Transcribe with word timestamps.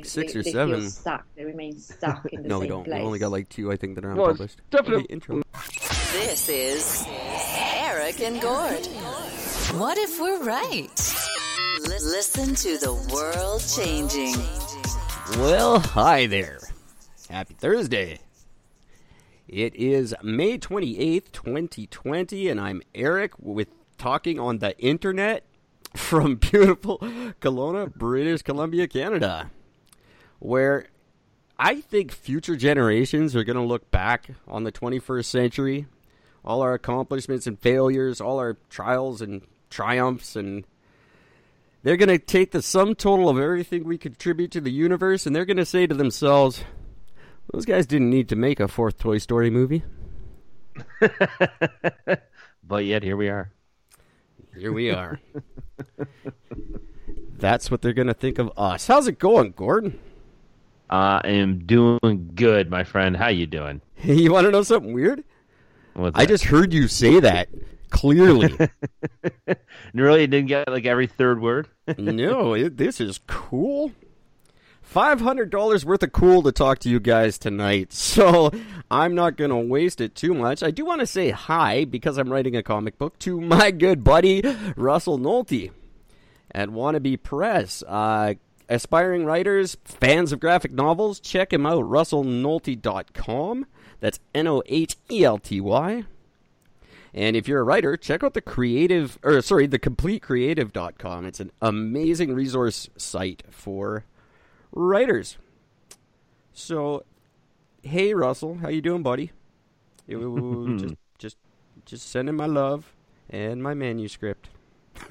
like 0.00 0.06
six 0.10 0.32
they, 0.32 0.38
or 0.38 0.42
they 0.42 0.52
seven. 0.52 0.80
Feel 0.80 0.90
stuck. 0.90 1.26
They 1.36 1.44
remain 1.44 1.78
stuck 1.78 2.26
in 2.26 2.42
the 2.42 2.48
no, 2.48 2.54
same 2.56 2.60
we 2.62 2.68
don't. 2.68 2.84
place. 2.84 2.98
We 3.00 3.06
only 3.06 3.18
got 3.18 3.30
like 3.30 3.48
two, 3.48 3.70
I 3.72 3.76
think, 3.76 3.94
that 3.96 4.04
are 4.04 4.14
Well, 4.14 4.26
unpublished. 4.30 4.60
definitely- 4.70 5.04
Okay, 5.04 5.12
intro. 5.14 5.42
This 6.12 6.48
is 6.48 7.04
Eric 7.56 8.20
and 8.20 8.40
Gord. 8.40 8.86
What 9.78 9.96
if 9.98 10.18
we're 10.20 10.42
right? 10.42 10.88
Li- 11.82 11.88
Listen 12.02 12.54
to 12.56 12.78
the 12.78 12.92
world 13.12 13.62
changing. 13.74 14.34
Well, 15.38 15.78
hi 15.80 16.26
there. 16.26 16.58
Happy 17.28 17.54
Thursday. 17.54 18.18
It 19.46 19.74
is 19.74 20.14
May 20.22 20.58
28th, 20.58 21.32
2020, 21.32 22.48
and 22.48 22.60
I'm 22.60 22.82
Eric 22.94 23.32
with 23.38 23.68
talking 23.98 24.38
on 24.38 24.58
the 24.58 24.76
internet 24.78 25.44
from 25.96 26.36
beautiful 26.36 26.98
Kelowna, 27.40 27.92
British 27.94 28.42
Columbia, 28.42 28.86
Canada, 28.88 29.50
where 30.40 30.86
I 31.58 31.80
think 31.80 32.10
future 32.10 32.56
generations 32.56 33.36
are 33.36 33.44
going 33.44 33.56
to 33.56 33.62
look 33.62 33.90
back 33.90 34.30
on 34.48 34.64
the 34.64 34.72
21st 34.72 35.24
century, 35.24 35.86
all 36.44 36.60
our 36.62 36.74
accomplishments 36.74 37.46
and 37.46 37.58
failures, 37.58 38.20
all 38.20 38.38
our 38.38 38.58
trials 38.68 39.22
and 39.22 39.42
triumphs, 39.70 40.34
and 40.34 40.64
they're 41.82 41.96
going 41.96 42.08
to 42.08 42.18
take 42.18 42.50
the 42.50 42.62
sum 42.62 42.94
total 42.94 43.28
of 43.28 43.38
everything 43.38 43.84
we 43.84 43.96
contribute 43.96 44.50
to 44.50 44.60
the 44.60 44.72
universe, 44.72 45.24
and 45.24 45.36
they're 45.36 45.44
going 45.44 45.56
to 45.56 45.64
say 45.64 45.86
to 45.86 45.94
themselves, 45.94 46.64
those 47.52 47.64
guys 47.64 47.86
didn't 47.86 48.10
need 48.10 48.28
to 48.30 48.36
make 48.36 48.58
a 48.58 48.66
fourth 48.66 48.98
Toy 48.98 49.18
Story 49.18 49.50
movie. 49.50 49.84
But 52.70 52.84
yet 52.84 53.02
here 53.02 53.16
we 53.16 53.28
are. 53.28 53.50
Here 54.56 54.72
we 54.72 54.92
are. 54.92 55.18
That's 57.36 57.68
what 57.68 57.82
they're 57.82 57.92
going 57.92 58.06
to 58.06 58.14
think 58.14 58.38
of 58.38 58.52
us. 58.56 58.86
How's 58.86 59.08
it 59.08 59.18
going, 59.18 59.54
Gordon? 59.56 59.98
I 60.90 61.20
am 61.24 61.66
doing 61.66 62.32
good, 62.34 62.68
my 62.68 62.84
friend. 62.84 63.16
How 63.16 63.28
you 63.28 63.46
doing? 63.46 63.80
you 64.02 64.32
want 64.32 64.46
to 64.46 64.50
know 64.50 64.62
something 64.62 64.92
weird? 64.92 65.22
What's 65.94 66.18
I 66.18 66.26
just 66.26 66.44
heard 66.44 66.72
you 66.72 66.88
say 66.88 67.20
that 67.20 67.48
clearly. 67.90 68.56
really 69.94 70.26
didn't 70.26 70.48
get 70.48 70.68
like 70.68 70.86
every 70.86 71.06
third 71.06 71.40
word. 71.40 71.68
no, 71.98 72.54
it, 72.54 72.76
this 72.76 73.00
is 73.00 73.20
cool. 73.26 73.92
$500 74.92 75.84
worth 75.84 76.02
of 76.02 76.12
cool 76.12 76.42
to 76.42 76.50
talk 76.50 76.80
to 76.80 76.88
you 76.88 76.98
guys 76.98 77.38
tonight. 77.38 77.92
So 77.92 78.50
I'm 78.90 79.14
not 79.14 79.36
going 79.36 79.50
to 79.50 79.56
waste 79.56 80.00
it 80.00 80.16
too 80.16 80.34
much. 80.34 80.64
I 80.64 80.72
do 80.72 80.84
want 80.84 81.00
to 81.00 81.06
say 81.06 81.30
hi 81.30 81.84
because 81.84 82.18
I'm 82.18 82.32
writing 82.32 82.56
a 82.56 82.62
comic 82.62 82.98
book 82.98 83.16
to 83.20 83.40
my 83.40 83.70
good 83.70 84.02
buddy, 84.02 84.42
Russell 84.76 85.18
Nohelty 85.18 85.70
at 86.52 86.70
Wannabe 86.70 87.22
Press. 87.22 87.84
Uh, 87.86 88.34
aspiring 88.70 89.24
writers, 89.26 89.76
fans 89.84 90.32
of 90.32 90.40
graphic 90.40 90.72
novels, 90.72 91.20
check 91.20 91.52
him 91.52 91.66
out, 91.66 91.84
russellnohelty.com. 91.84 93.66
That's 93.98 94.20
N 94.34 94.46
O 94.46 94.62
H 94.66 94.96
E 95.10 95.24
L 95.24 95.36
T 95.38 95.60
Y. 95.60 96.04
And 97.12 97.36
if 97.36 97.48
you're 97.48 97.60
a 97.60 97.64
writer, 97.64 97.96
check 97.96 98.22
out 98.22 98.34
the 98.34 98.40
creative, 98.40 99.18
or 99.24 99.42
sorry, 99.42 99.66
the 99.66 99.80
completecreative.com. 99.80 101.26
It's 101.26 101.40
an 101.40 101.50
amazing 101.60 102.32
resource 102.32 102.88
site 102.96 103.42
for 103.50 104.04
writers. 104.72 105.36
So, 106.52 107.04
hey 107.82 108.14
Russell, 108.14 108.58
how 108.58 108.68
you 108.68 108.80
doing, 108.80 109.02
buddy? 109.02 109.32
Just, 110.78 110.94
just, 111.18 111.36
just 111.84 112.08
sending 112.10 112.36
my 112.36 112.46
love 112.46 112.92
and 113.28 113.62
my 113.62 113.74
manuscript. 113.74 114.48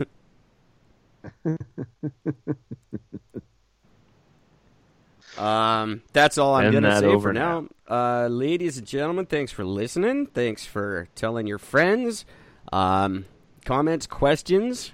um, 5.37 6.01
that's 6.13 6.37
all 6.37 6.55
I'm 6.55 6.71
gonna 6.71 6.99
say 6.99 7.05
over 7.05 7.29
for 7.29 7.33
now. 7.33 7.67
Uh, 7.87 8.27
ladies 8.27 8.77
and 8.77 8.85
gentlemen, 8.85 9.25
thanks 9.25 9.51
for 9.51 9.63
listening. 9.65 10.27
Thanks 10.27 10.65
for 10.65 11.07
telling 11.15 11.47
your 11.47 11.57
friends. 11.57 12.25
Um, 12.71 13.25
comments, 13.65 14.05
questions, 14.07 14.91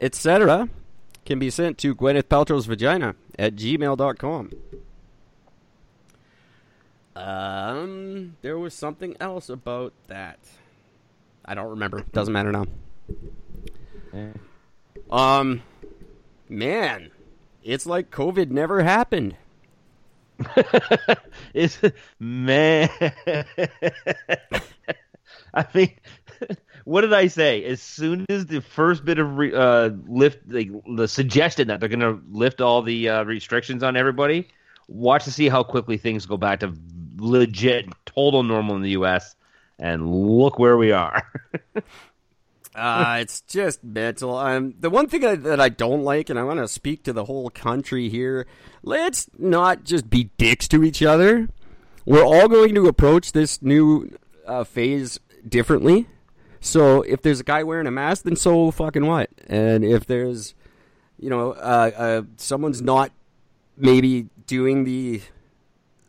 etc. 0.00 0.68
can 1.24 1.38
be 1.38 1.50
sent 1.50 1.78
to 1.78 1.94
Gwyneth 1.94 2.24
Paltrow's 2.24 2.66
vagina 2.66 3.14
at 3.38 3.54
gmail.com. 3.54 4.50
Um, 7.16 8.36
there 8.42 8.58
was 8.58 8.74
something 8.74 9.16
else 9.20 9.48
about 9.48 9.92
that. 10.08 10.38
I 11.44 11.54
don't 11.54 11.70
remember. 11.70 12.04
Doesn't 12.12 12.32
matter 12.32 12.50
now. 12.50 12.66
Um, 15.10 15.62
man, 16.48 17.10
it's 17.62 17.86
like 17.86 18.10
COVID 18.10 18.50
never 18.50 18.82
happened. 18.82 19.36
It's 21.54 21.80
man. 22.18 22.88
I 25.54 25.66
mean, 25.74 25.92
what 26.84 27.02
did 27.02 27.12
I 27.12 27.28
say? 27.28 27.64
As 27.64 27.80
soon 27.80 28.24
as 28.28 28.46
the 28.46 28.60
first 28.60 29.04
bit 29.04 29.18
of 29.18 29.36
re- 29.36 29.54
uh, 29.54 29.90
lift, 30.06 30.38
like, 30.48 30.70
the 30.96 31.06
suggestion 31.08 31.68
that 31.68 31.80
they're 31.80 31.88
going 31.88 32.00
to 32.00 32.20
lift 32.30 32.60
all 32.60 32.82
the 32.82 33.08
uh, 33.08 33.24
restrictions 33.24 33.82
on 33.82 33.96
everybody, 33.96 34.48
watch 34.88 35.24
to 35.24 35.32
see 35.32 35.48
how 35.48 35.62
quickly 35.62 35.96
things 35.96 36.26
go 36.26 36.36
back 36.36 36.60
to 36.60 36.74
legit, 37.16 37.86
total 38.06 38.42
normal 38.42 38.76
in 38.76 38.82
the 38.82 38.90
U.S. 38.90 39.36
And 39.78 40.10
look 40.12 40.58
where 40.58 40.76
we 40.76 40.92
are. 40.92 41.22
Uh, 42.74 43.18
it's 43.20 43.40
just 43.42 43.84
mental. 43.84 44.36
Um, 44.36 44.74
the 44.80 44.90
one 44.90 45.08
thing 45.08 45.20
that 45.20 45.60
I 45.60 45.68
don't 45.68 46.02
like, 46.02 46.28
and 46.28 46.38
I 46.38 46.42
want 46.42 46.58
to 46.58 46.66
speak 46.66 47.04
to 47.04 47.12
the 47.12 47.24
whole 47.24 47.48
country 47.50 48.08
here, 48.08 48.46
let's 48.82 49.28
not 49.38 49.84
just 49.84 50.10
be 50.10 50.30
dicks 50.36 50.66
to 50.68 50.82
each 50.82 51.02
other. 51.02 51.48
We're 52.04 52.24
all 52.24 52.48
going 52.48 52.74
to 52.74 52.86
approach 52.86 53.32
this 53.32 53.62
new 53.62 54.10
uh, 54.46 54.64
phase 54.64 55.20
differently. 55.48 56.08
So 56.60 57.02
if 57.02 57.22
there's 57.22 57.40
a 57.40 57.44
guy 57.44 57.62
wearing 57.62 57.86
a 57.86 57.90
mask, 57.90 58.24
then 58.24 58.36
so 58.36 58.70
fucking 58.70 59.06
what? 59.06 59.30
And 59.46 59.84
if 59.84 60.06
there's, 60.06 60.54
you 61.18 61.30
know, 61.30 61.52
uh, 61.52 61.90
uh, 61.96 62.22
someone's 62.36 62.82
not 62.82 63.12
maybe 63.76 64.28
doing 64.46 64.84
the 64.84 65.20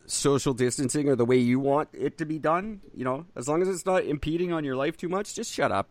social 0.08 0.54
distancing 0.54 1.10
or 1.10 1.16
the 1.16 1.26
way 1.26 1.38
you 1.38 1.60
want 1.60 1.90
it 1.94 2.18
to 2.20 2.26
be 2.26 2.40
done, 2.40 2.82
you 2.94 3.04
know, 3.04 3.26
as 3.36 3.48
long 3.48 3.62
as 3.62 3.68
it's 3.68 3.86
not 3.86 4.06
impeding 4.06 4.52
on 4.54 4.64
your 4.64 4.76
life 4.76 4.98
too 4.98 5.10
much, 5.10 5.36
just 5.36 5.52
shut 5.52 5.72
up. 5.72 5.90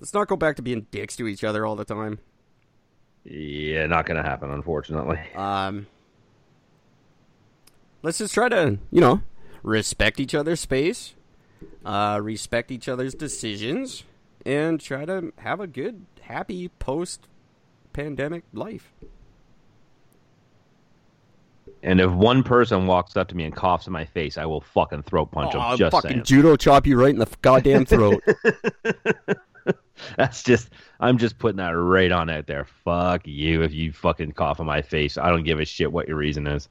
Let's 0.00 0.12
not 0.14 0.28
go 0.28 0.36
back 0.36 0.56
to 0.56 0.62
being 0.62 0.86
dicks 0.90 1.16
to 1.16 1.26
each 1.26 1.44
other 1.44 1.64
all 1.64 1.76
the 1.76 1.84
time. 1.84 2.18
yeah, 3.24 3.86
not 3.86 4.06
going 4.06 4.16
to 4.22 4.28
happen, 4.28 4.50
unfortunately. 4.50 5.18
Um, 5.34 5.86
let's 8.02 8.18
just 8.18 8.34
try 8.34 8.48
to, 8.48 8.78
you 8.90 9.00
know, 9.00 9.22
respect 9.62 10.20
each 10.20 10.34
other's 10.34 10.60
space, 10.60 11.14
uh, 11.84 12.20
respect 12.22 12.70
each 12.70 12.88
other's 12.88 13.14
decisions, 13.14 14.04
and 14.44 14.78
try 14.80 15.04
to 15.06 15.32
have 15.38 15.60
a 15.60 15.66
good, 15.66 16.04
happy 16.22 16.68
post 16.68 17.26
pandemic 17.94 18.42
life. 18.52 18.92
And 21.82 22.00
if 22.00 22.10
one 22.10 22.42
person 22.42 22.86
walks 22.86 23.16
up 23.16 23.28
to 23.28 23.36
me 23.36 23.44
and 23.44 23.54
coughs 23.54 23.86
in 23.86 23.92
my 23.92 24.04
face, 24.06 24.36
I 24.38 24.46
will 24.46 24.60
fucking 24.62 25.02
throat 25.02 25.30
punch 25.30 25.54
Aw, 25.54 25.72
him. 25.72 25.78
Just 25.78 25.92
fucking 25.92 26.10
saying. 26.10 26.24
judo 26.24 26.56
chop 26.56 26.86
you 26.86 26.98
right 26.98 27.10
in 27.10 27.18
the 27.18 27.28
goddamn 27.42 27.84
throat. 27.84 28.22
That's 30.16 30.42
just 30.42 30.70
I'm 31.00 31.18
just 31.18 31.38
putting 31.38 31.56
that 31.58 31.70
right 31.70 32.10
on 32.12 32.28
out 32.30 32.46
there. 32.46 32.66
Fuck 32.84 33.26
you 33.26 33.62
if 33.62 33.72
you 33.72 33.92
fucking 33.92 34.32
cough 34.32 34.60
in 34.60 34.66
my 34.66 34.82
face. 34.82 35.16
I 35.18 35.30
don't 35.30 35.44
give 35.44 35.60
a 35.60 35.64
shit 35.64 35.90
what 35.92 36.08
your 36.08 36.16
reason 36.16 36.46
is. 36.46 36.68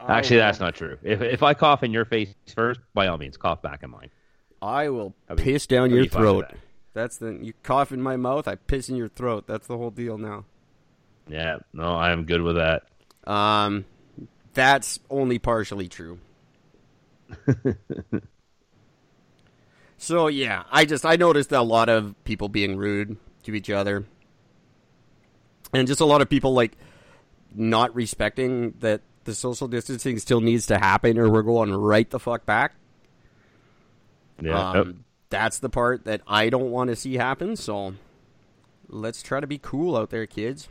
Actually, 0.00 0.36
that's 0.38 0.60
not 0.60 0.74
true. 0.74 0.96
If 1.02 1.20
if 1.22 1.42
I 1.42 1.54
cough 1.54 1.82
in 1.82 1.90
your 1.92 2.04
face 2.04 2.32
first, 2.54 2.80
by 2.94 3.08
all 3.08 3.18
means, 3.18 3.36
cough 3.36 3.62
back 3.62 3.82
in 3.82 3.90
mine. 3.90 4.10
I 4.62 4.88
will 4.90 5.14
I'll 5.28 5.36
be- 5.36 5.42
piss 5.42 5.66
down 5.66 5.84
I'll 5.90 5.96
your 5.96 6.02
be 6.04 6.08
fine 6.08 6.20
with 6.22 6.30
throat. 6.30 6.48
that. 6.50 6.58
That's 6.94 7.16
the 7.18 7.38
you 7.42 7.52
cough 7.62 7.92
in 7.92 8.00
my 8.02 8.16
mouth, 8.16 8.46
I 8.48 8.54
piss 8.56 8.88
in 8.88 8.96
your 8.96 9.08
throat. 9.08 9.46
That's 9.46 9.66
the 9.66 9.76
whole 9.76 9.90
deal 9.90 10.18
now. 10.18 10.44
Yeah, 11.28 11.58
no, 11.72 11.92
I 11.94 12.10
am 12.12 12.24
good 12.24 12.42
with 12.42 12.56
that. 12.56 12.84
Um, 13.30 13.84
that's 14.54 14.98
only 15.10 15.38
partially 15.38 15.88
true. 15.88 16.18
so 19.98 20.28
yeah, 20.28 20.62
I 20.70 20.84
just 20.84 21.04
I 21.04 21.16
noticed 21.16 21.52
a 21.52 21.60
lot 21.60 21.88
of 21.88 22.14
people 22.24 22.48
being 22.48 22.76
rude 22.76 23.16
to 23.42 23.54
each 23.54 23.68
other, 23.68 24.06
and 25.74 25.86
just 25.86 26.00
a 26.00 26.06
lot 26.06 26.22
of 26.22 26.30
people 26.30 26.54
like 26.54 26.76
not 27.54 27.94
respecting 27.94 28.74
that 28.80 29.02
the 29.24 29.34
social 29.34 29.68
distancing 29.68 30.18
still 30.18 30.40
needs 30.40 30.66
to 30.66 30.78
happen, 30.78 31.18
or 31.18 31.30
we're 31.30 31.42
going 31.42 31.72
right 31.74 32.08
the 32.08 32.18
fuck 32.18 32.46
back. 32.46 32.74
Yeah. 34.40 34.70
Um, 34.70 35.04
That's 35.30 35.58
the 35.58 35.68
part 35.68 36.04
that 36.04 36.22
I 36.26 36.48
don't 36.48 36.70
want 36.70 36.88
to 36.88 36.96
see 36.96 37.14
happen. 37.14 37.56
So 37.56 37.94
let's 38.88 39.22
try 39.22 39.40
to 39.40 39.46
be 39.46 39.58
cool 39.58 39.96
out 39.96 40.10
there, 40.10 40.26
kids. 40.26 40.68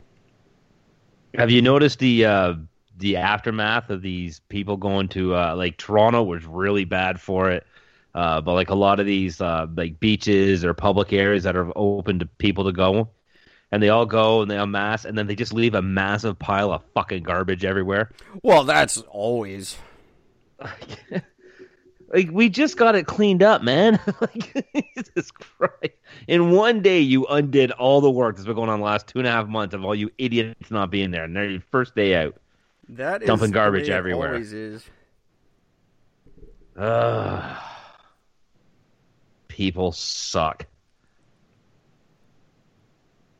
Have 1.34 1.50
you 1.50 1.62
noticed 1.62 1.98
the 1.98 2.24
uh, 2.24 2.54
the 2.96 3.16
aftermath 3.16 3.90
of 3.90 4.02
these 4.02 4.40
people 4.48 4.76
going 4.76 5.08
to 5.08 5.34
uh, 5.34 5.54
like 5.54 5.76
Toronto 5.76 6.22
was 6.22 6.44
really 6.44 6.84
bad 6.84 7.20
for 7.20 7.50
it, 7.50 7.66
uh, 8.18 8.40
but 8.40 8.54
like 8.54 8.68
a 8.68 8.74
lot 8.74 8.98
of 8.98 9.06
these 9.06 9.40
uh, 9.40 9.64
like 9.76 10.00
beaches 10.00 10.64
or 10.64 10.74
public 10.74 11.12
areas 11.12 11.44
that 11.44 11.54
are 11.54 11.70
open 11.76 12.18
to 12.18 12.26
people 12.26 12.64
to 12.64 12.72
go, 12.72 13.08
and 13.70 13.80
they 13.80 13.90
all 13.90 14.06
go 14.06 14.42
and 14.42 14.50
they 14.50 14.56
amass, 14.56 15.04
and 15.04 15.16
then 15.16 15.28
they 15.28 15.36
just 15.36 15.52
leave 15.52 15.76
a 15.76 15.82
massive 15.82 16.36
pile 16.36 16.72
of 16.72 16.82
fucking 16.94 17.22
garbage 17.22 17.64
everywhere. 17.64 18.10
Well, 18.42 18.64
that's 18.64 18.98
always. 19.02 19.76
Like 22.10 22.30
we 22.32 22.48
just 22.48 22.78
got 22.78 22.94
it 22.94 23.06
cleaned 23.06 23.42
up, 23.42 23.62
man. 23.62 24.00
like 24.22 24.66
Jesus 24.74 25.30
Christ! 25.30 25.92
In 26.26 26.52
one 26.52 26.80
day, 26.80 27.00
you 27.00 27.26
undid 27.26 27.70
all 27.72 28.00
the 28.00 28.10
work 28.10 28.36
that's 28.36 28.46
been 28.46 28.54
going 28.54 28.70
on 28.70 28.78
the 28.78 28.84
last 28.86 29.08
two 29.08 29.18
and 29.18 29.28
a 29.28 29.30
half 29.30 29.46
months 29.46 29.74
of 29.74 29.84
all 29.84 29.94
you 29.94 30.10
idiots 30.16 30.70
not 30.70 30.90
being 30.90 31.10
there, 31.10 31.24
and 31.24 31.36
they're 31.36 31.50
your 31.50 31.60
first 31.70 31.94
day 31.94 32.14
out. 32.14 32.34
That 32.88 33.20
is 33.20 33.26
Dumping 33.26 33.50
garbage 33.50 33.90
everywhere. 33.90 34.30
Always 34.30 34.54
is. 34.54 34.86
Ugh. 36.78 37.58
People 39.58 39.90
suck. 39.90 40.66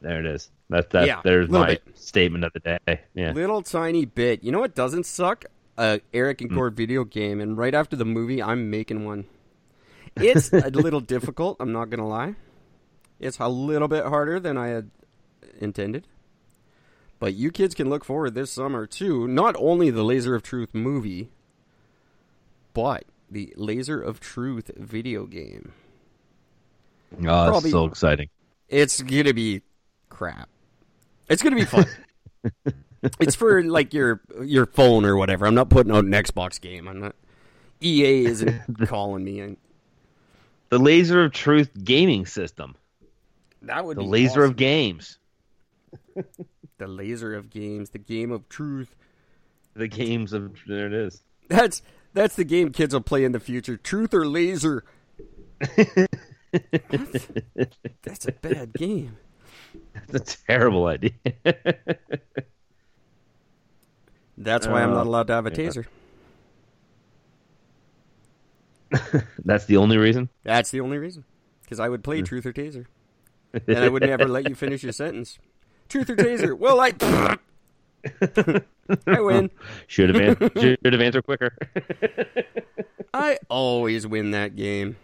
There 0.01 0.19
it 0.19 0.27
is. 0.27 0.51
That 0.69 0.91
that 0.91 1.07
Yeah, 1.07 1.21
there's 1.23 1.49
my 1.49 1.67
bit. 1.69 1.97
statement 1.97 2.43
of 2.43 2.53
the 2.53 2.59
day. 2.59 3.03
Yeah. 3.15 3.31
Little 3.31 3.63
tiny 3.63 4.05
bit. 4.05 4.43
You 4.43 4.51
know 4.51 4.59
what 4.59 4.75
doesn't 4.75 5.07
suck? 5.07 5.45
A 5.77 6.01
Eric 6.13 6.41
and 6.41 6.51
hmm. 6.51 6.57
Gord 6.57 6.77
video 6.77 7.05
game, 7.05 7.41
and 7.41 7.57
right 7.57 7.73
after 7.73 7.95
the 7.95 8.05
movie, 8.05 8.43
I'm 8.43 8.69
making 8.69 9.05
one. 9.05 9.27
It's 10.17 10.53
a 10.53 10.71
little 10.71 10.99
difficult. 10.99 11.59
I'm 11.61 11.71
not 11.71 11.89
gonna 11.89 12.09
lie. 12.09 12.35
It's 13.21 13.39
a 13.39 13.47
little 13.47 13.87
bit 13.87 14.05
harder 14.05 14.41
than 14.41 14.59
I 14.59 14.71
had 14.71 14.91
intended. 15.61 16.09
But 17.21 17.35
you 17.35 17.53
kids 17.53 17.77
can 17.77 17.89
look 17.89 18.05
forward 18.05 18.35
this 18.35 18.51
summer 18.51 18.89
to 18.89 19.29
not 19.29 19.55
only 19.57 19.91
the 19.91 20.03
Laser 20.03 20.35
of 20.35 20.43
Truth 20.43 20.75
movie, 20.75 21.31
but 22.75 23.05
the 23.31 23.55
Laser 23.57 24.03
of 24.03 24.19
Truth 24.19 24.73
video 24.77 25.25
game. 25.25 25.75
Oh, 27.17 27.21
Probably- 27.23 27.71
so 27.71 27.85
exciting. 27.87 28.29
It's 28.69 29.01
gonna 29.03 29.33
be 29.35 29.63
crap. 30.11 30.49
It's 31.29 31.43
gonna 31.43 31.57
be 31.57 31.65
fun. 31.65 31.87
it's 33.21 33.35
for 33.35 33.63
like 33.63 33.95
your 33.95 34.21
your 34.43 34.67
phone 34.67 35.05
or 35.05 35.17
whatever. 35.17 35.47
I'm 35.47 35.55
not 35.55 35.71
putting 35.71 35.93
out 35.93 36.05
an 36.05 36.13
Xbox 36.13 36.61
game. 36.61 36.87
I'm 36.89 37.01
not. 37.01 37.15
EA 37.83 38.27
isn't 38.27 38.61
calling 38.89 39.25
me. 39.25 39.41
And 39.41 39.57
The 40.69 40.79
laser 40.79 41.25
of 41.25 41.33
truth 41.33 41.71
gaming 41.85 42.27
system. 42.27 42.75
that 43.63 43.85
would 43.85 43.97
The 43.97 44.03
laser 44.03 44.41
awesome. 44.43 44.51
of 44.51 44.57
games. 44.57 45.19
the 46.79 46.87
laser 46.89 47.35
of 47.35 47.49
games, 47.51 47.91
the 47.91 47.99
game 47.99 48.31
of 48.33 48.49
truth. 48.49 48.95
The 49.75 49.89
games 49.89 50.33
of 50.33 50.57
there 50.67 50.87
it 50.89 50.93
is. 50.93 51.23
That's 51.49 51.83
that's 52.13 52.35
the 52.37 52.45
game 52.45 52.73
kids 52.73 52.93
will 52.93 53.01
play 53.01 53.25
in 53.25 53.33
the 53.33 53.41
future. 53.41 53.77
Truth 53.77 54.13
or 54.13 54.27
laser. 54.27 54.85
that's 58.03 58.27
a 58.27 58.33
bad 58.33 58.73
game. 58.75 59.17
That's 59.95 60.33
a 60.33 60.37
terrible 60.47 60.87
idea. 60.87 61.13
That's 64.37 64.67
why 64.67 64.83
I'm 64.83 64.91
Uh, 64.93 64.95
not 64.95 65.07
allowed 65.07 65.27
to 65.29 65.33
have 65.35 65.47
a 65.47 65.51
taser. 65.51 65.87
That's 69.45 69.67
the 69.67 69.77
only 69.77 69.97
reason. 69.99 70.31
That's 70.45 70.71
the 70.71 70.81
only 70.81 70.99
reason. 70.99 71.25
Because 71.63 71.81
I 71.81 71.89
would 71.89 72.01
Hmm. 72.01 72.05
play 72.05 72.23
truth 72.23 72.47
or 72.47 72.53
taser. 72.53 72.87
and 73.53 73.79
I 73.79 73.89
would 73.89 74.03
never 74.03 74.27
let 74.27 74.49
you 74.49 74.55
finish 74.55 74.83
your 74.83 74.93
sentence. 74.93 75.39
Truth 75.89 76.11
or 76.11 76.17
taser? 76.17 76.57
Well, 76.57 76.81
I. 76.81 76.93
I 79.07 79.21
win. 79.21 79.51
Should 79.87 80.15
have 80.15 80.41
an- 80.41 80.51
should 80.57 80.93
have 80.93 81.01
answered 81.01 81.25
quicker. 81.25 81.57
I 83.15 83.39
always 83.49 84.07
win 84.07 84.33
that 84.33 84.57
game. 84.57 84.97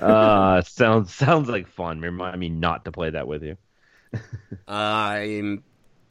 uh 0.00 0.60
sounds 0.62 1.14
sounds 1.14 1.48
like 1.48 1.68
fun. 1.68 2.00
Remind 2.00 2.38
me 2.38 2.48
not 2.48 2.84
to 2.84 2.92
play 2.92 3.10
that 3.10 3.26
with 3.26 3.42
you. 3.42 3.56
I'm 4.68 5.62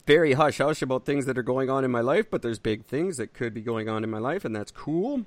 very 0.06 0.32
hush 0.32 0.58
hush 0.58 0.82
about 0.82 1.04
things 1.06 1.26
that 1.26 1.38
are 1.38 1.42
going 1.42 1.70
on 1.70 1.84
in 1.84 1.90
my 1.90 2.00
life, 2.00 2.30
but 2.30 2.42
there's 2.42 2.58
big 2.58 2.84
things 2.84 3.16
that 3.18 3.32
could 3.34 3.54
be 3.54 3.60
going 3.60 3.88
on 3.88 4.02
in 4.02 4.10
my 4.10 4.18
life, 4.18 4.44
and 4.44 4.56
that's 4.56 4.70
cool. 4.70 5.24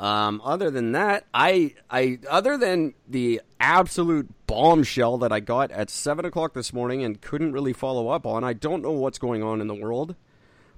Um, 0.00 0.40
other 0.42 0.70
than 0.70 0.92
that, 0.92 1.26
I, 1.34 1.74
I, 1.90 2.20
other 2.26 2.56
than 2.56 2.94
the 3.06 3.42
absolute 3.60 4.30
bombshell 4.46 5.18
that 5.18 5.30
I 5.30 5.40
got 5.40 5.70
at 5.72 5.90
seven 5.90 6.24
o'clock 6.24 6.54
this 6.54 6.72
morning 6.72 7.04
and 7.04 7.20
couldn't 7.20 7.52
really 7.52 7.74
follow 7.74 8.08
up 8.08 8.24
on, 8.24 8.42
I 8.42 8.54
don't 8.54 8.80
know 8.80 8.92
what's 8.92 9.18
going 9.18 9.42
on 9.42 9.60
in 9.60 9.66
the 9.66 9.74
world, 9.74 10.16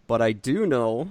but 0.08 0.20
I 0.20 0.32
do 0.32 0.66
know, 0.66 1.10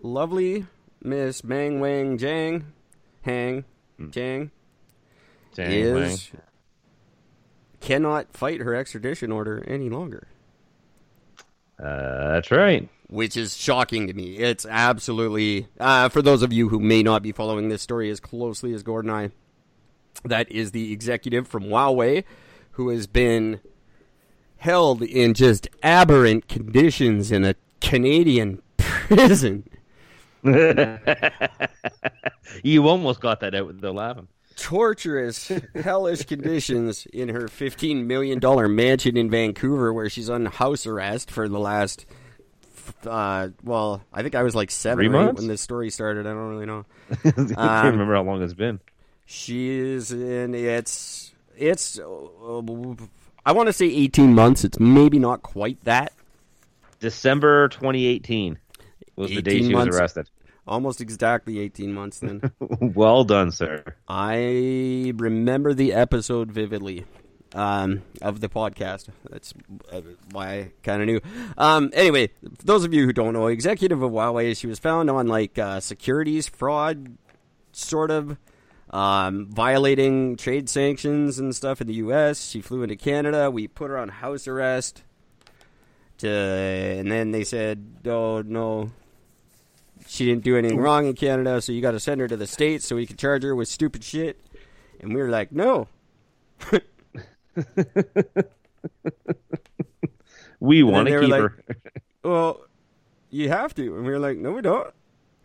lovely 0.00 0.64
Miss 1.02 1.44
Mang 1.44 1.78
Wang 1.78 2.16
Jang, 2.16 2.72
Hang 3.20 3.66
Jang 4.08 4.50
Dang, 5.54 5.70
is 5.70 6.30
cannot 7.80 8.32
fight 8.32 8.62
her 8.62 8.74
extradition 8.74 9.30
order 9.30 9.62
any 9.68 9.90
longer. 9.90 10.26
Uh, 11.78 12.32
that's 12.32 12.50
right. 12.50 12.88
Which 13.08 13.36
is 13.36 13.56
shocking 13.56 14.06
to 14.06 14.14
me. 14.14 14.36
It's 14.36 14.66
absolutely 14.66 15.68
uh, 15.78 16.08
for 16.08 16.22
those 16.22 16.42
of 16.42 16.52
you 16.52 16.68
who 16.68 16.80
may 16.80 17.02
not 17.02 17.22
be 17.22 17.32
following 17.32 17.68
this 17.68 17.82
story 17.82 18.10
as 18.10 18.20
closely 18.20 18.72
as 18.74 18.82
Gordon 18.82 19.10
and 19.10 19.18
I. 19.18 19.30
That 20.24 20.50
is 20.50 20.72
the 20.72 20.92
executive 20.92 21.46
from 21.46 21.64
Huawei 21.64 22.24
who 22.72 22.88
has 22.88 23.06
been 23.06 23.60
held 24.58 25.02
in 25.02 25.34
just 25.34 25.68
aberrant 25.82 26.48
conditions 26.48 27.30
in 27.30 27.44
a 27.44 27.54
Canadian 27.80 28.62
prison. 28.78 29.68
You 32.62 32.88
almost 32.88 33.20
got 33.20 33.40
that 33.40 33.54
out 33.54 33.66
without 33.66 33.94
laughing. 33.94 34.28
Torturous, 34.56 35.52
hellish 35.74 36.24
conditions 36.24 37.06
in 37.12 37.28
her 37.28 37.42
$15 37.42 38.06
million 38.06 38.40
mansion 38.74 39.16
in 39.16 39.30
Vancouver 39.30 39.92
where 39.92 40.08
she's 40.08 40.30
on 40.30 40.46
house 40.46 40.86
arrest 40.86 41.30
for 41.30 41.48
the 41.48 41.58
last. 41.58 42.06
Uh, 43.06 43.48
well, 43.62 44.02
I 44.12 44.22
think 44.22 44.34
I 44.34 44.42
was 44.42 44.54
like 44.54 44.70
seven 44.70 45.14
or 45.14 45.32
when 45.32 45.46
this 45.48 45.60
story 45.60 45.90
started. 45.90 46.26
I 46.26 46.30
don't 46.30 46.48
really 46.50 46.66
know. 46.66 46.84
I 47.24 47.30
can't 47.30 47.58
Um, 47.58 47.86
remember 47.92 48.14
how 48.14 48.22
long 48.22 48.42
it's 48.42 48.54
been. 48.54 48.80
She 49.26 49.70
is 49.70 50.12
in 50.12 50.54
it's 50.54 51.32
it's 51.56 51.98
uh, 51.98 52.04
I 53.44 53.52
want 53.52 53.66
to 53.68 53.72
say 53.72 53.86
18 53.86 54.34
months. 54.34 54.64
It's 54.64 54.78
maybe 54.80 55.18
not 55.18 55.42
quite 55.42 55.82
that. 55.84 56.12
December 57.00 57.68
2018 57.68 58.58
was 59.16 59.30
the 59.30 59.42
day 59.42 59.62
she 59.62 59.72
months. 59.72 59.88
was 59.88 59.98
arrested. 59.98 60.30
Almost 60.66 61.00
exactly 61.00 61.60
18 61.60 61.92
months 61.92 62.18
then. 62.20 62.50
well 62.80 63.22
done, 63.24 63.52
sir. 63.52 63.84
I 64.08 65.12
remember 65.16 65.74
the 65.74 65.92
episode 65.92 66.50
vividly 66.50 67.04
um, 67.56 68.02
of 68.20 68.40
the 68.40 68.48
podcast. 68.48 69.08
That's 69.28 69.54
uh, 69.90 70.02
why 70.30 70.48
I 70.52 70.72
kind 70.82 71.00
of 71.00 71.06
knew. 71.06 71.20
Um, 71.56 71.90
anyway, 71.94 72.30
those 72.62 72.84
of 72.84 72.92
you 72.92 73.06
who 73.06 73.12
don't 73.12 73.32
know, 73.32 73.46
executive 73.46 74.02
of 74.02 74.12
Huawei, 74.12 74.56
she 74.56 74.66
was 74.66 74.78
found 74.78 75.10
on 75.10 75.26
like 75.26 75.58
uh, 75.58 75.80
securities 75.80 76.46
fraud, 76.46 77.16
sort 77.72 78.10
of 78.10 78.36
um, 78.90 79.46
violating 79.46 80.36
trade 80.36 80.68
sanctions 80.68 81.38
and 81.38 81.56
stuff 81.56 81.80
in 81.80 81.86
the 81.86 81.94
U.S. 81.94 82.46
She 82.46 82.60
flew 82.60 82.82
into 82.82 82.96
Canada. 82.96 83.50
We 83.50 83.66
put 83.66 83.88
her 83.88 83.98
on 83.98 84.10
house 84.10 84.46
arrest. 84.46 85.02
To 86.18 86.28
and 86.30 87.10
then 87.10 87.30
they 87.30 87.44
said, 87.44 87.84
"Oh 88.06 88.42
no, 88.42 88.90
she 90.06 90.24
didn't 90.24 90.44
do 90.44 90.56
anything 90.56 90.78
wrong 90.78 91.06
in 91.06 91.14
Canada, 91.14 91.60
so 91.60 91.72
you 91.72 91.82
got 91.82 91.90
to 91.90 92.00
send 92.00 92.20
her 92.20 92.28
to 92.28 92.36
the 92.36 92.46
states 92.46 92.86
so 92.86 92.96
we 92.96 93.06
can 93.06 93.16
charge 93.16 93.42
her 93.42 93.54
with 93.54 93.68
stupid 93.68 94.04
shit." 94.04 94.40
And 95.00 95.14
we 95.14 95.20
were 95.20 95.28
like, 95.28 95.52
"No." 95.52 95.88
We 100.60 100.82
want 100.82 101.08
to 101.08 101.20
keep 101.20 101.30
like- 101.30 101.40
her. 101.40 101.64
Well, 102.22 102.64
you 103.30 103.48
have 103.50 103.74
to. 103.74 103.96
And 103.96 104.06
we 104.06 104.12
were 104.12 104.18
like, 104.18 104.38
"No, 104.38 104.52
we 104.52 104.62
don't." 104.62 104.92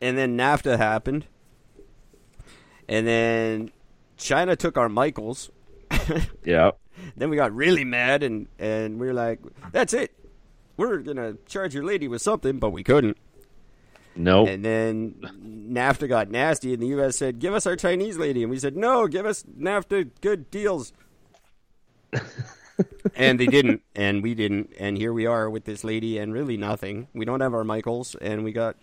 and 0.00 0.16
then 0.16 0.36
NAFTA 0.38 0.76
happened. 0.78 1.26
And 2.88 3.06
then 3.06 3.70
China 4.16 4.56
took 4.56 4.76
our 4.78 4.88
Michaels. 4.88 5.50
Yeah. 6.44 6.72
Then 7.16 7.30
we 7.30 7.36
got 7.36 7.54
really 7.54 7.84
mad 7.84 8.22
and 8.22 8.48
and 8.58 8.98
we 8.98 9.06
were 9.06 9.12
like, 9.12 9.40
"That's 9.72 9.92
it. 9.92 10.12
We're 10.76 10.98
going 10.98 11.16
to 11.18 11.38
charge 11.46 11.74
your 11.74 11.84
lady 11.84 12.08
with 12.08 12.22
something, 12.22 12.58
but 12.58 12.70
we 12.70 12.82
couldn't." 12.82 13.16
Nope. 14.16 14.48
And 14.48 14.64
then 14.64 15.14
NAFTA 15.70 16.08
got 16.08 16.30
nasty, 16.30 16.74
and 16.74 16.82
the 16.82 16.88
U.S. 16.88 17.16
said, 17.16 17.38
"Give 17.38 17.54
us 17.54 17.66
our 17.66 17.76
Chinese 17.76 18.18
lady," 18.18 18.42
and 18.42 18.50
we 18.50 18.58
said, 18.58 18.76
"No, 18.76 19.06
give 19.06 19.24
us 19.24 19.44
NAFTA 19.44 20.10
good 20.20 20.50
deals." 20.50 20.92
and 23.14 23.38
they 23.38 23.46
didn't, 23.46 23.82
and 23.94 24.22
we 24.22 24.34
didn't, 24.34 24.72
and 24.78 24.98
here 24.98 25.12
we 25.12 25.26
are 25.26 25.48
with 25.48 25.64
this 25.64 25.84
lady, 25.84 26.18
and 26.18 26.32
really 26.32 26.56
nothing. 26.56 27.08
We 27.14 27.24
don't 27.24 27.40
have 27.40 27.54
our 27.54 27.64
Michaels, 27.64 28.16
and 28.16 28.42
we 28.42 28.52
got 28.52 28.76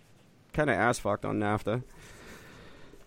kind 0.52 0.70
of 0.70 0.76
ass 0.76 0.98
fucked 0.98 1.24
on 1.24 1.38
NAFTA. 1.38 1.82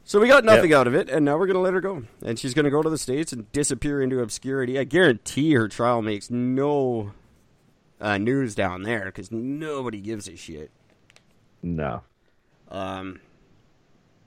So 0.03 0.19
we 0.19 0.27
got 0.27 0.43
nothing 0.43 0.73
out 0.73 0.87
of 0.87 0.95
it, 0.95 1.09
and 1.09 1.25
now 1.25 1.37
we're 1.37 1.47
gonna 1.47 1.61
let 1.61 1.73
her 1.73 1.81
go, 1.81 2.03
and 2.23 2.37
she's 2.37 2.53
gonna 2.53 2.71
go 2.71 2.81
to 2.81 2.89
the 2.89 2.97
states 2.97 3.31
and 3.33 3.51
disappear 3.51 4.01
into 4.01 4.19
obscurity. 4.19 4.77
I 4.77 4.83
guarantee 4.83 5.53
her 5.53 5.67
trial 5.67 6.01
makes 6.01 6.29
no 6.29 7.13
uh, 7.99 8.17
news 8.17 8.55
down 8.55 8.83
there 8.83 9.05
because 9.05 9.31
nobody 9.31 10.01
gives 10.01 10.27
a 10.27 10.35
shit. 10.35 10.71
no. 11.61 12.03
Um, 12.71 13.19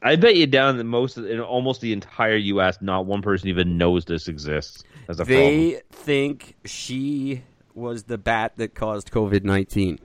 I 0.02 0.16
bet 0.16 0.36
you 0.36 0.46
down 0.46 0.76
that 0.76 0.84
most 0.84 1.16
in 1.16 1.40
almost 1.40 1.80
the 1.80 1.94
entire 1.94 2.36
U.S., 2.36 2.78
not 2.82 3.06
one 3.06 3.22
person 3.22 3.48
even 3.48 3.78
knows 3.78 4.04
this 4.04 4.28
exists 4.28 4.84
as 5.08 5.18
a 5.18 5.24
They 5.24 5.80
think 5.90 6.54
she 6.66 7.42
was 7.74 8.04
the 8.04 8.18
bat 8.18 8.52
that 8.58 8.74
caused 8.74 9.10
COVID 9.10 9.44
nineteen. 9.44 9.98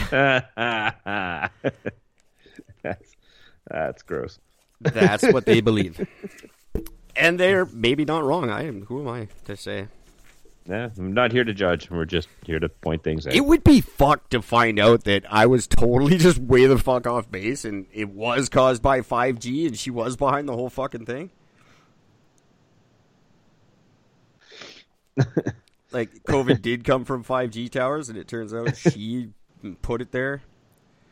that's, 0.00 0.46
that's 3.70 4.02
gross. 4.02 4.40
That's 4.80 5.22
what 5.32 5.46
they 5.46 5.60
believe, 5.62 6.06
and 7.14 7.38
they're 7.38 7.66
maybe 7.66 8.04
not 8.04 8.24
wrong. 8.24 8.50
I 8.50 8.64
am. 8.66 8.86
Who 8.86 9.00
am 9.00 9.08
I 9.08 9.28
to 9.44 9.56
say? 9.56 9.86
Yeah, 10.68 10.88
I'm 10.96 11.12
not 11.12 11.30
here 11.30 11.44
to 11.44 11.52
judge. 11.52 11.90
We're 11.90 12.06
just 12.06 12.28
here 12.44 12.58
to 12.58 12.70
point 12.70 13.02
things 13.02 13.26
out. 13.26 13.34
It 13.34 13.44
would 13.44 13.62
be 13.64 13.82
fucked 13.82 14.30
to 14.30 14.40
find 14.40 14.78
out 14.80 15.04
that 15.04 15.24
I 15.30 15.44
was 15.44 15.66
totally 15.66 16.16
just 16.18 16.38
way 16.38 16.64
the 16.66 16.78
fuck 16.78 17.06
off 17.06 17.30
base, 17.30 17.64
and 17.66 17.86
it 17.92 18.08
was 18.08 18.48
caused 18.48 18.80
by 18.82 19.02
five 19.02 19.38
G, 19.38 19.66
and 19.66 19.78
she 19.78 19.90
was 19.90 20.16
behind 20.16 20.48
the 20.48 20.54
whole 20.54 20.70
fucking 20.70 21.04
thing. 21.04 21.30
like 25.92 26.10
COVID 26.24 26.62
did 26.62 26.84
come 26.84 27.04
from 27.04 27.22
five 27.22 27.50
G 27.50 27.68
towers, 27.68 28.08
and 28.08 28.18
it 28.18 28.26
turns 28.26 28.54
out 28.54 28.76
she 28.76 29.28
put 29.82 30.00
it 30.00 30.12
there. 30.12 30.42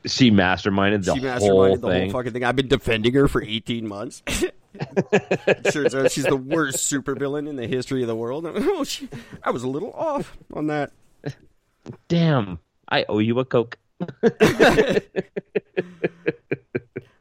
she 0.06 0.30
masterminded 0.30 1.04
the 1.04 1.14
she 1.14 1.20
whole 1.20 1.60
masterminded 1.68 1.80
the 1.80 1.88
thing. 1.88 2.02
whole 2.10 2.20
fucking 2.20 2.32
thing. 2.32 2.44
I've 2.44 2.56
been 2.56 2.68
defending 2.68 3.14
her 3.14 3.28
for 3.28 3.42
18 3.42 3.86
months. 3.86 4.22
Turns 5.70 5.94
out 5.94 6.10
she's 6.10 6.24
the 6.24 6.36
worst 6.36 6.90
supervillain 6.90 7.48
in 7.48 7.56
the 7.56 7.66
history 7.66 8.02
of 8.02 8.08
the 8.08 8.16
world. 8.16 8.46
Oh, 8.74 8.84
she, 8.84 9.08
I 9.42 9.50
was 9.50 9.62
a 9.62 9.68
little 9.68 9.92
off 9.92 10.36
on 10.52 10.68
that. 10.68 10.92
Damn, 12.08 12.58
I 12.88 13.04
owe 13.08 13.18
you 13.18 13.38
a 13.38 13.44
coke. 13.44 13.78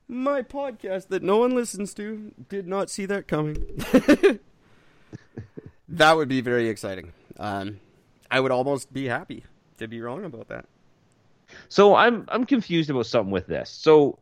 My 0.07 0.41
podcast 0.43 1.07
that 1.09 1.23
no 1.23 1.37
one 1.37 1.55
listens 1.55 1.93
to 1.95 2.31
did 2.49 2.67
not 2.67 2.89
see 2.89 3.05
that 3.05 3.27
coming. 3.27 3.83
that 5.89 6.15
would 6.15 6.29
be 6.29 6.41
very 6.41 6.69
exciting. 6.69 7.11
Um, 7.39 7.79
I 8.29 8.39
would 8.39 8.51
almost 8.51 8.93
be 8.93 9.07
happy 9.07 9.43
to 9.77 9.87
be 9.87 10.01
wrong 10.01 10.25
about 10.25 10.47
that. 10.49 10.65
So 11.69 11.95
I'm 11.95 12.25
I'm 12.27 12.45
confused 12.45 12.89
about 12.89 13.07
something 13.07 13.31
with 13.31 13.47
this. 13.47 13.69
So 13.69 14.19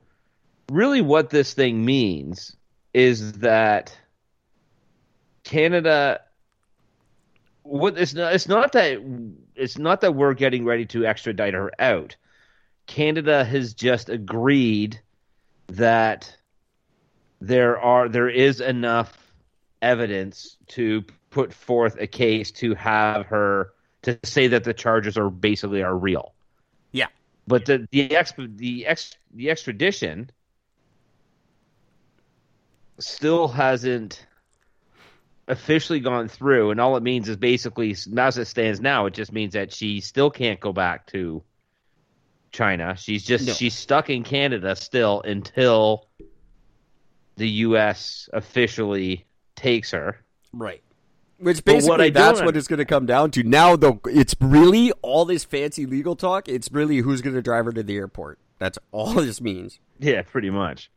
really 0.71 1.01
what 1.01 1.29
this 1.29 1.53
thing 1.53 1.83
means 1.86 2.55
is 2.93 3.34
that 3.34 3.96
Canada 5.43 6.22
what 7.63 7.98
it's 7.98 8.13
not 8.13 8.34
it's 8.34 8.48
not 8.48 8.72
that 8.72 9.00
it's 9.55 9.77
not 9.77 10.01
that 10.01 10.15
we're 10.15 10.34
getting 10.34 10.65
ready 10.65 10.86
to 10.88 11.05
extradite 11.05 11.53
her 11.53 11.72
out. 11.79 12.15
Canada 12.88 13.43
has 13.43 13.74
just 13.74 14.10
agreed 14.10 15.00
that 15.67 16.36
there 17.39 17.79
are 17.79 18.10
there 18.10 18.29
is 18.29 18.60
enough 18.60 19.15
evidence 19.81 20.58
to 20.67 21.03
put 21.29 21.53
forth 21.53 21.98
a 22.00 22.08
case 22.08 22.51
to 22.51 22.74
have 22.75 23.27
her 23.27 23.72
to 24.01 24.17
say 24.24 24.48
that 24.48 24.63
the 24.63 24.74
charges 24.74 25.17
are 25.17 25.29
basically 25.29 25.84
are 25.84 25.96
real. 25.96 26.34
Yeah. 26.91 27.08
But 27.48 27.65
the 27.65 27.88
the 27.91 28.15
ex 28.15 28.34
the 28.38 28.86
ex 28.88 29.15
the 29.34 29.50
extradition 29.50 30.31
still 33.00 33.48
hasn't 33.48 34.25
officially 35.48 36.00
gone 36.00 36.27
through, 36.27 36.72
and 36.72 36.79
all 36.79 36.96
it 36.96 37.03
means 37.03 37.27
is 37.27 37.38
basically 37.38 37.96
as 38.18 38.38
it 38.38 38.46
stands 38.46 38.79
now, 38.79 39.08
it 39.08 39.13
just 39.13 39.32
means 39.32 39.53
that 39.53 39.74
she 39.74 40.00
still 40.00 40.29
can't 40.29 40.60
go 40.60 40.72
back 40.72 41.08
to 41.08 41.44
China. 42.51 42.96
She's 42.98 43.24
just 43.24 43.48
No. 43.48 43.53
she's 43.53 43.75
stuck 43.75 44.10
in 44.10 44.24
Canada 44.24 44.75
still 44.75 45.22
until 45.22 46.08
the 47.36 47.50
U.S. 47.50 48.29
officially 48.34 49.25
takes 49.56 49.91
her. 49.91 50.18
Right. 50.53 50.82
Which 51.39 51.63
But 51.63 51.75
what 51.75 51.98
basically 52.00 52.10
that's 52.10 52.39
don't 52.39 52.46
what 52.46 52.58
it's 52.58 52.68
going 52.68 52.79
to 52.79 52.86
come 52.86 53.06
down 53.06 53.32
to. 53.32 53.44
Now, 53.44 53.75
though, 53.75 54.01
it's 54.06 54.36
really 54.41 54.91
all 55.01 55.24
this 55.25 55.46
fancy 55.46 55.86
legal 55.86 56.15
talk. 56.15 56.50
It's 56.50 56.70
really 56.72 56.98
who's 56.98 57.22
going 57.22 57.36
to 57.36 57.41
drive 57.41 57.65
her 57.65 57.72
to 57.72 57.82
the 57.82 57.96
airport. 57.96 58.39
That's 58.58 58.77
all 58.91 59.13
this 59.13 59.39
means. 59.39 59.79
Yeah, 60.00 60.22
pretty 60.24 60.50
much. 60.50 60.91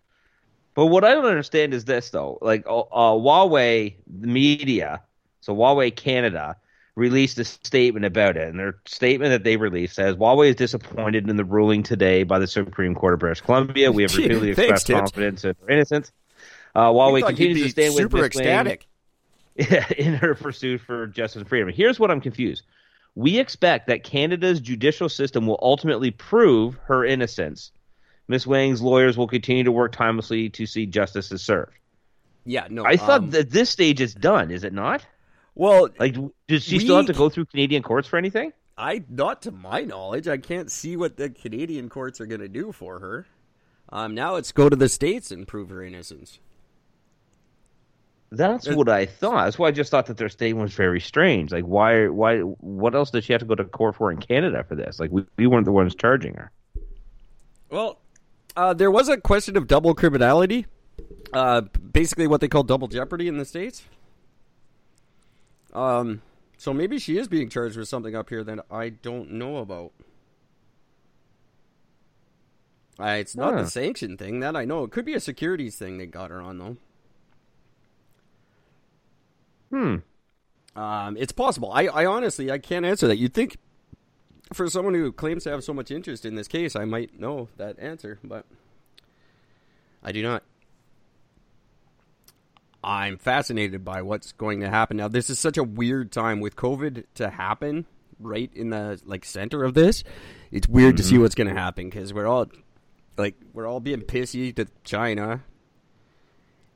But 0.75 0.87
what 0.87 1.05
I 1.05 1.15
don't 1.15 1.27
understand 1.27 1.75
is 1.75 1.85
this 1.85 2.11
though. 2.11 2.39
Like 2.41 2.67
uh, 2.67 2.81
uh, 2.81 3.13
Huawei 3.13 3.95
media, 4.09 5.03
so 5.41 5.55
Huawei 5.55 5.95
Canada 5.95 6.57
released 6.95 7.39
a 7.39 7.45
statement 7.45 8.05
about 8.05 8.37
it, 8.37 8.49
and 8.49 8.59
their 8.59 8.77
statement 8.87 9.31
that 9.31 9.45
they 9.45 9.57
released 9.57 9.95
says 9.95 10.17
Huawei 10.17 10.49
is 10.51 10.57
disappointed 10.57 11.29
in 11.29 11.37
the 11.37 11.45
ruling 11.45 11.83
today 11.83 12.23
by 12.23 12.39
the 12.39 12.47
Supreme 12.47 12.95
Court 12.95 13.15
of 13.15 13.21
British 13.21 13.41
Columbia. 13.41 13.93
We 13.93 14.03
have 14.03 14.15
repeatedly 14.17 14.51
expressed 14.51 14.89
confidence 14.89 15.45
in 15.45 15.55
her 15.61 15.71
innocence. 15.71 16.13
Uh, 16.75 16.91
We 16.93 16.99
Huawei 16.99 17.27
continues 17.27 17.63
to 17.63 17.71
stand 17.71 17.95
with 17.95 18.05
super 18.05 18.17
Wang 18.17 18.27
ecstatic. 18.27 18.87
in 19.99 20.15
her 20.15 20.35
pursuit 20.35 20.81
for 20.81 21.07
justice 21.07 21.41
and 21.41 21.49
freedom. 21.49 21.69
Here's 21.69 22.01
what 22.01 22.11
I'm 22.11 22.23
confused. 22.23 22.63
We 23.15 23.39
expect 23.39 23.89
that 23.89 24.03
Canada's 24.03 24.61
judicial 24.61 25.11
system 25.11 25.47
will 25.47 25.59
ultimately 25.61 26.11
prove 26.11 26.79
her 26.87 27.05
innocence. 27.05 27.71
Miss 28.29 28.47
Wang's 28.47 28.81
lawyers 28.81 29.17
will 29.17 29.29
continue 29.29 29.65
to 29.65 29.73
work 29.73 29.93
tirelessly 29.93 30.51
to 30.51 30.67
see 30.67 30.87
justice 30.87 31.33
is 31.33 31.43
served. 31.43 31.73
Yeah, 32.45 32.67
no. 32.71 32.85
I 32.85 32.97
thought 32.97 33.21
um, 33.21 33.31
that 33.31 33.51
this 33.51 33.71
stage 33.71 34.01
is 34.01 34.15
done, 34.15 34.51
is 34.51 34.65
it 34.65 34.73
not? 34.73 35.05
Well, 35.55 35.89
Like, 35.99 36.17
does 36.49 36.65
she 36.65 36.79
still 36.79 36.97
have 36.97 37.07
to 37.07 37.13
go 37.13 37.29
through 37.29 37.47
Canadian 37.47 37.83
courts 37.83 38.09
for 38.09 38.17
anything? 38.17 38.53
I 38.77 39.05
not 39.09 39.43
to 39.43 39.51
my 39.51 39.83
knowledge, 39.83 40.27
I 40.27 40.39
can't 40.39 40.71
see 40.71 40.97
what 40.97 41.17
the 41.17 41.29
Canadian 41.29 41.89
courts 41.89 42.21
are 42.21 42.27
going 42.27 42.41
to 42.41 42.49
do 42.49 42.73
for 42.73 42.99
her. 43.01 43.27
Um, 43.91 44.15
now 44.15 44.37
it's 44.37 44.51
go 44.51 44.69
to 44.69 44.77
the 44.77 44.89
states 44.89 45.31
and 45.31 45.47
prove 45.47 45.69
her 45.69 45.83
innocence. 45.83 46.41
That's 48.31 48.67
what 48.67 48.89
I 48.89 49.05
thought. 49.05 49.45
That's 49.45 49.59
why 49.59 49.69
I 49.69 49.71
just 49.73 49.91
thought 49.91 50.07
that 50.07 50.17
their 50.17 50.31
statement 50.31 50.63
was 50.63 50.73
very 50.73 51.01
strange. 51.01 51.53
Like, 51.53 51.65
why? 51.65 52.09
Why? 52.09 52.39
What 52.41 52.95
else 52.95 53.11
does 53.11 53.25
she 53.25 53.35
have 53.35 53.41
to 53.41 53.47
go 53.47 53.55
to 53.55 53.65
court 53.65 53.97
for 53.97 54.11
in 54.11 54.17
Canada 54.17 54.65
for 54.67 54.75
this? 54.75 54.99
Like, 54.99 55.11
we, 55.11 55.25
we 55.37 55.47
weren't 55.47 55.67
the 55.67 55.73
ones 55.73 55.95
charging 55.95 56.33
her. 56.35 56.51
Well, 57.69 57.99
uh, 58.57 58.75
there 58.75 58.91
was 58.91 59.09
a 59.09 59.17
question 59.17 59.57
of 59.57 59.67
double 59.67 59.95
criminality. 59.95 60.67
Uh, 61.33 61.63
basically, 61.63 62.27
what 62.27 62.41
they 62.41 62.49
call 62.49 62.63
double 62.63 62.89
jeopardy 62.89 63.29
in 63.29 63.39
the 63.39 63.45
states. 63.45 63.85
Um, 65.73 66.21
so 66.59 66.75
maybe 66.75 66.99
she 66.99 67.17
is 67.17 67.29
being 67.29 67.49
charged 67.49 67.77
with 67.77 67.89
something 67.89 68.15
up 68.15 68.29
here 68.29 68.45
that 68.45 68.65
I 68.71 68.91
don't 68.91 69.33
know 69.33 69.57
about. 69.59 69.93
Uh, 73.01 73.17
it's 73.19 73.35
not 73.35 73.55
Huh. 73.55 73.63
the 73.63 73.71
sanction 73.71 74.17
thing 74.19 74.41
that 74.41 74.55
I 74.55 74.65
know. 74.67 74.85
It 74.85 74.91
could 74.91 75.07
be 75.07 75.15
a 75.15 75.21
securities 75.21 75.77
thing 75.77 75.97
they 75.97 76.07
got 76.07 76.31
her 76.31 76.41
on 76.43 76.59
though. 76.59 76.77
Hmm. 79.71 79.97
Um, 80.79 81.17
it's 81.17 81.33
possible. 81.33 81.73
I, 81.73 81.87
I 81.87 82.05
honestly 82.07 82.51
I 82.51 82.59
can't 82.59 82.85
answer 82.85 83.07
that. 83.09 83.17
You'd 83.17 83.33
think 83.35 83.57
for 84.53 84.69
someone 84.69 84.95
who 84.95 85.13
claims 85.13 85.45
to 85.45 85.51
have 85.51 85.65
so 85.65 85.73
much 85.73 85.91
interest 85.91 86.25
in 86.25 86.35
this 86.35 86.49
case, 86.49 86.77
I 86.77 86.85
might 86.85 87.19
know 87.19 87.49
that 87.57 87.79
answer, 87.79 88.19
but 88.23 88.47
I 90.03 90.13
do 90.13 90.23
not. 90.23 90.43
I'm 92.85 93.17
fascinated 93.17 93.85
by 93.85 94.03
what's 94.03 94.33
going 94.33 94.61
to 94.61 94.69
happen 94.69 94.97
now. 94.97 95.09
This 95.09 95.31
is 95.31 95.39
such 95.39 95.57
a 95.57 95.63
weird 95.63 96.11
time 96.11 96.41
with 96.41 96.57
COVID 96.57 97.05
to 97.15 97.31
happen 97.31 97.87
right 98.19 98.51
in 98.55 98.71
the 98.71 99.01
like 99.05 99.25
center 99.25 99.63
of 99.65 99.75
this. 99.75 100.03
It's 100.51 100.69
weird 100.69 100.97
to 100.97 101.03
see 101.03 101.15
mm-hmm. 101.15 101.23
what's 101.23 101.35
going 101.35 101.49
to 101.49 101.61
happen 101.61 101.89
because 101.89 102.13
we're 102.13 102.27
all 102.27 102.47
like 103.17 103.37
we're 103.53 103.67
all 103.67 103.81
being 103.81 104.01
pissy 104.01 104.55
to 104.57 104.67
China, 104.85 105.43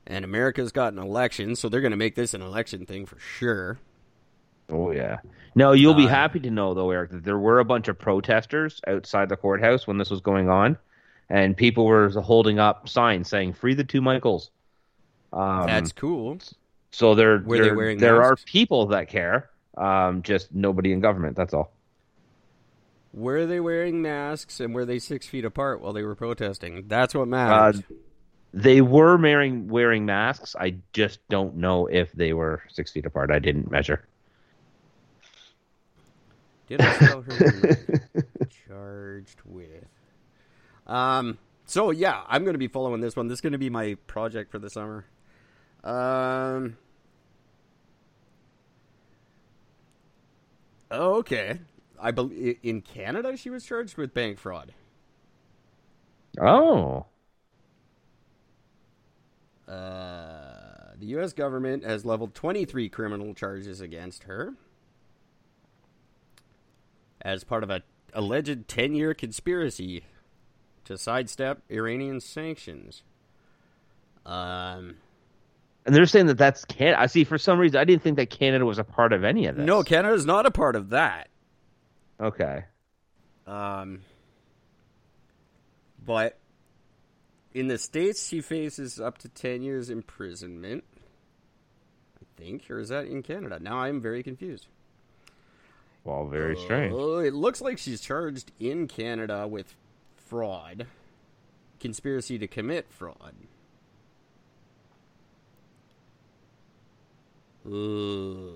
and 0.05 0.23
America's 0.23 0.71
got 0.71 0.93
an 0.93 0.99
election, 0.99 1.55
so 1.55 1.67
they're 1.67 1.81
going 1.81 1.91
to 1.91 1.97
make 1.97 2.15
this 2.15 2.33
an 2.33 2.41
election 2.41 2.85
thing 2.85 3.05
for 3.05 3.19
sure. 3.19 3.79
Oh 4.69 4.91
yeah. 4.91 5.17
No, 5.55 5.71
you'll 5.71 5.93
be 5.95 6.05
Uh, 6.05 6.09
happy 6.09 6.39
to 6.41 6.51
know 6.51 6.73
though, 6.73 6.91
Eric, 6.91 7.11
that 7.11 7.23
there 7.23 7.37
were 7.37 7.59
a 7.59 7.65
bunch 7.65 7.87
of 7.87 7.97
protesters 7.97 8.79
outside 8.87 9.29
the 9.29 9.37
courthouse 9.37 9.87
when 9.87 9.97
this 9.97 10.09
was 10.09 10.21
going 10.21 10.49
on, 10.49 10.77
and 11.29 11.55
people 11.57 11.85
were 11.85 12.09
holding 12.09 12.59
up 12.59 12.87
signs 12.89 13.27
saying 13.29 13.53
"Free 13.53 13.73
the 13.73 13.83
two 13.83 14.01
Michaels." 14.01 14.51
Um, 15.33 15.65
That's 15.67 15.91
cool. 15.91 16.37
so 16.91 17.15
there. 17.15 17.39
Were 17.45 17.57
they 17.57 17.63
there, 17.65 17.75
wearing 17.75 17.97
there 17.97 18.21
are 18.23 18.35
people 18.35 18.87
that 18.87 19.07
care. 19.09 19.49
Um, 19.77 20.21
just 20.23 20.53
nobody 20.53 20.91
in 20.91 20.99
government. 21.01 21.35
That's 21.35 21.53
all. 21.53 21.71
Were 23.13 23.45
they 23.45 23.59
wearing 23.59 24.01
masks 24.01 24.59
and 24.59 24.75
were 24.75 24.85
they 24.85 24.99
six 24.99 25.25
feet 25.27 25.45
apart 25.45 25.81
while 25.81 25.93
they 25.93 26.03
were 26.03 26.15
protesting? 26.15 26.85
That's 26.87 27.15
what 27.15 27.23
Uh, 27.23 27.25
matters. 27.25 27.81
they 28.53 28.81
were 28.81 29.17
wearing 29.17 29.67
wearing 29.69 30.05
masks. 30.05 30.55
I 30.59 30.77
just 30.93 31.19
don't 31.29 31.55
know 31.57 31.87
if 31.87 32.11
they 32.11 32.33
were 32.33 32.61
six 32.69 32.91
feet 32.91 33.05
apart. 33.05 33.31
I 33.31 33.39
didn't 33.39 33.71
measure. 33.71 34.05
Did 36.67 36.81
I 36.81 36.93
spell 36.93 37.21
her 37.21 37.77
charged 38.67 39.39
with? 39.45 39.85
Um. 40.85 41.37
So 41.65 41.91
yeah, 41.91 42.23
I'm 42.27 42.43
going 42.43 42.53
to 42.53 42.59
be 42.59 42.67
following 42.67 43.01
this 43.01 43.15
one. 43.15 43.27
This 43.27 43.37
is 43.37 43.41
going 43.41 43.53
to 43.53 43.57
be 43.57 43.69
my 43.69 43.95
project 44.07 44.51
for 44.51 44.59
the 44.59 44.69
summer. 44.69 45.05
Um. 45.83 46.77
Okay. 50.91 51.59
I 51.99 52.11
believe 52.11 52.57
in 52.61 52.81
Canada 52.81 53.35
she 53.35 53.49
was 53.49 53.65
charged 53.65 53.97
with 53.97 54.13
bank 54.13 54.37
fraud. 54.37 54.73
Oh. 56.39 57.05
Uh, 59.67 60.93
the 60.97 61.07
U.S. 61.07 61.33
government 61.33 61.83
has 61.83 62.05
leveled 62.05 62.33
23 62.35 62.87
criminal 62.89 63.33
charges 63.33 63.81
against 63.81 64.23
her 64.23 64.53
as 67.21 67.43
part 67.43 67.63
of 67.63 67.69
a 67.69 67.81
alleged 68.13 68.67
10-year 68.67 69.13
conspiracy 69.13 70.03
to 70.85 70.97
sidestep 70.97 71.61
Iranian 71.69 72.19
sanctions. 72.21 73.03
Um, 74.25 74.95
And 75.85 75.93
they're 75.95 76.05
saying 76.05 76.27
that 76.27 76.37
that's 76.37 76.65
can. 76.65 76.95
I 76.95 77.05
see. 77.07 77.23
For 77.23 77.37
some 77.37 77.59
reason, 77.59 77.79
I 77.79 77.83
didn't 77.83 78.03
think 78.03 78.17
that 78.17 78.29
Canada 78.29 78.65
was 78.65 78.79
a 78.79 78.83
part 78.83 79.13
of 79.13 79.23
any 79.23 79.45
of 79.47 79.55
this. 79.55 79.65
no, 79.65 79.83
Canada's 79.83 80.25
not 80.25 80.45
a 80.45 80.51
part 80.51 80.75
of 80.75 80.89
that. 80.89 81.29
Okay. 82.19 82.65
Um, 83.45 84.01
but 86.05 86.37
in 87.53 87.67
the 87.67 87.77
states, 87.77 88.27
she 88.27 88.41
faces 88.41 88.99
up 88.99 89.17
to 89.19 89.29
ten 89.29 89.61
years 89.61 89.89
imprisonment. 89.89 90.83
I 92.21 92.25
think, 92.41 92.69
or 92.69 92.79
is 92.79 92.89
that 92.89 93.05
in 93.05 93.23
Canada? 93.23 93.59
Now 93.61 93.79
I'm 93.79 94.01
very 94.01 94.23
confused. 94.23 94.67
Well, 96.07 96.25
very 96.25 96.55
strange. 96.55 96.93
Oh, 96.95 97.17
it 97.17 97.33
looks 97.33 97.59
like 97.59 97.77
she's 97.77 97.99
charged 97.99 98.53
in 98.61 98.87
Canada 98.87 99.45
with 99.45 99.75
fraud, 100.15 100.87
conspiracy 101.81 102.39
to 102.39 102.47
commit 102.47 102.87
fraud. 102.89 103.33
Uh, 107.65 108.53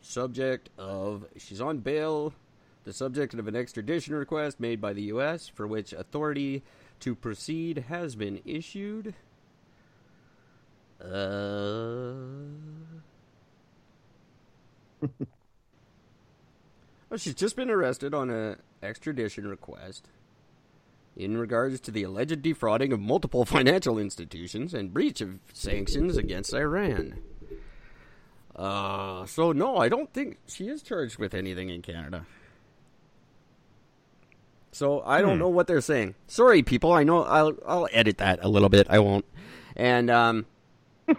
subject 0.00 0.70
of 0.78 1.26
she's 1.36 1.60
on 1.60 1.80
bail. 1.80 2.32
The 2.84 2.94
subject 2.94 3.34
of 3.34 3.46
an 3.46 3.54
extradition 3.54 4.14
request 4.14 4.58
made 4.58 4.80
by 4.80 4.94
the 4.94 5.02
U.S. 5.02 5.46
for 5.46 5.66
which 5.66 5.92
authority 5.92 6.62
to 7.00 7.14
proceed 7.14 7.84
has 7.88 8.16
been 8.16 8.40
issued. 8.46 9.14
Uh. 11.04 12.75
Well, 17.08 17.18
she's 17.18 17.34
just 17.36 17.54
been 17.54 17.70
arrested 17.70 18.14
on 18.14 18.30
a 18.30 18.56
extradition 18.82 19.46
request 19.46 20.08
in 21.16 21.38
regards 21.38 21.78
to 21.82 21.92
the 21.92 22.02
alleged 22.02 22.42
defrauding 22.42 22.92
of 22.92 22.98
multiple 22.98 23.44
financial 23.46 23.96
institutions 23.96 24.74
and 24.74 24.92
breach 24.92 25.20
of 25.20 25.38
sanctions 25.52 26.16
against 26.16 26.52
Iran. 26.52 27.18
Uh, 28.56 29.24
so 29.26 29.52
no, 29.52 29.76
I 29.76 29.88
don't 29.88 30.12
think 30.12 30.38
she 30.48 30.66
is 30.68 30.82
charged 30.82 31.16
with 31.18 31.32
anything 31.32 31.68
in 31.68 31.80
Canada. 31.80 32.26
So 34.72 35.00
I 35.02 35.20
don't 35.22 35.34
Hmm. 35.34 35.38
know 35.38 35.48
what 35.48 35.68
they're 35.68 35.80
saying. 35.80 36.16
Sorry, 36.26 36.62
people. 36.64 36.92
I 36.92 37.04
know 37.04 37.22
I'll 37.22 37.56
I'll 37.66 37.88
edit 37.92 38.18
that 38.18 38.40
a 38.42 38.48
little 38.48 38.68
bit. 38.68 38.88
I 38.90 38.98
won't. 38.98 39.24
And 39.76 40.10
um, 40.10 40.46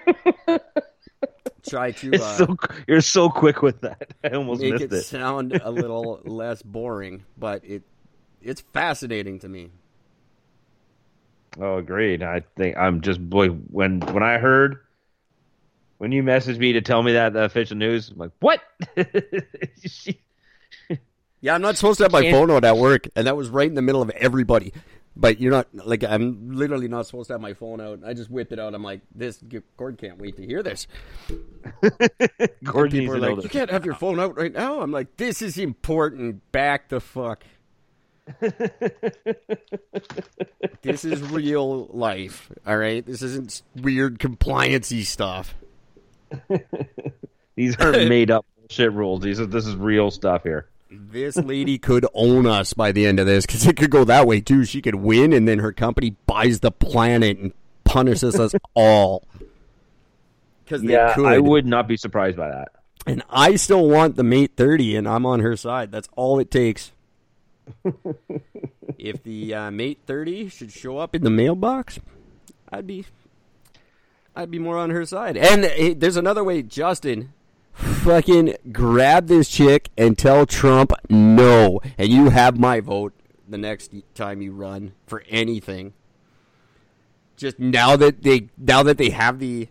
try 1.70 1.92
to 2.04 2.14
uh, 2.16 2.38
so 2.38 2.58
you're 2.88 3.02
so 3.02 3.30
quick 3.30 3.62
with 3.62 3.82
that. 3.82 4.14
I 4.24 4.30
almost 4.30 4.62
make 4.62 4.74
missed 4.74 4.86
it, 4.86 4.94
it. 4.94 5.04
sound 5.04 5.54
a 5.54 5.72
little 5.72 6.22
less 6.26 6.62
boring, 6.62 7.24
but 7.38 7.64
it 7.66 7.84
it's 8.42 8.62
fascinating 8.74 9.40
to 9.40 9.50
me. 9.50 9.72
Oh, 11.60 11.78
agreed. 11.78 12.22
I 12.24 12.44
think 12.56 12.78
I'm 12.78 13.02
just 13.02 13.20
boy 13.30 13.48
when 13.50 14.00
when 14.00 14.24
I 14.24 14.38
heard 14.38 14.80
when 15.98 16.12
you 16.12 16.22
messaged 16.24 16.60
me 16.60 16.74
to 16.74 16.82
tell 16.82 17.02
me 17.02 17.14
that 17.14 17.34
the 17.34 17.44
official 17.44 17.78
news, 17.78 18.10
I'm 18.10 18.18
like, 18.18 18.32
what? 18.40 18.62
Yeah, 21.40 21.54
I'm 21.54 21.62
not 21.62 21.78
supposed 21.78 22.00
to 22.00 22.06
have 22.06 22.12
my 22.12 22.32
phone 22.32 22.50
out 22.50 22.64
at 22.64 22.78
work, 22.78 23.08
and 23.16 23.28
that 23.28 23.38
was 23.38 23.50
right 23.50 23.68
in 23.68 23.76
the 23.76 23.82
middle 23.82 24.02
of 24.02 24.10
everybody. 24.12 24.74
But 25.20 25.42
you're 25.42 25.52
not 25.52 25.68
like 25.74 26.04
I'm 26.04 26.52
literally 26.52 26.88
not 26.88 27.08
supposed 27.08 27.28
to 27.28 27.34
have 27.34 27.42
my 27.42 27.54
phone 27.54 27.82
out. 27.82 28.02
I 28.06 28.14
just 28.14 28.30
whipped 28.30 28.52
it 28.52 28.60
out. 28.60 28.76
I'm 28.76 28.84
like, 28.84 29.02
this 29.16 29.44
Gord 29.76 29.98
can't 29.98 30.20
wait 30.20 30.38
to 30.38 30.46
hear 30.46 30.62
this. 30.62 30.88
Gordon 32.64 32.64
People 32.64 32.76
are 32.76 32.90
needs 32.92 33.14
to 33.14 33.20
know 33.20 33.34
like, 33.34 33.44
you 33.44 33.50
can't 33.50 33.72
have 33.72 33.84
your 33.84 33.96
phone 33.96 34.20
out 34.20 34.38
right 34.38 34.54
now. 34.54 34.82
I'm 34.82 34.92
like, 34.92 35.18
this 35.18 35.42
is 35.42 35.58
important. 35.58 36.52
Back 36.52 36.90
the 36.90 37.00
fuck. 37.00 37.44
this 40.82 41.04
is 41.06 41.22
real 41.24 41.86
life. 41.88 42.52
All 42.66 42.78
right, 42.78 43.06
this 43.06 43.22
isn't 43.22 43.62
weird 43.76 44.20
compliancy 44.20 45.04
stuff. 45.06 45.56
These 47.56 47.76
aren't 47.80 48.08
made 48.10 48.30
up 48.30 48.46
shit 48.70 48.92
rules. 48.92 49.22
These 49.22 49.40
are 49.40 49.46
this 49.46 49.66
is 49.66 49.76
real 49.76 50.12
stuff 50.12 50.44
here. 50.44 50.68
This 50.90 51.36
lady 51.36 51.78
could 51.78 52.06
own 52.14 52.46
us 52.46 52.74
by 52.74 52.92
the 52.92 53.06
end 53.06 53.20
of 53.20 53.26
this 53.26 53.46
because 53.46 53.68
it 53.68 53.76
could 53.76 53.92
go 53.92 54.04
that 54.06 54.26
way 54.26 54.40
too. 54.42 54.64
She 54.66 54.82
could 54.82 54.96
win, 54.96 55.34
and 55.34 55.48
then 55.48 55.60
her 55.60 55.74
company 55.74 56.16
buys 56.26 56.62
the 56.62 56.72
planet 56.72 57.38
and 57.38 57.54
punishes 57.84 58.40
us 58.40 58.54
all. 58.74 59.28
Because 60.64 60.82
they 60.84 60.94
Yeah, 60.94 61.14
could. 61.14 61.26
I 61.26 61.40
would 61.40 61.66
not 61.66 61.88
be 61.88 61.98
surprised 61.98 62.38
by 62.38 62.50
that. 62.50 62.70
and 63.06 63.22
I 63.30 63.56
still 63.58 63.88
want 63.90 64.16
the 64.16 64.24
mate 64.24 64.52
thirty, 64.56 64.96
and 64.96 65.08
I'm 65.08 65.26
on 65.26 65.42
her 65.42 65.58
side. 65.58 65.92
That's 65.92 66.08
all 66.16 66.40
it 66.40 66.50
takes. 66.52 66.92
if 68.98 69.22
the 69.24 69.54
uh, 69.54 69.72
mate 69.72 70.00
thirty 70.06 70.48
should 70.50 70.72
show 70.72 70.98
up 71.00 71.16
in 71.16 71.24
the 71.24 71.30
mailbox, 71.30 72.00
I'd 72.72 72.88
be, 72.88 73.06
I'd 74.36 74.52
be 74.52 74.60
more 74.60 74.78
on 74.78 74.90
her 74.92 75.06
side. 75.06 75.36
And 75.38 75.66
eh, 75.66 75.94
there's 75.98 76.16
another 76.18 76.44
way, 76.46 76.62
Justin. 76.62 77.34
Fucking 77.78 78.56
grab 78.72 79.28
this 79.28 79.48
chick 79.50 79.90
and 79.98 80.18
tell 80.18 80.46
Trump 80.46 80.92
no, 81.10 81.80
and 81.98 82.10
you 82.10 82.30
have 82.30 82.58
my 82.60 82.80
vote 82.80 83.14
the 83.48 83.58
next 83.58 83.94
time 84.16 84.42
you 84.42 84.52
run 84.52 84.94
for 85.06 85.24
anything. 85.30 85.94
Just 87.36 87.60
now 87.60 87.96
that 87.96 88.24
they 88.24 88.50
now 88.58 88.82
that 88.84 88.98
they 88.98 89.12
have 89.12 89.38
the 89.40 89.68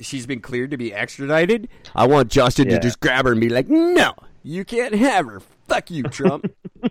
she's 0.00 0.24
been 0.26 0.40
cleared 0.40 0.70
to 0.70 0.76
be 0.78 0.94
extradited. 0.94 1.68
I 1.94 2.06
want 2.06 2.30
Justin 2.30 2.68
Yeah. 2.70 2.76
to 2.76 2.80
just 2.82 3.00
grab 3.00 3.26
her 3.26 3.32
and 3.32 3.40
be 3.40 3.50
like, 3.50 3.68
"No, 3.68 4.14
you 4.42 4.64
can't 4.64 4.94
have 4.94 5.26
her. 5.26 5.40
Fuck 5.68 5.90
you, 5.90 6.04
Trump." 6.04 6.46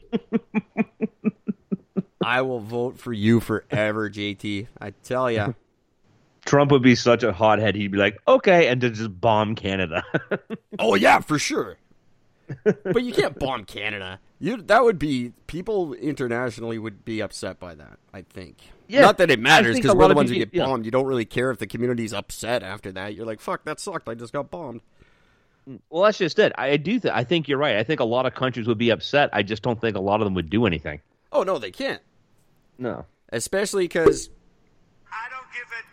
I 2.23 2.41
will 2.41 2.59
vote 2.59 2.99
for 2.99 3.11
you 3.11 3.39
forever, 3.39 4.09
JT. 4.09 4.67
I 4.79 4.91
tell 5.03 5.29
ya. 5.31 5.53
Trump 6.45 6.71
would 6.71 6.81
be 6.81 6.95
such 6.95 7.23
a 7.23 7.31
hothead. 7.31 7.75
He'd 7.75 7.91
be 7.91 7.97
like, 7.97 8.17
okay, 8.27 8.67
and 8.67 8.81
to 8.81 8.89
just 8.89 9.19
bomb 9.21 9.55
Canada. 9.55 10.03
Oh 10.79 10.95
yeah, 10.95 11.19
for 11.19 11.37
sure. 11.39 11.77
but 12.83 13.03
you 13.03 13.13
can't 13.13 13.37
bomb 13.39 13.63
Canada. 13.63 14.19
You 14.39 14.57
that 14.57 14.83
would 14.83 14.97
be 14.99 15.31
people 15.47 15.93
internationally 15.93 16.77
would 16.79 17.05
be 17.05 17.21
upset 17.21 17.59
by 17.59 17.75
that. 17.75 17.99
I 18.13 18.23
think. 18.23 18.57
Yeah, 18.87 19.01
Not 19.01 19.17
that 19.19 19.31
it 19.31 19.39
matters 19.39 19.75
because 19.77 19.95
we're 19.95 20.05
the 20.07 20.11
of 20.11 20.15
ones 20.17 20.29
who 20.29 20.35
people- 20.35 20.51
get 20.51 20.57
yeah. 20.57 20.65
bombed. 20.65 20.83
You 20.85 20.91
don't 20.91 21.05
really 21.05 21.25
care 21.25 21.51
if 21.51 21.59
the 21.59 21.67
community's 21.67 22.11
upset 22.13 22.63
after 22.63 22.91
that. 22.91 23.15
You're 23.15 23.25
like, 23.25 23.39
"Fuck, 23.39 23.63
that 23.65 23.79
sucked. 23.79 24.09
I 24.09 24.15
just 24.15 24.33
got 24.33 24.51
bombed." 24.51 24.81
Mm, 25.69 25.79
well, 25.89 26.03
that's 26.03 26.17
just 26.17 26.37
it. 26.39 26.51
I 26.57 26.75
do. 26.77 26.99
Th- 26.99 27.13
I 27.13 27.23
think 27.23 27.47
you're 27.47 27.57
right. 27.59 27.77
I 27.77 27.83
think 27.83 27.99
a 28.01 28.05
lot 28.05 28.25
of 28.25 28.33
countries 28.35 28.67
would 28.67 28.77
be 28.79 28.89
upset. 28.89 29.29
I 29.31 29.43
just 29.43 29.63
don't 29.63 29.79
think 29.79 29.95
a 29.95 30.01
lot 30.01 30.19
of 30.21 30.25
them 30.25 30.33
would 30.33 30.49
do 30.49 30.65
anything. 30.65 30.99
Oh 31.31 31.43
no, 31.43 31.57
they 31.59 31.71
can't. 31.71 32.01
No. 32.77 33.05
Especially 33.31 33.85
because 33.85 34.29
I 35.11 35.29
don't 35.29 35.47
give 35.53 35.71
a 35.71 35.81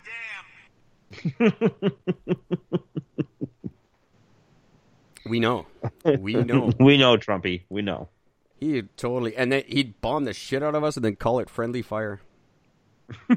We 5.25 5.39
know, 5.39 5.65
we 6.19 6.33
know 6.35 6.71
We 6.79 6.97
know, 6.97 7.17
Trumpy. 7.17 7.63
We 7.69 7.81
know. 7.81 8.09
he 8.59 8.83
totally, 8.97 9.35
and 9.35 9.51
then 9.51 9.63
he'd 9.67 9.99
bomb 10.01 10.25
the 10.25 10.33
shit 10.33 10.63
out 10.63 10.75
of 10.75 10.83
us 10.83 10.95
and 10.95 11.05
then 11.05 11.15
call 11.15 11.39
it 11.39 11.49
friendly 11.49 11.81
fire. 11.81 12.21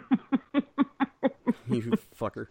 you 1.69 1.93
fucker. 2.19 2.47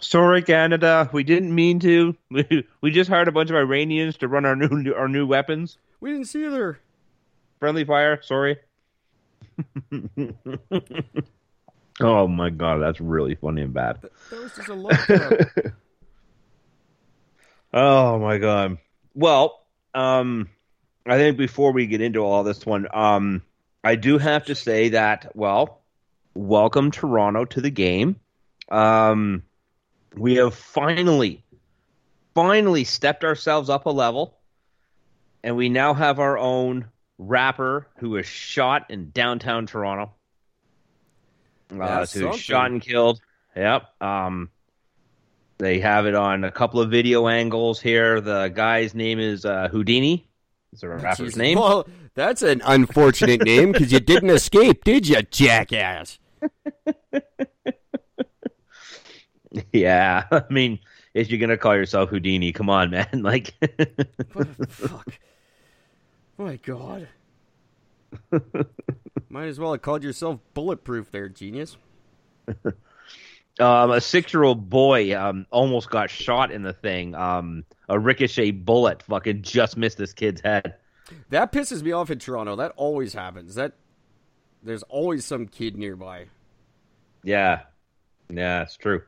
Sorry, 0.00 0.42
Canada. 0.42 1.10
We 1.12 1.24
didn't 1.24 1.54
mean 1.54 1.78
to. 1.80 2.16
We, 2.30 2.66
we 2.80 2.90
just 2.90 3.10
hired 3.10 3.28
a 3.28 3.32
bunch 3.32 3.50
of 3.50 3.56
Iranians 3.56 4.16
to 4.18 4.28
run 4.28 4.46
our 4.46 4.56
new 4.56 4.94
our 4.94 5.08
new 5.08 5.26
weapons. 5.26 5.78
We 6.00 6.10
didn't 6.12 6.26
see 6.28 6.42
her. 6.44 6.80
Friendly 7.58 7.84
fire. 7.84 8.22
Sorry. 8.22 8.56
Oh 12.00 12.28
my 12.28 12.50
god, 12.50 12.78
that's 12.78 13.00
really 13.00 13.34
funny 13.34 13.62
and 13.62 13.74
bad. 13.74 14.00
That 14.30 14.40
was 14.40 14.52
just 14.54 14.68
a. 14.68 15.72
Oh 17.72 18.18
my 18.18 18.38
god. 18.38 18.78
Well, 19.14 19.64
um, 19.94 20.48
I 21.06 21.18
think 21.18 21.36
before 21.36 21.72
we 21.72 21.86
get 21.86 22.00
into 22.00 22.20
all 22.20 22.42
this 22.42 22.66
one, 22.66 22.88
um, 22.92 23.42
I 23.84 23.94
do 23.94 24.18
have 24.18 24.46
to 24.46 24.54
say 24.54 24.90
that 24.90 25.30
well, 25.36 25.80
welcome 26.34 26.90
Toronto 26.90 27.44
to 27.44 27.60
the 27.60 27.70
game. 27.70 28.16
Um, 28.68 29.44
we 30.16 30.36
have 30.36 30.54
finally, 30.54 31.44
finally 32.34 32.84
stepped 32.84 33.24
ourselves 33.24 33.70
up 33.70 33.86
a 33.86 33.90
level, 33.90 34.36
and 35.44 35.56
we 35.56 35.68
now 35.68 35.94
have 35.94 36.18
our 36.18 36.38
own 36.38 36.86
rapper 37.18 37.86
who 37.98 38.10
was 38.10 38.26
shot 38.26 38.90
in 38.90 39.10
downtown 39.10 39.66
Toronto. 39.66 40.12
Uh, 41.78 42.06
who 42.06 42.32
shot 42.36 42.70
and 42.70 42.80
killed. 42.82 43.20
Yep. 43.56 44.02
Um, 44.02 44.50
They 45.58 45.80
have 45.80 46.06
it 46.06 46.14
on 46.14 46.44
a 46.44 46.50
couple 46.50 46.80
of 46.80 46.90
video 46.90 47.28
angles 47.28 47.80
here. 47.80 48.20
The 48.20 48.48
guy's 48.48 48.94
name 48.94 49.18
is 49.18 49.44
uh, 49.44 49.68
Houdini. 49.68 50.26
Is 50.72 50.80
there 50.80 50.92
a 50.92 50.98
rapper's 50.98 51.36
name? 51.36 51.58
Well, 51.58 51.86
that's 52.14 52.42
an 52.42 52.62
unfortunate 52.64 53.42
name 53.44 53.72
because 53.72 53.92
you 53.92 54.00
didn't 54.00 54.30
escape, 54.30 54.84
did 54.84 55.08
you, 55.08 55.20
jackass? 55.22 56.18
Yeah, 59.72 60.26
I 60.30 60.44
mean, 60.48 60.78
if 61.12 61.28
you're 61.30 61.40
gonna 61.40 61.56
call 61.56 61.74
yourself 61.74 62.10
Houdini, 62.10 62.52
come 62.52 62.70
on, 62.70 62.90
man. 62.90 63.08
Like, 63.22 63.52
What 64.32 64.56
the 64.56 64.66
fuck? 64.68 65.12
My 66.38 66.56
God. 66.56 67.08
Might 69.28 69.46
as 69.46 69.60
well 69.60 69.72
have 69.72 69.82
called 69.82 70.02
yourself 70.02 70.40
bulletproof 70.54 71.10
there, 71.10 71.28
genius. 71.28 71.76
um, 72.64 73.90
a 73.90 74.00
six-year-old 74.00 74.68
boy 74.68 75.16
um, 75.16 75.46
almost 75.50 75.90
got 75.90 76.10
shot 76.10 76.50
in 76.50 76.62
the 76.62 76.72
thing. 76.72 77.14
Um, 77.14 77.64
a 77.88 77.98
ricochet 77.98 78.52
bullet 78.52 79.02
fucking 79.02 79.42
just 79.42 79.76
missed 79.76 79.98
this 79.98 80.12
kid's 80.12 80.40
head. 80.40 80.76
That 81.30 81.52
pisses 81.52 81.82
me 81.82 81.92
off 81.92 82.10
in 82.10 82.18
Toronto. 82.18 82.56
That 82.56 82.72
always 82.76 83.14
happens. 83.14 83.56
That 83.56 83.72
there's 84.62 84.82
always 84.84 85.24
some 85.24 85.46
kid 85.46 85.76
nearby. 85.76 86.26
Yeah, 87.24 87.62
yeah, 88.28 88.62
it's 88.62 88.76
true. 88.76 89.02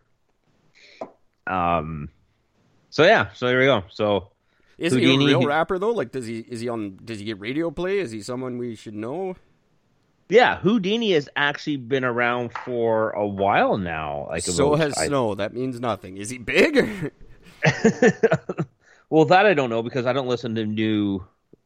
Um, 1.46 2.08
so 2.90 3.04
yeah, 3.04 3.32
so 3.34 3.46
there 3.46 3.58
we 3.58 3.66
go. 3.66 3.84
So 3.90 4.31
Is 4.82 4.92
he 4.92 5.14
a 5.14 5.18
real 5.18 5.44
rapper 5.46 5.78
though? 5.78 5.92
Like, 5.92 6.12
does 6.12 6.26
he 6.26 6.40
is 6.40 6.60
he 6.60 6.68
on? 6.68 6.98
Does 7.04 7.18
he 7.18 7.24
get 7.24 7.38
radio 7.40 7.70
play? 7.70 7.98
Is 7.98 8.10
he 8.10 8.22
someone 8.22 8.58
we 8.58 8.74
should 8.74 8.94
know? 8.94 9.36
yeah, 10.28 10.58
Houdini 10.60 11.12
has 11.12 11.28
actually 11.36 11.76
been 11.76 12.04
around 12.04 12.52
for 12.64 13.10
a 13.10 13.26
while 13.26 13.76
now. 13.76 14.26
Like 14.30 14.42
so 14.42 14.74
has 14.76 14.94
I- 14.96 15.06
Snow. 15.08 15.34
That 15.34 15.52
means 15.52 15.78
nothing. 15.78 16.16
Is 16.16 16.30
he 16.30 16.38
big? 16.38 17.12
Well, 19.12 19.26
that 19.26 19.44
I 19.44 19.52
don't 19.52 19.68
know 19.68 19.82
because 19.82 20.06
I 20.06 20.14
don't 20.14 20.26
listen 20.26 20.54
to 20.54 20.64
new, 20.64 21.22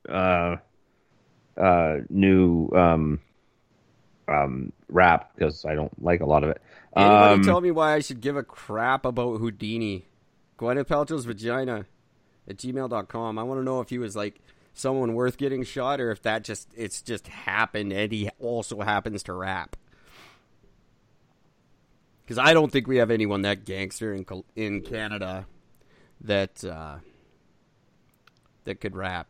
uh, 0.08 0.56
uh, 1.56 1.98
new 2.10 2.68
um, 2.74 3.20
um, 4.26 4.72
rap 4.88 5.30
because 5.36 5.64
I 5.64 5.76
don't 5.76 6.02
like 6.02 6.22
a 6.22 6.26
lot 6.26 6.42
of 6.42 6.50
it. 6.50 6.60
Anybody 6.96 7.34
Um, 7.34 7.42
tell 7.44 7.60
me 7.60 7.70
why 7.70 7.92
I 7.94 8.00
should 8.00 8.20
give 8.20 8.36
a 8.36 8.42
crap 8.42 9.04
about 9.06 9.38
Houdini? 9.38 10.08
Gwyneth 10.58 10.86
Paltrow's 10.88 11.24
vagina 11.24 11.86
at 12.48 12.56
gmail.com. 12.56 13.38
I 13.38 13.42
want 13.42 13.60
to 13.60 13.64
know 13.64 13.80
if 13.80 13.90
he 13.90 13.98
was 13.98 14.16
like 14.16 14.40
someone 14.74 15.14
worth 15.14 15.38
getting 15.38 15.64
shot 15.64 16.00
or 16.00 16.10
if 16.10 16.22
that 16.22 16.44
just 16.44 16.68
it's 16.76 17.02
just 17.02 17.28
happened 17.28 17.92
and 17.92 18.12
he 18.12 18.28
also 18.38 18.80
happens 18.80 19.22
to 19.24 19.32
rap. 19.32 19.76
Because 22.22 22.38
I 22.38 22.54
don't 22.54 22.72
think 22.72 22.88
we 22.88 22.96
have 22.96 23.10
anyone 23.10 23.42
that 23.42 23.64
gangster 23.64 24.12
in 24.12 24.26
in 24.54 24.82
Canada 24.82 25.46
that 26.22 26.64
uh, 26.64 26.96
that 28.64 28.80
could 28.80 28.96
rap. 28.96 29.28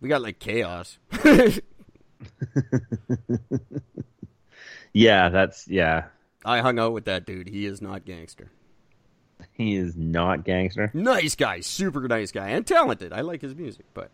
We 0.00 0.08
got 0.08 0.22
like 0.22 0.40
chaos. 0.40 0.98
yeah, 4.92 5.28
that's 5.28 5.68
yeah. 5.68 6.06
I 6.44 6.58
hung 6.58 6.78
out 6.78 6.92
with 6.92 7.04
that 7.04 7.24
dude. 7.24 7.48
He 7.48 7.66
is 7.66 7.80
not 7.80 8.04
gangster. 8.04 8.50
He 9.52 9.76
is 9.76 9.96
not 9.96 10.44
gangster. 10.44 10.90
Nice 10.94 11.34
guy, 11.34 11.60
super 11.60 12.06
nice 12.08 12.30
guy, 12.32 12.48
and 12.50 12.66
talented. 12.66 13.12
I 13.12 13.20
like 13.22 13.40
his 13.42 13.54
music, 13.54 13.86
but 13.94 14.10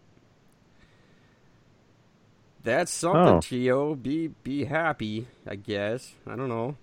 that's 2.62 2.92
something, 2.92 3.22
Oh. 3.36 3.40
Chio. 3.40 3.94
Be 3.94 4.28
be 4.28 4.64
happy, 4.64 5.26
I 5.46 5.56
guess. 5.56 6.12
I 6.26 6.36
don't 6.36 6.48
know. 6.48 6.76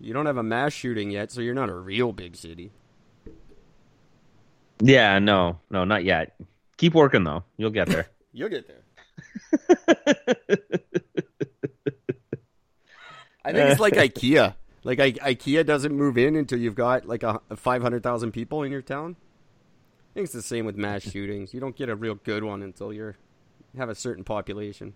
You 0.00 0.12
don't 0.14 0.26
have 0.26 0.38
a 0.38 0.42
mass 0.42 0.72
shooting 0.72 1.10
yet, 1.10 1.30
so 1.30 1.40
you're 1.40 1.54
not 1.54 1.68
a 1.68 1.74
real 1.74 2.12
big 2.12 2.34
city. 2.36 2.70
Yeah, 4.82 5.18
no, 5.18 5.58
no, 5.70 5.84
not 5.84 6.04
yet. 6.04 6.34
Keep 6.78 6.94
working 6.94 7.22
though. 7.24 7.44
You'll 7.58 7.70
get 7.70 7.88
there. 7.88 8.06
You'll 8.32 8.48
get 8.48 8.66
there. 8.66 9.76
I 13.44 13.52
think 13.52 13.70
it's 13.70 13.80
like 13.80 13.94
IKEA. 14.14 14.54
Like 14.82 14.98
I, 15.00 15.12
IKEA 15.12 15.64
doesn't 15.66 15.94
move 15.94 16.16
in 16.16 16.36
until 16.36 16.58
you've 16.58 16.74
got 16.74 17.06
like 17.06 17.22
a, 17.22 17.40
five 17.56 17.82
hundred 17.82 18.02
thousand 18.02 18.32
people 18.32 18.62
in 18.62 18.72
your 18.72 18.82
town. 18.82 19.16
I 19.18 20.14
think 20.14 20.24
it's 20.24 20.32
the 20.32 20.42
same 20.42 20.64
with 20.66 20.76
mass 20.76 21.02
shootings. 21.10 21.52
You 21.54 21.60
don't 21.60 21.76
get 21.76 21.88
a 21.88 21.96
real 21.96 22.14
good 22.14 22.44
one 22.44 22.62
until 22.62 22.92
you're 22.92 23.16
have 23.76 23.88
a 23.88 23.94
certain 23.94 24.24
population. 24.24 24.94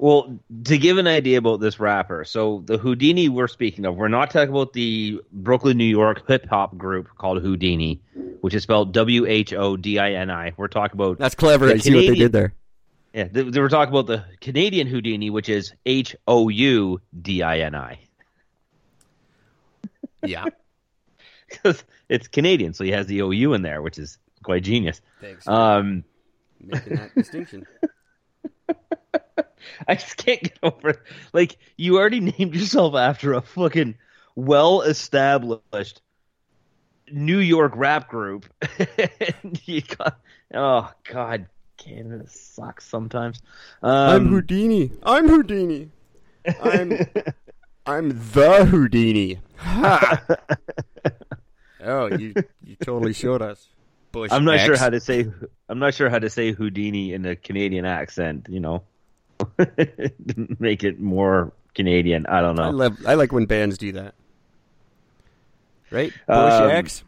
Well, 0.00 0.38
to 0.64 0.78
give 0.78 0.96
an 0.96 1.08
idea 1.08 1.38
about 1.38 1.58
this 1.58 1.80
rapper, 1.80 2.24
so 2.24 2.62
the 2.66 2.78
Houdini 2.78 3.28
we're 3.28 3.48
speaking 3.48 3.84
of, 3.84 3.96
we're 3.96 4.06
not 4.06 4.30
talking 4.30 4.50
about 4.50 4.72
the 4.72 5.20
Brooklyn, 5.32 5.76
New 5.76 5.84
York 5.84 6.22
hip 6.28 6.48
hop 6.48 6.76
group 6.78 7.08
called 7.18 7.42
Whodini, 7.42 7.98
which 8.40 8.54
is 8.54 8.62
spelled 8.62 8.92
W 8.92 9.26
H 9.26 9.52
O 9.52 9.76
D 9.76 9.98
I 9.98 10.12
N 10.12 10.30
I. 10.30 10.52
We're 10.56 10.68
talking 10.68 10.96
about 10.96 11.18
That's 11.18 11.34
clever. 11.34 11.68
I 11.68 11.78
see 11.78 11.94
what 11.94 12.06
they 12.06 12.14
did 12.14 12.30
there. 12.32 12.54
yeah, 13.12 13.26
th- 13.26 13.52
they 13.52 13.60
we're 13.60 13.68
talking 13.68 13.92
about 13.92 14.06
the 14.06 14.24
Canadian 14.40 14.86
Houdini, 14.86 15.30
which 15.30 15.48
is 15.48 15.72
H 15.84 16.14
O 16.28 16.48
U 16.48 17.00
D 17.20 17.42
I 17.42 17.58
N 17.58 17.74
I, 17.74 17.98
Yeah. 20.28 20.44
because 21.48 21.84
it's 22.08 22.28
Canadian, 22.28 22.74
so 22.74 22.84
he 22.84 22.90
has 22.92 23.06
the 23.06 23.22
O 23.22 23.30
U 23.30 23.54
in 23.54 23.62
there, 23.62 23.80
which 23.82 23.98
is 23.98 24.18
quite 24.42 24.62
genius. 24.62 25.00
Thanks 25.20 25.46
Um, 25.48 26.04
making 26.60 26.96
that 26.96 27.14
distinction. 27.14 27.66
I 29.88 29.94
just 29.94 30.16
can't 30.16 30.42
get 30.42 30.58
over 30.62 30.90
it. 30.90 31.00
Like 31.32 31.56
you 31.76 31.96
already 31.98 32.20
named 32.38 32.54
yourself 32.54 32.94
after 32.94 33.32
a 33.34 33.40
fucking 33.40 33.94
well 34.34 34.82
established 34.82 36.00
New 37.10 37.38
York 37.38 37.72
rap 37.74 38.08
group. 38.08 38.46
and 39.42 39.60
you 39.64 39.82
got 39.82 40.18
oh 40.54 40.90
god, 41.10 41.46
Canada 41.76 42.24
sucks 42.28 42.86
sometimes. 42.86 43.40
I'm 43.82 44.22
Um, 44.26 44.28
Houdini. 44.28 44.90
I'm 45.02 45.28
Houdini. 45.28 45.90
I'm 46.62 46.98
I'm 47.86 48.08
the 48.32 48.66
Houdini. 48.66 49.38
Oh, 51.80 52.06
you 52.06 52.34
you 52.64 52.76
totally 52.82 53.12
showed 53.12 53.40
us. 53.42 53.66
Bush 54.10 54.30
I'm 54.32 54.44
not 54.44 54.60
sure 54.60 54.76
how 54.76 54.90
to 54.90 55.00
say 55.00 55.26
I'm 55.68 55.78
not 55.78 55.94
sure 55.94 56.08
how 56.10 56.18
to 56.18 56.30
say 56.30 56.52
Houdini 56.52 57.12
in 57.12 57.24
a 57.26 57.36
Canadian 57.36 57.84
accent. 57.84 58.46
You 58.48 58.60
know, 58.60 58.82
make 60.58 60.82
it 60.84 60.98
more 61.00 61.52
Canadian. 61.74 62.26
I 62.26 62.40
don't 62.40 62.56
know. 62.56 62.64
I 62.64 62.70
love. 62.70 62.98
I 63.06 63.14
like 63.14 63.32
when 63.32 63.46
bands 63.46 63.78
do 63.78 63.92
that. 63.92 64.14
Right, 65.90 66.12
Bush 66.26 66.52
Um, 66.52 66.70
X. 66.70 67.04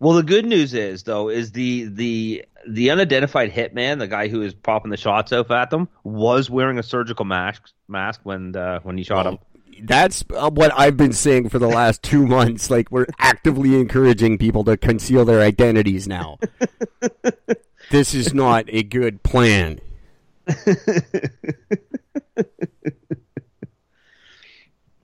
Well, 0.00 0.14
the 0.14 0.22
good 0.22 0.44
news 0.46 0.74
is 0.74 1.02
though 1.04 1.28
is 1.28 1.52
the 1.52 1.84
the 1.84 2.44
the 2.68 2.90
unidentified 2.90 3.52
hitman, 3.52 3.98
the 3.98 4.08
guy 4.08 4.28
who 4.28 4.42
is 4.42 4.54
popping 4.54 4.90
the 4.90 4.96
shots 4.96 5.32
off 5.32 5.50
at 5.50 5.70
them, 5.70 5.88
was 6.02 6.50
wearing 6.50 6.78
a 6.78 6.82
surgical 6.82 7.24
mask 7.24 7.62
mask 7.88 8.20
when 8.24 8.54
uh, 8.56 8.80
when 8.80 8.96
he 8.98 9.04
shot 9.04 9.26
him. 9.26 9.38
That's 9.82 10.24
uh, 10.34 10.50
what 10.50 10.72
I've 10.76 10.96
been 10.96 11.12
saying 11.12 11.48
for 11.48 11.58
the 11.58 11.68
last 11.68 12.02
two 12.02 12.26
months. 12.26 12.70
Like 12.70 12.90
we're 12.90 13.06
actively 13.18 13.74
encouraging 13.74 14.38
people 14.38 14.64
to 14.64 14.76
conceal 14.76 15.24
their 15.24 15.40
identities 15.40 16.08
now. 16.08 16.38
this 17.90 18.14
is 18.14 18.34
not 18.34 18.64
a 18.68 18.82
good 18.82 19.22
plan. 19.22 19.80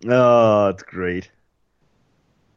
Oh, 0.09 0.69
it's 0.69 0.83
great. 0.83 1.31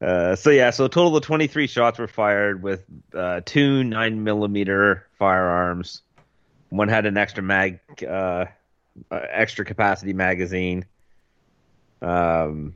Uh, 0.02 0.36
so 0.36 0.50
yeah, 0.50 0.72
so 0.72 0.86
a 0.86 0.90
total 0.90 1.16
of 1.16 1.24
23 1.24 1.68
shots 1.68 2.00
were 2.00 2.08
fired 2.08 2.62
with 2.62 2.84
uh, 3.14 3.42
two 3.46 3.84
nine 3.84 4.24
millimeter 4.24 5.08
firearms. 5.18 6.02
One 6.70 6.88
had 6.88 7.06
an 7.06 7.18
extra 7.18 7.44
mag, 7.44 7.80
uh, 8.04 8.46
uh, 9.12 9.20
extra 9.30 9.64
capacity 9.64 10.14
magazine. 10.14 10.86
Um, 12.06 12.76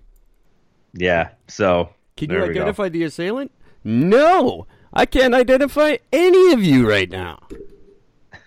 yeah. 0.94 1.30
So 1.48 1.89
Can 2.18 2.32
you 2.32 2.44
identify 2.44 2.89
the 2.89 3.04
assailant? 3.04 3.52
No, 3.84 4.68
I 4.92 5.06
can't 5.06 5.34
identify 5.34 5.98
any 6.12 6.54
of 6.54 6.63
you 6.63 6.89
right 6.89 7.10
now. 7.10 7.39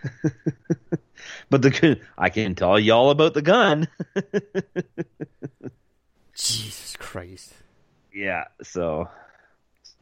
But 1.53 1.61
the 1.61 2.01
I 2.17 2.31
can 2.31 2.55
tell 2.55 2.81
you 2.81 2.95
all 2.95 3.11
about 3.11 3.35
the 3.35 3.43
gun. 3.43 3.87
Jesus 6.35 6.97
Christ. 6.97 7.53
yeah. 8.11 8.45
So, 8.63 9.11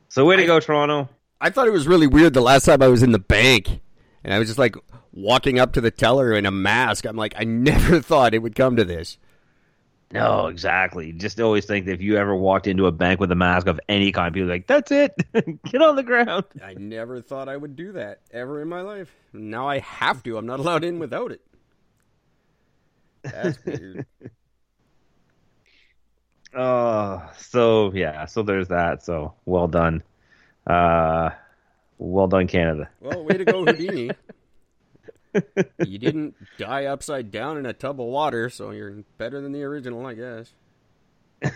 so 0.08 0.24
way 0.24 0.36
to 0.36 0.46
go, 0.46 0.60
Toronto. 0.60 1.08
I 1.40 1.50
thought 1.50 1.66
it 1.66 1.72
was 1.72 1.88
really 1.88 2.06
weird 2.06 2.34
the 2.34 2.40
last 2.40 2.66
time 2.66 2.82
I 2.82 2.86
was 2.86 3.02
in 3.02 3.10
the 3.10 3.18
bank 3.18 3.80
and 4.22 4.32
I 4.32 4.38
was 4.38 4.46
just 4.46 4.60
like 4.60 4.76
walking 5.12 5.58
up 5.58 5.72
to 5.72 5.80
the 5.80 5.90
teller 5.90 6.34
in 6.34 6.46
a 6.46 6.52
mask. 6.52 7.04
I'm 7.04 7.16
like, 7.16 7.34
I 7.36 7.42
never 7.42 8.00
thought 8.00 8.32
it 8.32 8.42
would 8.42 8.54
come 8.54 8.76
to 8.76 8.84
this. 8.84 9.18
No, 10.12 10.48
exactly. 10.48 11.12
Just 11.12 11.38
always 11.40 11.66
think 11.66 11.86
that 11.86 11.92
if 11.92 12.00
you 12.00 12.16
ever 12.16 12.34
walked 12.34 12.66
into 12.66 12.86
a 12.86 12.92
bank 12.92 13.20
with 13.20 13.30
a 13.30 13.36
mask 13.36 13.68
of 13.68 13.78
any 13.88 14.10
kind, 14.10 14.34
people 14.34 14.48
are 14.50 14.52
like, 14.54 14.66
"That's 14.66 14.90
it, 14.90 15.14
get 15.64 15.82
on 15.82 15.94
the 15.94 16.02
ground." 16.02 16.44
I 16.62 16.74
never 16.74 17.20
thought 17.20 17.48
I 17.48 17.56
would 17.56 17.76
do 17.76 17.92
that 17.92 18.20
ever 18.32 18.60
in 18.60 18.68
my 18.68 18.80
life. 18.80 19.14
Now 19.32 19.68
I 19.68 19.78
have 19.78 20.22
to. 20.24 20.36
I'm 20.36 20.46
not 20.46 20.58
allowed 20.58 20.82
in 20.82 20.98
without 20.98 21.30
it. 21.30 21.40
That's 23.22 23.64
weird. 23.64 24.06
Uh, 26.52 27.32
so 27.36 27.92
yeah, 27.94 28.26
so 28.26 28.42
there's 28.42 28.68
that. 28.68 29.04
So 29.04 29.34
well 29.44 29.68
done. 29.68 30.02
Uh, 30.66 31.30
well 31.98 32.26
done, 32.26 32.48
Canada. 32.48 32.88
Well, 33.00 33.24
way 33.24 33.38
to 33.38 33.44
go, 33.44 33.64
Houdini. 33.64 34.10
you 35.86 35.98
didn't 35.98 36.34
die 36.58 36.86
upside 36.86 37.30
down 37.30 37.56
in 37.58 37.66
a 37.66 37.72
tub 37.72 38.00
of 38.00 38.06
water, 38.06 38.50
so 38.50 38.70
you're 38.70 39.04
better 39.18 39.40
than 39.40 39.52
the 39.52 39.62
original, 39.62 40.04
I 40.06 40.14
guess. 40.14 40.52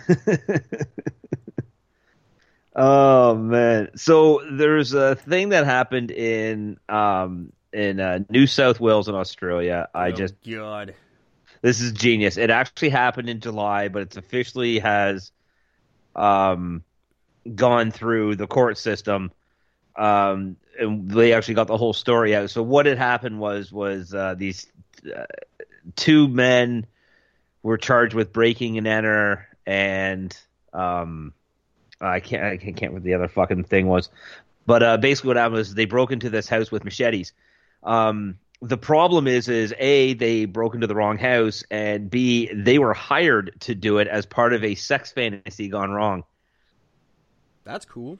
Oh 2.75 3.35
man! 3.35 3.89
So 3.95 4.41
there's 4.51 4.93
a 4.93 5.15
thing 5.15 5.49
that 5.49 5.65
happened 5.65 6.11
in 6.11 6.77
um 6.89 7.53
in 7.71 7.99
uh, 8.01 8.19
New 8.29 8.47
South 8.47 8.79
Wales 8.81 9.07
in 9.07 9.15
Australia. 9.15 9.87
I 9.95 10.09
Oh, 10.09 10.11
just 10.11 10.35
God. 10.45 10.93
this 11.61 11.79
is 11.79 11.93
genius. 11.93 12.35
It 12.37 12.49
actually 12.49 12.89
happened 12.89 13.29
in 13.29 13.39
July, 13.39 13.87
but 13.87 14.01
it's 14.01 14.17
officially 14.17 14.79
has 14.79 15.31
um 16.17 16.83
gone 17.53 17.91
through 17.91 18.35
the 18.35 18.47
court 18.47 18.77
system. 18.77 19.31
Um, 19.97 20.57
and 20.77 21.09
they 21.09 21.33
actually 21.33 21.53
got 21.53 21.67
the 21.67 21.77
whole 21.77 21.93
story 21.93 22.35
out. 22.35 22.49
So 22.49 22.61
what 22.61 22.85
had 22.85 22.97
happened 22.97 23.39
was 23.39 23.71
was 23.71 24.13
uh, 24.13 24.35
these 24.37 24.67
uh, 25.05 25.25
two 25.95 26.27
men 26.27 26.85
were 27.63 27.77
charged 27.77 28.13
with 28.13 28.33
breaking 28.33 28.77
and 28.77 28.87
enter, 28.87 29.47
and 29.65 30.37
um, 30.73 31.33
I 32.01 32.19
can't 32.19 32.43
I 32.43 32.57
can't 32.57 32.81
remember 32.81 32.99
the 33.01 33.13
other 33.13 33.27
fucking 33.27 33.65
thing 33.65 33.87
was, 33.87 34.09
but 34.65 34.83
uh, 34.83 34.97
basically 34.97 35.29
what 35.29 35.37
happened 35.37 35.55
was 35.55 35.73
they 35.73 35.85
broke 35.85 36.11
into 36.11 36.29
this 36.29 36.49
house 36.49 36.71
with 36.71 36.83
machetes. 36.83 37.33
Um, 37.83 38.37
the 38.61 38.77
problem 38.77 39.27
is 39.27 39.47
is 39.47 39.73
a 39.77 40.13
they 40.13 40.45
broke 40.45 40.75
into 40.75 40.87
the 40.87 40.95
wrong 40.95 41.17
house, 41.17 41.63
and 41.71 42.09
b 42.09 42.51
they 42.53 42.79
were 42.79 42.93
hired 42.93 43.53
to 43.61 43.75
do 43.75 43.99
it 43.99 44.07
as 44.07 44.25
part 44.25 44.53
of 44.53 44.63
a 44.63 44.75
sex 44.75 45.11
fantasy 45.11 45.69
gone 45.69 45.91
wrong. 45.91 46.23
That's 47.63 47.85
cool. 47.85 48.19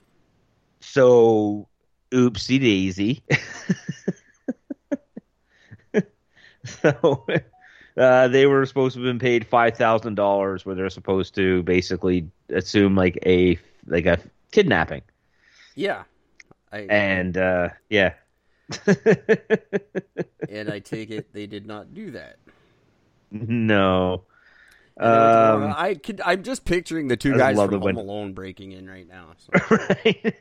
So, 0.91 1.67
oopsie 2.11 2.59
daisy. 2.59 3.23
so, 6.65 7.25
uh, 7.97 8.27
they 8.27 8.45
were 8.45 8.65
supposed 8.65 8.95
to 8.95 9.01
have 9.01 9.05
been 9.05 9.19
paid 9.19 9.45
five 9.45 9.77
thousand 9.77 10.15
dollars, 10.15 10.65
where 10.65 10.75
they're 10.75 10.89
supposed 10.89 11.35
to 11.35 11.63
basically 11.63 12.29
assume 12.49 12.95
like 12.95 13.17
a 13.25 13.57
like 13.87 14.05
a 14.05 14.19
kidnapping, 14.51 15.01
Yeah. 15.75 16.03
I, 16.71 16.79
and 16.89 17.37
uh, 17.37 17.69
yeah. 17.89 18.13
and 20.49 20.69
I 20.69 20.79
take 20.79 21.11
it 21.11 21.31
they 21.33 21.45
did 21.47 21.65
not 21.65 21.93
do 21.93 22.11
that. 22.11 22.37
no. 23.31 24.23
Um, 24.97 25.73
I 25.75 25.95
could, 25.95 26.21
I'm 26.23 26.43
just 26.43 26.63
picturing 26.63 27.09
the 27.09 27.17
two 27.17 27.33
I 27.33 27.37
guys 27.37 27.55
from 27.57 27.73
it 27.73 27.79
when- 27.81 27.95
Alone 27.95 28.33
breaking 28.33 28.71
in 28.71 28.89
right 28.89 29.07
now. 29.07 29.31
So. 29.37 29.77
right. 30.05 30.35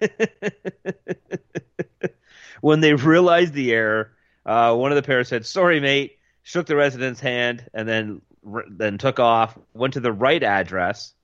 when 2.61 2.81
they 2.81 2.95
realized 2.95 3.53
the 3.55 3.73
error, 3.73 4.13
uh, 4.47 4.75
one 4.77 4.93
of 4.93 4.97
the 4.97 5.03
pair 5.03 5.25
said, 5.25 5.47
"Sorry, 5.47 5.81
mate." 5.81 6.19
Shook 6.47 6.67
the 6.67 6.77
resident's 6.77 7.21
hand 7.21 7.65
and 7.73 7.89
then 7.89 8.21
then 8.69 8.99
took 8.99 9.19
off. 9.19 9.57
Went 9.73 9.95
to 9.95 10.01
the 10.01 10.13
right 10.13 10.43
address. 10.43 11.15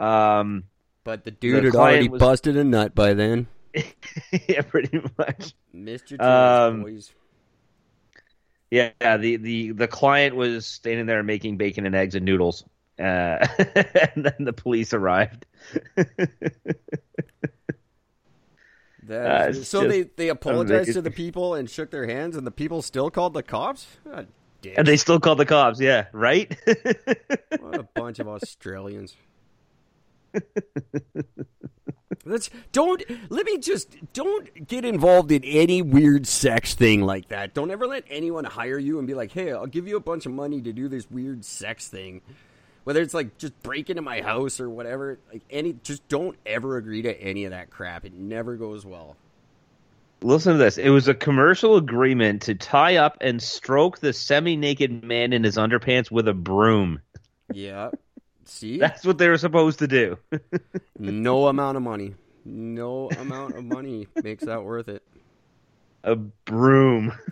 Um, 0.00 0.64
But 1.04 1.24
the 1.24 1.30
dude 1.30 1.64
The 1.64 1.66
had 1.68 1.74
already 1.76 2.08
was- 2.08 2.18
busted 2.18 2.56
a 2.56 2.64
nut 2.64 2.94
by 2.94 3.12
then. 3.12 3.46
yeah, 4.48 4.62
pretty 4.62 5.02
much. 5.18 5.54
Um, 5.74 5.84
chance, 6.18 6.82
boys. 6.82 7.12
Yeah, 8.70 8.90
the, 9.00 9.36
the 9.36 9.70
the 9.72 9.88
client 9.88 10.36
was 10.36 10.66
standing 10.66 11.06
there 11.06 11.22
making 11.22 11.56
bacon 11.56 11.86
and 11.86 11.94
eggs 11.94 12.14
and 12.14 12.24
noodles, 12.24 12.64
uh, 12.98 13.02
and 14.14 14.24
then 14.24 14.34
the 14.40 14.52
police 14.52 14.92
arrived. 14.92 15.46
That 19.08 19.48
uh, 19.48 19.52
so 19.54 19.88
they, 19.88 20.02
they 20.02 20.28
apologized 20.28 20.92
to 20.92 21.00
the 21.00 21.10
people 21.10 21.54
and 21.54 21.68
shook 21.68 21.90
their 21.90 22.06
hands, 22.06 22.36
and 22.36 22.46
the 22.46 22.50
people 22.50 22.82
still 22.82 23.10
called 23.10 23.32
the 23.32 23.42
cops? 23.42 23.86
God 24.04 24.28
damn. 24.60 24.74
and 24.76 24.86
they 24.86 24.98
still 24.98 25.18
called 25.18 25.38
the 25.38 25.46
cops. 25.46 25.80
Yeah, 25.80 26.06
right. 26.12 26.54
What 27.58 27.80
a 27.80 27.88
bunch 27.94 28.18
of 28.18 28.28
Australians. 28.28 29.16
Let's 32.24 32.50
don't 32.72 33.02
let 33.30 33.46
me 33.46 33.58
just 33.58 33.96
don't 34.12 34.66
get 34.66 34.84
involved 34.84 35.32
in 35.32 35.42
any 35.44 35.80
weird 35.82 36.26
sex 36.26 36.74
thing 36.74 37.02
like 37.02 37.28
that. 37.28 37.54
Don't 37.54 37.70
ever 37.70 37.86
let 37.86 38.04
anyone 38.10 38.44
hire 38.44 38.78
you 38.78 38.98
and 38.98 39.06
be 39.06 39.14
like, 39.14 39.32
"Hey, 39.32 39.52
I'll 39.52 39.66
give 39.66 39.88
you 39.88 39.96
a 39.96 40.00
bunch 40.00 40.26
of 40.26 40.32
money 40.32 40.60
to 40.60 40.72
do 40.72 40.88
this 40.88 41.10
weird 41.10 41.44
sex 41.44 41.88
thing." 41.88 42.20
Whether 42.84 43.02
it's 43.02 43.14
like 43.14 43.38
just 43.38 43.60
break 43.62 43.88
into 43.88 44.02
my 44.02 44.20
house 44.20 44.60
or 44.60 44.68
whatever, 44.68 45.18
like 45.32 45.42
any 45.50 45.74
just 45.82 46.06
don't 46.08 46.36
ever 46.44 46.76
agree 46.76 47.02
to 47.02 47.20
any 47.20 47.44
of 47.44 47.52
that 47.52 47.70
crap. 47.70 48.04
It 48.04 48.14
never 48.14 48.56
goes 48.56 48.84
well. 48.84 49.16
Listen 50.20 50.54
to 50.54 50.58
this. 50.58 50.78
It 50.78 50.90
was 50.90 51.06
a 51.06 51.14
commercial 51.14 51.76
agreement 51.76 52.42
to 52.42 52.54
tie 52.54 52.96
up 52.96 53.18
and 53.20 53.40
stroke 53.40 53.98
the 53.98 54.12
semi-naked 54.12 55.04
man 55.04 55.32
in 55.32 55.44
his 55.44 55.56
underpants 55.56 56.10
with 56.10 56.26
a 56.26 56.34
broom. 56.34 57.00
Yeah. 57.52 57.90
See? 58.48 58.78
That's 58.78 59.04
what 59.04 59.18
they 59.18 59.28
were 59.28 59.38
supposed 59.38 59.78
to 59.80 59.86
do. 59.86 60.18
no 60.98 61.48
amount 61.48 61.76
of 61.76 61.82
money. 61.82 62.14
No 62.44 63.10
amount 63.10 63.56
of 63.56 63.64
money 63.64 64.08
makes 64.22 64.44
that 64.44 64.64
worth 64.64 64.88
it. 64.88 65.02
a 66.02 66.16
broom. 66.16 67.12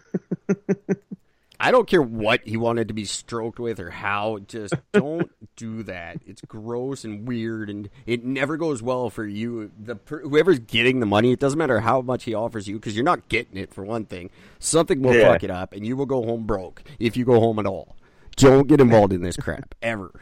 I 1.59 1.70
don't 1.70 1.88
care 1.88 2.02
what 2.02 2.42
he 2.46 2.59
wanted 2.59 2.88
to 2.88 2.94
be 2.94 3.07
stroked 3.07 3.59
with 3.59 3.81
or 3.81 3.88
how. 3.88 4.40
Just 4.46 4.74
don't 4.92 5.31
do 5.57 5.83
that. 5.85 6.18
It's 6.26 6.42
gross 6.42 7.02
and 7.02 7.26
weird, 7.26 7.70
and 7.70 7.88
it 8.05 8.22
never 8.26 8.59
goes 8.59 8.83
well 8.83 9.09
for 9.09 9.24
you. 9.26 9.70
The 9.83 9.96
whoever's 10.07 10.59
getting 10.59 11.00
the 11.00 11.07
money, 11.07 11.33
it 11.33 11.40
doesn't 11.40 11.59
matter 11.59 11.81
how 11.81 12.02
much 12.02 12.24
he 12.24 12.35
offers 12.35 12.68
you 12.68 12.74
because 12.74 12.94
you're 12.94 13.07
not 13.07 13.31
getting 13.31 13.57
it 13.57 13.72
for 13.72 13.85
one 13.85 14.05
thing. 14.05 14.29
Something 14.59 15.00
will 15.00 15.14
Yeah. 15.14 15.33
fuck 15.33 15.44
it 15.44 15.50
up, 15.50 15.72
and 15.72 15.87
you 15.87 15.96
will 15.96 16.05
go 16.05 16.22
home 16.26 16.44
broke 16.46 16.83
if 16.98 17.16
you 17.16 17.24
go 17.24 17.40
home 17.40 17.59
at 17.59 17.64
all. 17.64 17.96
Don't 18.37 18.68
get 18.68 18.83
involved 18.83 19.14
in 19.14 19.22
this 19.22 19.37
crap 19.37 19.74
ever, 19.81 20.12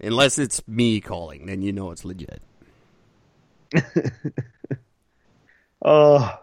unless 0.00 0.38
it's 0.38 0.66
me 0.66 1.00
calling. 1.00 1.46
Then 1.46 1.62
you 1.62 1.72
know 1.72 1.90
it's 1.90 2.04
legit. 2.04 2.42
Oh, 5.82 6.38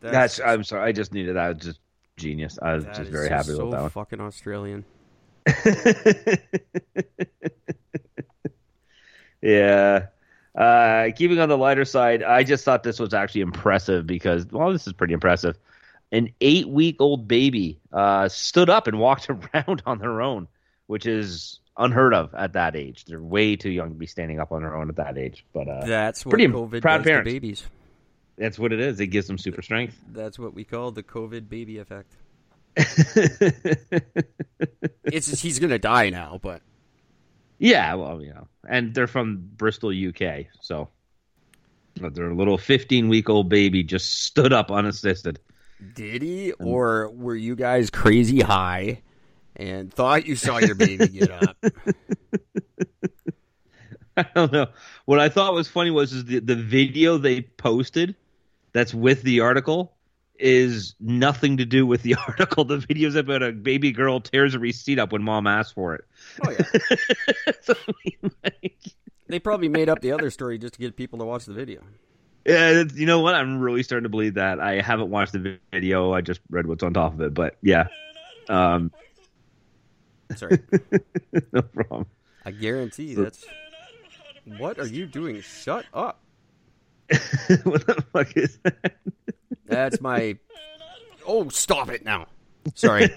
that's. 0.00 0.40
I'm 0.40 0.64
sorry. 0.64 0.88
I 0.88 0.92
just 0.92 1.12
needed 1.12 1.36
that. 1.36 1.54
was 1.54 1.64
just 1.64 1.80
genius. 2.16 2.58
I 2.60 2.74
was 2.74 2.84
just 2.84 3.10
very 3.10 3.28
happy 3.28 3.54
so 3.54 3.66
with 3.66 3.72
that 3.72 3.92
fucking 3.92 4.20
Australian. 4.20 4.84
yeah. 9.40 10.06
Uh, 10.54 11.08
keeping 11.14 11.38
on 11.38 11.48
the 11.48 11.58
lighter 11.58 11.84
side, 11.84 12.22
I 12.22 12.42
just 12.42 12.64
thought 12.64 12.82
this 12.82 12.98
was 12.98 13.12
actually 13.12 13.42
impressive 13.42 14.06
because, 14.06 14.46
well, 14.50 14.72
this 14.72 14.86
is 14.86 14.94
pretty 14.94 15.12
impressive. 15.12 15.58
An 16.12 16.32
eight 16.40 16.68
week 16.68 16.96
old 17.00 17.28
baby 17.28 17.78
uh, 17.92 18.28
stood 18.28 18.70
up 18.70 18.86
and 18.86 18.98
walked 18.98 19.28
around 19.54 19.82
on 19.86 19.98
their 19.98 20.20
own, 20.22 20.48
which 20.86 21.06
is 21.06 21.60
unheard 21.78 22.14
of 22.14 22.34
at 22.34 22.54
that 22.54 22.74
age. 22.76 23.04
They're 23.04 23.20
way 23.22 23.56
too 23.56 23.70
young 23.70 23.90
to 23.90 23.94
be 23.94 24.06
standing 24.06 24.40
up 24.40 24.52
on 24.52 24.62
their 24.62 24.76
own 24.76 24.88
at 24.88 24.96
that 24.96 25.18
age. 25.18 25.44
But 25.52 25.68
uh, 25.68 25.84
That's 25.86 26.24
what 26.24 26.30
pretty 26.30 26.48
COVID 26.48 26.80
proud 26.82 27.04
parents. 27.04 27.30
babies. 27.30 27.64
that's 28.38 28.58
what 28.58 28.72
it 28.72 28.80
is. 28.80 28.98
It 29.00 29.08
gives 29.08 29.26
them 29.26 29.38
super 29.38 29.62
strength. 29.62 29.96
That's 30.12 30.38
what 30.38 30.54
we 30.54 30.64
call 30.64 30.90
the 30.90 31.02
COVID 31.02 31.48
baby 31.48 31.78
effect. 31.78 32.12
It's 35.04 35.40
he's 35.40 35.58
gonna 35.60 35.78
die 35.78 36.10
now, 36.10 36.38
but 36.42 36.62
Yeah, 37.58 37.94
well, 37.94 38.20
you 38.20 38.34
know, 38.34 38.48
and 38.68 38.92
they're 38.92 39.06
from 39.06 39.48
Bristol, 39.56 39.90
UK, 39.90 40.46
so 40.60 40.88
their 41.94 42.34
little 42.34 42.58
15 42.58 43.08
week 43.08 43.30
old 43.30 43.48
baby 43.48 43.82
just 43.84 44.24
stood 44.24 44.52
up 44.52 44.70
unassisted. 44.70 45.38
did 45.94 46.22
he, 46.22 46.52
or 46.52 47.08
were 47.10 47.36
you 47.36 47.54
guys 47.56 47.88
crazy 47.88 48.40
high 48.40 49.00
and 49.56 49.92
thought 49.92 50.26
you 50.26 50.36
saw 50.36 50.58
your 50.58 50.74
baby 50.74 51.08
get 51.08 51.30
up? 51.30 51.56
I 54.16 54.26
don't 54.34 54.52
know. 54.52 54.68
What 55.04 55.20
I 55.20 55.28
thought 55.28 55.52
was 55.52 55.68
funny 55.68 55.90
was 55.90 56.12
is 56.12 56.24
the 56.24 56.38
the 56.40 56.56
video 56.56 57.18
they 57.18 57.42
posted 57.42 58.16
that's 58.72 58.94
with 58.94 59.22
the 59.22 59.40
article 59.40 59.92
is 60.38 60.94
nothing 61.00 61.56
to 61.58 61.64
do 61.64 61.86
with 61.86 62.02
the 62.02 62.14
article. 62.28 62.64
The 62.64 62.78
video's 62.78 63.14
about 63.14 63.42
a 63.42 63.52
baby 63.52 63.92
girl 63.92 64.20
tears 64.20 64.54
a 64.54 64.58
receipt 64.58 64.98
up 64.98 65.12
when 65.12 65.22
mom 65.22 65.46
asks 65.46 65.72
for 65.72 65.94
it. 65.94 66.04
Oh 66.44 66.50
yeah, 66.50 66.64
So, 67.62 67.74
I 67.88 67.92
mean, 68.04 68.32
like, 68.44 68.80
they 69.28 69.38
probably 69.38 69.68
made 69.68 69.88
up 69.88 70.00
the 70.00 70.12
other 70.12 70.30
story 70.30 70.58
just 70.58 70.74
to 70.74 70.80
get 70.80 70.96
people 70.96 71.18
to 71.18 71.24
watch 71.24 71.44
the 71.44 71.52
video. 71.52 71.82
Yeah, 72.44 72.84
you 72.94 73.06
know 73.06 73.20
what? 73.20 73.34
I'm 73.34 73.58
really 73.58 73.82
starting 73.82 74.04
to 74.04 74.08
believe 74.08 74.34
that. 74.34 74.60
I 74.60 74.80
haven't 74.80 75.10
watched 75.10 75.32
the 75.32 75.58
video. 75.72 76.12
I 76.12 76.20
just 76.20 76.40
read 76.48 76.66
what's 76.66 76.84
on 76.84 76.94
top 76.94 77.14
of 77.14 77.20
it. 77.20 77.34
But 77.34 77.56
yeah, 77.60 77.88
um, 78.48 78.92
Sorry, 80.34 80.58
no 81.52 81.62
problem. 81.62 82.06
I 82.44 82.50
guarantee 82.50 83.14
that's. 83.14 83.44
What 84.58 84.78
are 84.78 84.86
you 84.86 85.06
doing? 85.06 85.40
Shut 85.40 85.86
up. 85.92 86.20
what 87.64 87.86
the 87.86 88.04
fuck 88.12 88.36
is 88.36 88.58
that? 88.64 88.96
That's 89.66 90.00
my. 90.00 90.38
Oh, 91.28 91.48
stop 91.48 91.88
it 91.88 92.04
now. 92.04 92.28
Sorry, 92.76 93.08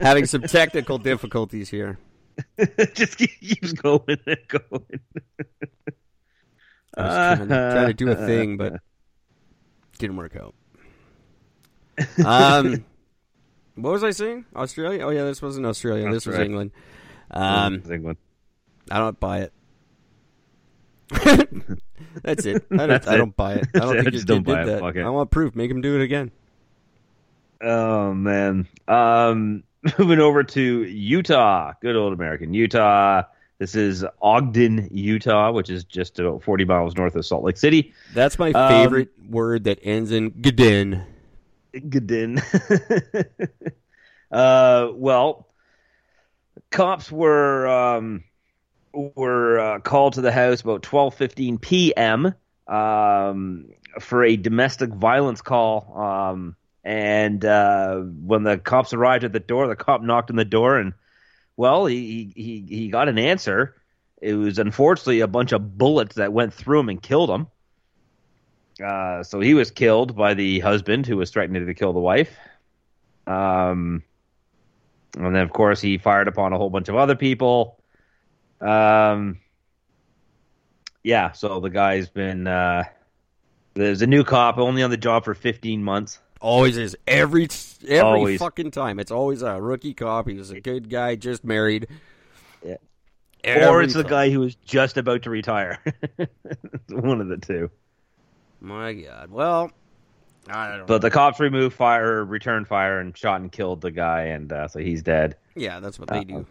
having 0.00 0.24
some 0.24 0.40
technical 0.40 0.96
difficulties 0.96 1.68
here. 1.68 1.98
just 2.94 3.18
keeps 3.18 3.72
going 3.74 4.16
and 4.26 4.38
going. 4.48 5.00
I 6.96 7.02
was 7.02 7.36
trying, 7.36 7.48
trying 7.48 7.86
to 7.88 7.92
do 7.92 8.10
a 8.10 8.14
thing, 8.14 8.56
but 8.56 8.80
didn't 9.98 10.16
work 10.16 10.36
out. 10.36 10.54
Um, 12.24 12.84
what 13.76 13.92
was 13.92 14.04
I 14.04 14.10
saying? 14.10 14.44
Australia? 14.54 15.04
Oh 15.04 15.10
yeah, 15.10 15.24
this 15.24 15.40
wasn't 15.42 15.66
Australia. 15.66 16.10
This 16.10 16.26
was. 16.26 16.38
England. 16.38 16.70
Um, 17.30 17.82
England. 17.90 18.18
I 18.90 18.98
don't 18.98 19.18
buy 19.18 19.38
it. 19.40 19.52
That's 22.22 22.44
it. 22.46 22.64
I 22.70 22.76
don't, 22.76 22.88
That's 22.88 23.06
I 23.08 23.16
don't 23.16 23.36
buy 23.36 23.54
it. 23.54 23.66
I 23.74 23.78
don't 23.80 23.88
That's 23.96 24.04
think 24.04 24.14
you 24.14 24.22
don't 24.24 24.42
buy 24.42 24.64
did 24.64 24.68
it. 24.76 24.80
that. 24.82 24.96
It. 24.96 25.02
I 25.04 25.10
want 25.10 25.30
proof. 25.30 25.54
Make 25.54 25.70
him 25.70 25.80
do 25.80 25.96
it 26.00 26.02
again. 26.02 26.30
Oh 27.62 28.12
man. 28.14 28.66
Um, 28.88 29.64
moving 29.98 30.20
over 30.20 30.42
to 30.44 30.62
Utah, 30.84 31.72
good 31.80 31.96
old 31.96 32.12
American 32.12 32.54
Utah. 32.54 33.22
This 33.58 33.74
is 33.76 34.04
Ogden, 34.20 34.88
Utah, 34.90 35.52
which 35.52 35.70
is 35.70 35.84
just 35.84 36.18
about 36.18 36.42
40 36.42 36.64
miles 36.64 36.96
north 36.96 37.14
of 37.14 37.24
Salt 37.24 37.44
Lake 37.44 37.56
City. 37.56 37.94
That's 38.12 38.38
my 38.38 38.50
Um, 38.50 38.68
favorite 38.68 39.10
word 39.28 39.64
that 39.64 39.78
ends 39.82 40.10
in 40.10 40.32
"gdin." 40.32 41.04
Godin. 41.80 42.40
uh, 44.30 44.88
well, 44.94 45.48
cops 46.70 47.10
were 47.10 47.66
um, 47.66 48.24
were 48.92 49.58
uh, 49.58 49.78
called 49.80 50.14
to 50.14 50.20
the 50.20 50.32
house 50.32 50.60
about 50.60 50.82
12:15 50.82 51.60
p.m. 51.60 52.34
Um, 52.66 53.70
for 54.00 54.24
a 54.24 54.36
domestic 54.36 54.90
violence 54.90 55.42
call. 55.42 55.96
Um, 55.96 56.56
and 56.82 57.44
uh, 57.44 57.96
when 57.96 58.42
the 58.42 58.58
cops 58.58 58.92
arrived 58.92 59.24
at 59.24 59.32
the 59.32 59.40
door, 59.40 59.66
the 59.66 59.76
cop 59.76 60.02
knocked 60.02 60.30
on 60.30 60.36
the 60.36 60.44
door, 60.44 60.78
and 60.78 60.92
well, 61.56 61.86
he 61.86 62.32
he 62.34 62.64
he 62.68 62.88
got 62.88 63.08
an 63.08 63.18
answer. 63.18 63.76
It 64.20 64.34
was 64.34 64.58
unfortunately 64.58 65.20
a 65.20 65.26
bunch 65.26 65.52
of 65.52 65.76
bullets 65.76 66.16
that 66.16 66.32
went 66.32 66.54
through 66.54 66.80
him 66.80 66.88
and 66.88 67.02
killed 67.02 67.30
him. 67.30 67.46
Uh, 68.82 69.22
so 69.22 69.40
he 69.40 69.54
was 69.54 69.70
killed 69.70 70.16
by 70.16 70.34
the 70.34 70.60
husband 70.60 71.06
who 71.06 71.16
was 71.16 71.30
threatening 71.30 71.66
to 71.66 71.74
kill 71.74 71.92
the 71.92 72.00
wife. 72.00 72.36
Um, 73.26 74.02
and 75.16 75.34
then, 75.34 75.42
of 75.42 75.52
course, 75.52 75.80
he 75.80 75.98
fired 75.98 76.28
upon 76.28 76.52
a 76.52 76.58
whole 76.58 76.70
bunch 76.70 76.88
of 76.88 76.96
other 76.96 77.14
people. 77.14 77.78
Um, 78.60 79.38
yeah, 81.02 81.32
so 81.32 81.60
the 81.60 81.70
guy's 81.70 82.08
been. 82.08 82.46
Uh, 82.46 82.84
there's 83.74 84.02
a 84.02 84.06
new 84.06 84.24
cop, 84.24 84.58
only 84.58 84.82
on 84.82 84.90
the 84.90 84.96
job 84.96 85.24
for 85.24 85.34
15 85.34 85.82
months. 85.82 86.18
Always 86.40 86.76
is 86.76 86.96
every 87.06 87.48
every 87.88 88.00
Always. 88.00 88.38
fucking 88.38 88.70
time. 88.70 88.98
It's 88.98 89.10
always 89.10 89.42
a 89.42 89.60
rookie 89.60 89.94
cop. 89.94 90.28
He 90.28 90.34
was 90.34 90.50
a 90.50 90.60
good 90.60 90.90
guy, 90.90 91.16
just 91.16 91.42
married. 91.42 91.88
Yeah. 92.64 92.76
Every 93.42 93.66
or 93.66 93.82
it's 93.82 93.94
the 93.94 94.04
guy 94.04 94.30
who 94.30 94.40
was 94.40 94.54
just 94.56 94.96
about 94.96 95.22
to 95.22 95.30
retire. 95.30 95.78
One 96.90 97.20
of 97.20 97.28
the 97.28 97.38
two. 97.38 97.70
My 98.64 98.94
God. 98.94 99.30
Well, 99.30 99.70
I 100.48 100.76
don't. 100.76 100.86
But 100.86 101.02
the 101.02 101.10
cops 101.10 101.38
removed 101.38 101.76
fire, 101.76 102.24
returned 102.24 102.66
fire, 102.66 102.98
and 102.98 103.16
shot 103.16 103.40
and 103.42 103.52
killed 103.52 103.82
the 103.82 103.90
guy, 103.90 104.22
and 104.28 104.50
uh, 104.50 104.68
so 104.68 104.78
he's 104.78 105.02
dead. 105.02 105.36
yeah, 105.54 105.80
that's 105.80 105.98
what 105.98 106.08
they 106.08 106.24
do. 106.24 106.46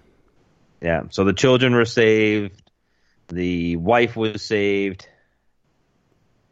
Yeah. 0.80 1.04
So 1.10 1.24
the 1.24 1.34
children 1.34 1.74
were 1.74 1.86
saved. 1.86 2.62
The 3.30 3.78
wife 3.78 4.16
was 4.16 4.44
saved. 4.44 5.08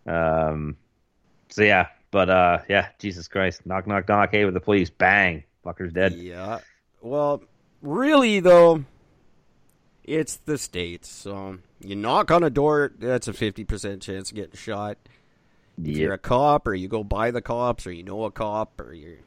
Um. 0.07 0.77
So 1.49 1.61
yeah, 1.61 1.87
but 2.09 2.29
uh, 2.29 2.59
yeah, 2.67 2.87
Jesus 2.97 3.27
Christ, 3.27 3.65
knock, 3.65 3.85
knock, 3.85 4.09
knock. 4.09 4.31
Hey, 4.31 4.45
with 4.45 4.55
the 4.55 4.61
police, 4.61 4.89
bang, 4.89 5.43
fucker's 5.63 5.93
dead. 5.93 6.13
Yeah. 6.13 6.59
Well, 7.01 7.43
really 7.83 8.39
though, 8.39 8.85
it's 10.03 10.37
the 10.37 10.57
states. 10.57 11.09
So 11.09 11.59
you 11.79 11.95
knock 11.95 12.31
on 12.31 12.43
a 12.43 12.49
door, 12.49 12.93
that's 12.97 13.27
a 13.27 13.33
fifty 13.33 13.63
percent 13.63 14.01
chance 14.01 14.31
of 14.31 14.35
getting 14.35 14.55
shot. 14.55 14.97
If 15.83 15.97
you're 15.97 16.13
a 16.13 16.17
cop, 16.17 16.67
or 16.67 16.73
you 16.73 16.87
go 16.87 17.03
by 17.03 17.31
the 17.31 17.41
cops, 17.41 17.87
or 17.87 17.91
you 17.91 18.03
know 18.03 18.23
a 18.25 18.31
cop, 18.31 18.79
or 18.79 18.93
you 18.93 19.17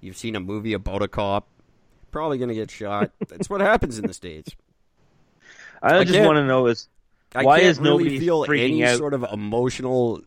you've 0.00 0.16
seen 0.16 0.36
a 0.36 0.40
movie 0.40 0.72
about 0.72 1.02
a 1.02 1.08
cop, 1.08 1.48
probably 2.10 2.38
gonna 2.38 2.54
get 2.54 2.70
shot. 2.70 3.10
That's 3.28 3.48
what 3.50 3.60
happens 3.60 3.98
in 3.98 4.06
the 4.06 4.14
states. 4.14 4.54
I 5.82 5.98
I 5.98 6.04
just 6.04 6.20
want 6.20 6.36
to 6.36 6.46
know 6.46 6.66
is 6.66 6.88
I 7.34 7.44
Why 7.44 7.60
can't 7.60 7.70
is 7.70 7.78
really 7.78 8.04
nobody 8.04 8.20
feel 8.20 8.44
any 8.48 8.84
out? 8.84 8.98
sort 8.98 9.14
of 9.14 9.24
emotional 9.32 10.20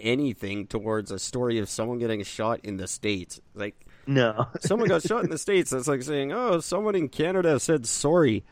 anything 0.00 0.66
towards 0.66 1.10
a 1.10 1.18
story 1.18 1.58
of 1.58 1.68
someone 1.68 1.98
getting 1.98 2.22
shot 2.24 2.60
in 2.64 2.76
the 2.76 2.88
states. 2.88 3.40
Like 3.54 3.74
no. 4.06 4.48
someone 4.60 4.88
got 4.88 5.02
shot 5.02 5.24
in 5.24 5.30
the 5.30 5.38
states. 5.38 5.70
That's 5.70 5.88
like 5.88 6.02
saying, 6.02 6.32
"Oh, 6.32 6.60
someone 6.60 6.94
in 6.94 7.08
Canada 7.08 7.58
said 7.60 7.86
sorry." 7.86 8.44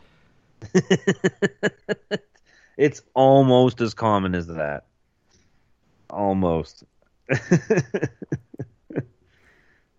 it's 2.76 3.02
almost 3.14 3.80
as 3.80 3.94
common 3.94 4.34
as 4.34 4.46
that. 4.48 4.84
Almost. 6.10 6.84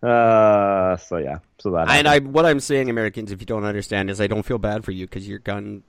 uh. 0.02 0.96
So 0.96 1.16
yeah. 1.16 1.38
So 1.58 1.70
that. 1.72 1.88
And. 1.90 2.06
I, 2.08 2.18
what 2.20 2.46
I'm 2.46 2.60
saying, 2.60 2.90
Americans, 2.90 3.32
if 3.32 3.40
you 3.40 3.46
don't 3.46 3.64
understand, 3.64 4.10
is 4.10 4.20
I 4.20 4.26
don't 4.26 4.44
feel 4.44 4.58
bad 4.58 4.84
for 4.84 4.92
you 4.92 5.06
because 5.06 5.26
your 5.28 5.38
gun 5.38 5.82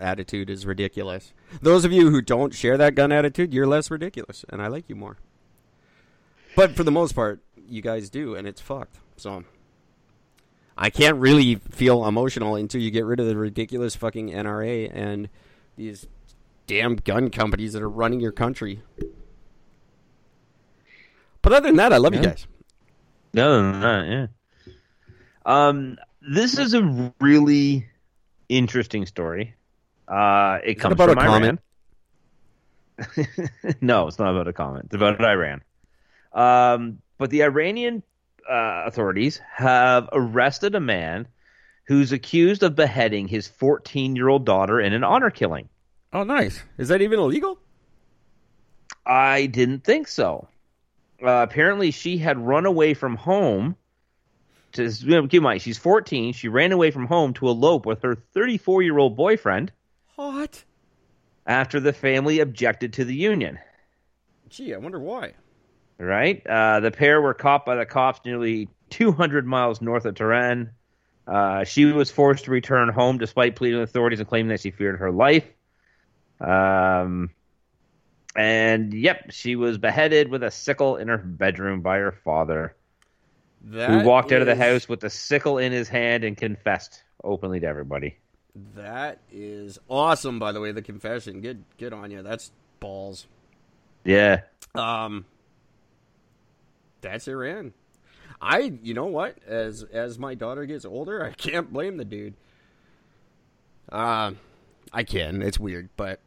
attitude 0.00 0.50
is 0.50 0.66
ridiculous. 0.66 1.32
Those 1.60 1.84
of 1.84 1.92
you 1.92 2.10
who 2.10 2.22
don't 2.22 2.54
share 2.54 2.76
that 2.78 2.94
gun 2.94 3.12
attitude, 3.12 3.52
you're 3.52 3.66
less 3.66 3.90
ridiculous, 3.90 4.44
and 4.48 4.62
I 4.62 4.68
like 4.68 4.88
you 4.88 4.96
more. 4.96 5.18
But 6.56 6.74
for 6.74 6.84
the 6.84 6.90
most 6.90 7.12
part, 7.12 7.40
you 7.68 7.82
guys 7.82 8.10
do, 8.10 8.34
and 8.34 8.46
it's 8.46 8.60
fucked. 8.60 8.98
So 9.16 9.44
I 10.76 10.90
can't 10.90 11.16
really 11.18 11.56
feel 11.56 12.06
emotional 12.06 12.56
until 12.56 12.80
you 12.80 12.90
get 12.90 13.04
rid 13.04 13.20
of 13.20 13.26
the 13.26 13.36
ridiculous 13.36 13.96
fucking 13.96 14.30
NRA 14.30 14.90
and 14.92 15.28
these 15.76 16.06
damn 16.66 16.96
gun 16.96 17.30
companies 17.30 17.72
that 17.72 17.82
are 17.82 17.88
running 17.88 18.20
your 18.20 18.32
country. 18.32 18.82
But 21.42 21.52
other 21.52 21.68
than 21.68 21.76
that, 21.76 21.92
I 21.92 21.98
love 21.98 22.14
you 22.14 22.20
guys. 22.20 22.46
No, 23.32 23.70
no, 23.70 23.78
no, 23.78 24.04
yeah. 24.10 24.26
Um, 25.44 25.98
this 26.20 26.58
is 26.58 26.74
a 26.74 27.12
really 27.20 27.86
interesting 28.48 29.06
story. 29.06 29.54
Uh, 30.06 30.58
it 30.64 30.74
comes 30.76 30.94
about 30.94 31.10
from 31.10 31.18
a 31.18 31.22
Iran. 31.22 31.58
no, 33.80 34.08
it's 34.08 34.18
not 34.18 34.30
about 34.30 34.48
a 34.48 34.52
comment. 34.52 34.86
It's 34.86 34.94
about 34.94 35.22
Iran. 35.22 35.62
Um, 36.32 36.98
but 37.18 37.30
the 37.30 37.42
Iranian 37.42 38.02
uh, 38.48 38.84
authorities 38.86 39.40
have 39.54 40.08
arrested 40.12 40.74
a 40.74 40.80
man 40.80 41.28
who's 41.84 42.12
accused 42.12 42.62
of 42.62 42.74
beheading 42.74 43.28
his 43.28 43.48
14-year-old 43.48 44.44
daughter 44.44 44.80
in 44.80 44.92
an 44.92 45.04
honor 45.04 45.30
killing. 45.30 45.68
Oh, 46.12 46.22
nice. 46.22 46.62
Is 46.76 46.88
that 46.88 47.00
even 47.00 47.18
illegal? 47.18 47.58
I 49.06 49.46
didn't 49.46 49.84
think 49.84 50.08
so. 50.08 50.48
Uh, 51.22 51.46
apparently, 51.48 51.90
she 51.90 52.18
had 52.18 52.38
run 52.38 52.66
away 52.66 52.94
from 52.94 53.16
home. 53.16 53.76
To 54.72 54.84
you 54.84 55.10
know, 55.10 55.22
keep 55.22 55.38
in 55.38 55.42
mind, 55.42 55.62
she's 55.62 55.78
14. 55.78 56.32
She 56.34 56.48
ran 56.48 56.72
away 56.72 56.90
from 56.90 57.06
home 57.06 57.32
to 57.34 57.48
elope 57.48 57.86
with 57.86 58.02
her 58.02 58.14
34 58.14 58.82
year 58.82 58.98
old 58.98 59.16
boyfriend 59.16 59.72
What? 60.16 60.62
after 61.46 61.80
the 61.80 61.92
family 61.92 62.40
objected 62.40 62.92
to 62.94 63.04
the 63.04 63.14
union. 63.14 63.58
Gee, 64.50 64.74
I 64.74 64.78
wonder 64.78 65.00
why. 65.00 65.32
Right? 65.98 66.46
Uh, 66.46 66.80
the 66.80 66.90
pair 66.90 67.20
were 67.20 67.34
caught 67.34 67.66
by 67.66 67.76
the 67.76 67.86
cops 67.86 68.20
nearly 68.24 68.68
200 68.90 69.46
miles 69.46 69.80
north 69.80 70.04
of 70.04 70.14
Tehran. 70.14 70.70
Uh, 71.26 71.64
she 71.64 71.86
was 71.86 72.10
forced 72.10 72.44
to 72.44 72.50
return 72.50 72.88
home 72.90 73.18
despite 73.18 73.56
pleading 73.56 73.80
with 73.80 73.90
authorities 73.90 74.20
and 74.20 74.28
claiming 74.28 74.48
that 74.48 74.60
she 74.60 74.70
feared 74.70 74.98
her 75.00 75.10
life. 75.10 75.44
Um, 76.40 77.30
and 78.38 78.94
yep, 78.94 79.32
she 79.32 79.56
was 79.56 79.78
beheaded 79.78 80.28
with 80.28 80.44
a 80.44 80.50
sickle 80.52 80.96
in 80.96 81.08
her 81.08 81.18
bedroom 81.18 81.80
by 81.80 81.98
her 81.98 82.12
father, 82.12 82.76
That 83.64 83.90
who 83.90 84.04
walked 84.04 84.30
out 84.30 84.40
of 84.40 84.46
the 84.46 84.54
house 84.54 84.88
with 84.88 85.00
the 85.00 85.10
sickle 85.10 85.58
in 85.58 85.72
his 85.72 85.88
hand 85.88 86.22
and 86.22 86.36
confessed 86.36 87.02
openly 87.24 87.58
to 87.58 87.66
everybody. 87.66 88.16
That 88.76 89.18
is 89.32 89.80
awesome, 89.88 90.38
by 90.38 90.52
the 90.52 90.60
way. 90.60 90.70
The 90.70 90.82
confession, 90.82 91.40
good, 91.40 91.64
good 91.78 91.92
on 91.92 92.12
you. 92.12 92.22
That's 92.22 92.52
balls. 92.78 93.26
Yeah. 94.04 94.42
Um, 94.72 95.26
that's 97.00 97.26
Iran. 97.26 97.72
I, 98.40 98.72
you 98.84 98.94
know 98.94 99.06
what? 99.06 99.36
As 99.48 99.82
as 99.82 100.16
my 100.16 100.36
daughter 100.36 100.64
gets 100.64 100.84
older, 100.84 101.24
I 101.24 101.32
can't 101.32 101.72
blame 101.72 101.96
the 101.96 102.04
dude. 102.04 102.34
Uh, 103.90 104.32
I 104.92 105.02
can. 105.02 105.42
It's 105.42 105.58
weird, 105.58 105.88
but 105.96 106.20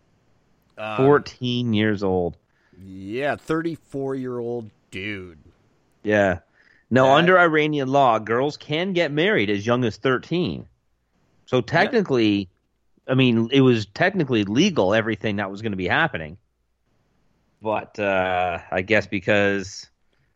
uh, 0.78 0.97
14 0.97 1.74
years 1.74 2.03
old. 2.03 2.38
yeah, 2.84 3.36
thirty 3.36 3.76
four 3.76 4.15
year 4.15 4.39
old 4.39 4.69
dude. 4.91 5.38
Yeah. 6.03 6.39
Now, 6.89 7.05
That- 7.05 7.11
under 7.19 7.39
Iranian 7.39 7.88
law, 7.88 8.19
girls 8.19 8.57
can 8.57 8.93
get 8.93 9.11
married 9.11 9.49
as 9.49 9.65
young 9.65 9.84
as 9.86 9.97
13. 9.97 10.67
So 11.45 11.61
technically, 11.61 12.49
I 13.07 13.13
mean, 13.13 13.49
it 13.51 13.61
was 13.61 13.86
technically 13.86 14.43
legal, 14.43 14.93
everything 14.93 15.38
that 15.38 15.49
was 15.51 15.61
going 15.61 15.72
to 15.74 15.78
be 15.78 15.88
happening. 15.88 16.38
But 17.61 17.99
uh, 17.99 18.59
I 18.72 18.82
guess 18.82 19.05
because 19.07 19.89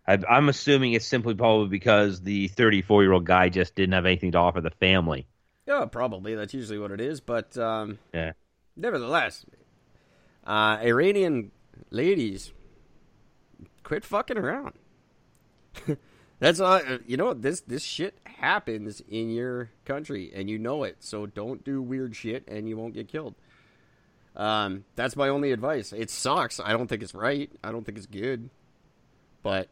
I, 0.08 0.20
I'm 0.30 0.48
assuming 0.50 0.94
it's 0.94 1.06
simply 1.08 1.34
probably 1.34 1.68
because 1.70 2.22
the 2.22 2.48
34 2.50 3.04
year 3.04 3.12
old 3.14 3.26
guy 3.26 3.50
just 3.50 3.76
didn't 3.76 3.94
have 3.94 4.06
anything 4.06 4.32
to 4.34 4.38
offer 4.38 4.62
the 4.62 4.70
family. 4.72 5.28
Yeah, 5.68 5.86
probably. 5.86 6.36
That's 6.36 6.54
usually 6.54 6.78
what 6.78 6.92
it 6.92 7.02
is. 7.02 7.22
But 7.22 7.58
um, 7.58 7.98
Yeah. 8.14 8.34
nevertheless, 8.78 9.46
uh, 10.46 10.78
Iranian 10.82 11.52
ladies, 11.90 12.54
quit 13.84 14.04
fucking 14.06 14.38
around. 14.38 14.74
That's 16.40 16.60
all. 16.60 16.74
uh, 16.74 16.98
You 17.06 17.18
know 17.18 17.34
this 17.34 17.62
this 17.62 17.84
shit 17.84 18.18
happens 18.26 19.02
in 19.10 19.30
your 19.30 19.70
country, 19.86 20.32
and 20.36 20.50
you 20.50 20.58
know 20.60 20.84
it. 20.84 20.98
So 21.00 21.26
don't 21.26 21.64
do 21.64 21.82
weird 21.82 22.16
shit, 22.16 22.44
and 22.48 22.68
you 22.68 22.78
won't 22.78 22.94
get 22.94 23.08
killed. 23.08 23.36
Um, 24.36 24.84
that's 24.96 25.16
my 25.16 25.30
only 25.30 25.54
advice. 25.54 25.94
It 25.94 26.10
sucks. 26.10 26.60
I 26.60 26.74
don't 26.74 26.88
think 26.88 27.02
it's 27.04 27.16
right. 27.16 27.50
I 27.64 27.72
don't 27.72 27.86
think 27.86 27.98
it's 27.98 28.06
good. 28.08 28.50
But 29.44 29.70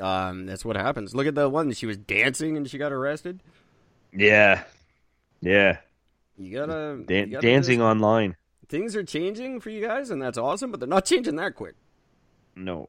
um, 0.00 0.46
that's 0.46 0.64
what 0.64 0.76
happens. 0.76 1.14
Look 1.14 1.26
at 1.26 1.34
the 1.34 1.46
one. 1.48 1.70
She 1.72 1.84
was 1.84 1.98
dancing 1.98 2.56
and 2.56 2.68
she 2.70 2.78
got 2.78 2.90
arrested. 2.90 3.40
Yeah. 4.14 4.62
Yeah. 5.42 5.78
You 6.38 6.54
gotta, 6.58 7.02
Dan- 7.06 7.26
you 7.28 7.32
gotta 7.34 7.46
dancing 7.46 7.82
online. 7.82 8.36
Things 8.72 8.96
are 8.96 9.04
changing 9.04 9.60
for 9.60 9.68
you 9.68 9.86
guys, 9.86 10.10
and 10.10 10.20
that's 10.20 10.38
awesome. 10.38 10.70
But 10.72 10.80
they're 10.80 10.88
not 10.88 11.04
changing 11.04 11.36
that 11.36 11.54
quick. 11.54 11.74
No. 12.56 12.88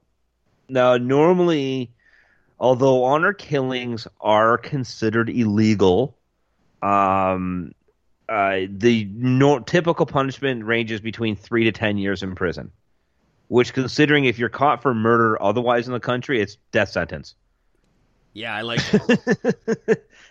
Now, 0.70 0.98
normally, 0.98 1.92
although 2.60 3.04
honor 3.04 3.34
killings 3.34 4.08
are 4.22 4.58
considered 4.58 5.30
illegal, 5.30 6.18
um, 6.82 7.74
uh, 8.30 8.62
the 8.70 9.08
no- 9.14 9.60
typical 9.60 10.06
punishment 10.06 10.64
ranges 10.64 11.02
between 11.02 11.36
three 11.36 11.66
to 11.66 11.72
ten 11.72 11.98
years 11.98 12.24
in 12.24 12.34
prison. 12.34 12.72
Which, 13.50 13.74
considering 13.74 14.26
if 14.26 14.40
you're 14.40 14.50
caught 14.50 14.82
for 14.82 14.96
murder 14.96 15.40
otherwise 15.40 15.86
in 15.86 15.94
the 15.94 16.00
country, 16.00 16.42
it's 16.42 16.58
death 16.72 16.90
sentence. 16.90 17.36
Yeah, 18.34 18.56
I 18.56 18.62
like. 18.62 18.82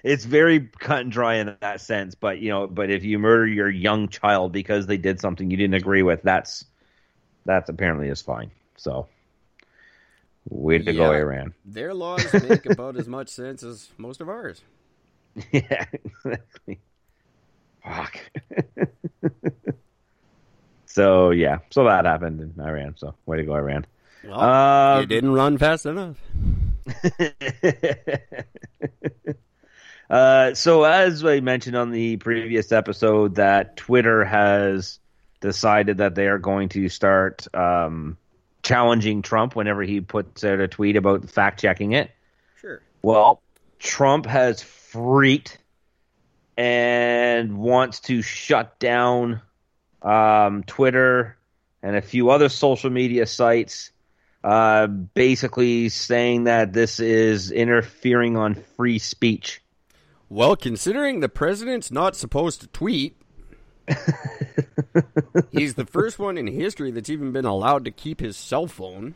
it's 0.02 0.24
very 0.24 0.68
cut 0.78 1.02
and 1.02 1.12
dry 1.12 1.36
in 1.36 1.56
that 1.60 1.80
sense. 1.80 2.16
But 2.16 2.40
you 2.40 2.50
know, 2.50 2.66
but 2.66 2.90
if 2.90 3.04
you 3.04 3.18
murder 3.18 3.46
your 3.46 3.70
young 3.70 4.08
child 4.08 4.52
because 4.52 4.86
they 4.86 4.96
did 4.96 5.20
something 5.20 5.50
you 5.50 5.56
didn't 5.56 5.74
agree 5.74 6.02
with, 6.02 6.22
that's 6.22 6.64
that's 7.44 7.68
apparently 7.68 8.08
is 8.08 8.20
fine. 8.20 8.50
So, 8.76 9.06
way 10.48 10.78
to 10.78 10.92
go, 10.92 11.12
Iran. 11.12 11.54
Their 11.64 11.94
laws 11.94 12.32
make 12.42 12.66
about 12.66 12.96
as 12.96 13.06
much 13.06 13.28
sense 13.28 13.62
as 13.62 13.88
most 13.98 14.20
of 14.20 14.28
ours. 14.28 14.62
yeah, 15.52 15.84
exactly. 15.92 16.80
Fuck. 17.84 18.18
so 20.86 21.30
yeah, 21.30 21.58
so 21.70 21.84
that 21.84 22.04
happened 22.04 22.40
in 22.40 22.60
Iran. 22.60 22.94
So 22.96 23.14
way 23.26 23.36
to 23.36 23.44
go, 23.44 23.54
Iran. 23.54 23.86
Well, 24.24 24.40
Um, 24.40 25.00
you 25.00 25.06
didn't 25.06 25.32
run 25.32 25.56
fast 25.56 25.86
enough. 25.86 26.16
uh, 30.10 30.54
so 30.54 30.84
as 30.84 31.24
I 31.24 31.40
mentioned 31.40 31.76
on 31.76 31.90
the 31.90 32.16
previous 32.16 32.72
episode, 32.72 33.34
that 33.36 33.76
Twitter 33.76 34.24
has 34.24 34.98
decided 35.40 35.98
that 35.98 36.14
they 36.14 36.28
are 36.28 36.38
going 36.38 36.70
to 36.70 36.88
start 36.88 37.46
um, 37.54 38.16
challenging 38.62 39.22
Trump 39.22 39.54
whenever 39.54 39.82
he 39.82 40.00
puts 40.00 40.44
out 40.44 40.60
a 40.60 40.68
tweet 40.68 40.96
about 40.96 41.28
fact 41.28 41.60
checking 41.60 41.92
it. 41.92 42.10
Sure. 42.60 42.80
Well, 43.02 43.42
Trump 43.78 44.26
has 44.26 44.62
freaked 44.62 45.58
and 46.56 47.58
wants 47.58 48.00
to 48.00 48.22
shut 48.22 48.78
down 48.78 49.40
um, 50.02 50.64
Twitter 50.64 51.36
and 51.82 51.96
a 51.96 52.02
few 52.02 52.30
other 52.30 52.48
social 52.48 52.90
media 52.90 53.26
sites, 53.26 53.90
uh, 54.44 54.86
basically 54.86 55.88
saying 55.88 56.44
that 56.44 56.72
this 56.72 57.00
is 57.00 57.50
interfering 57.50 58.36
on 58.36 58.54
free 58.76 58.98
speech. 58.98 59.62
Well, 60.28 60.56
considering 60.56 61.20
the 61.20 61.28
president's 61.28 61.90
not 61.90 62.16
supposed 62.16 62.62
to 62.62 62.66
tweet, 62.68 63.16
he's 65.52 65.74
the 65.74 65.86
first 65.86 66.18
one 66.18 66.38
in 66.38 66.46
history 66.46 66.90
that's 66.90 67.10
even 67.10 67.32
been 67.32 67.44
allowed 67.44 67.84
to 67.84 67.90
keep 67.90 68.20
his 68.20 68.36
cell 68.36 68.66
phone. 68.66 69.14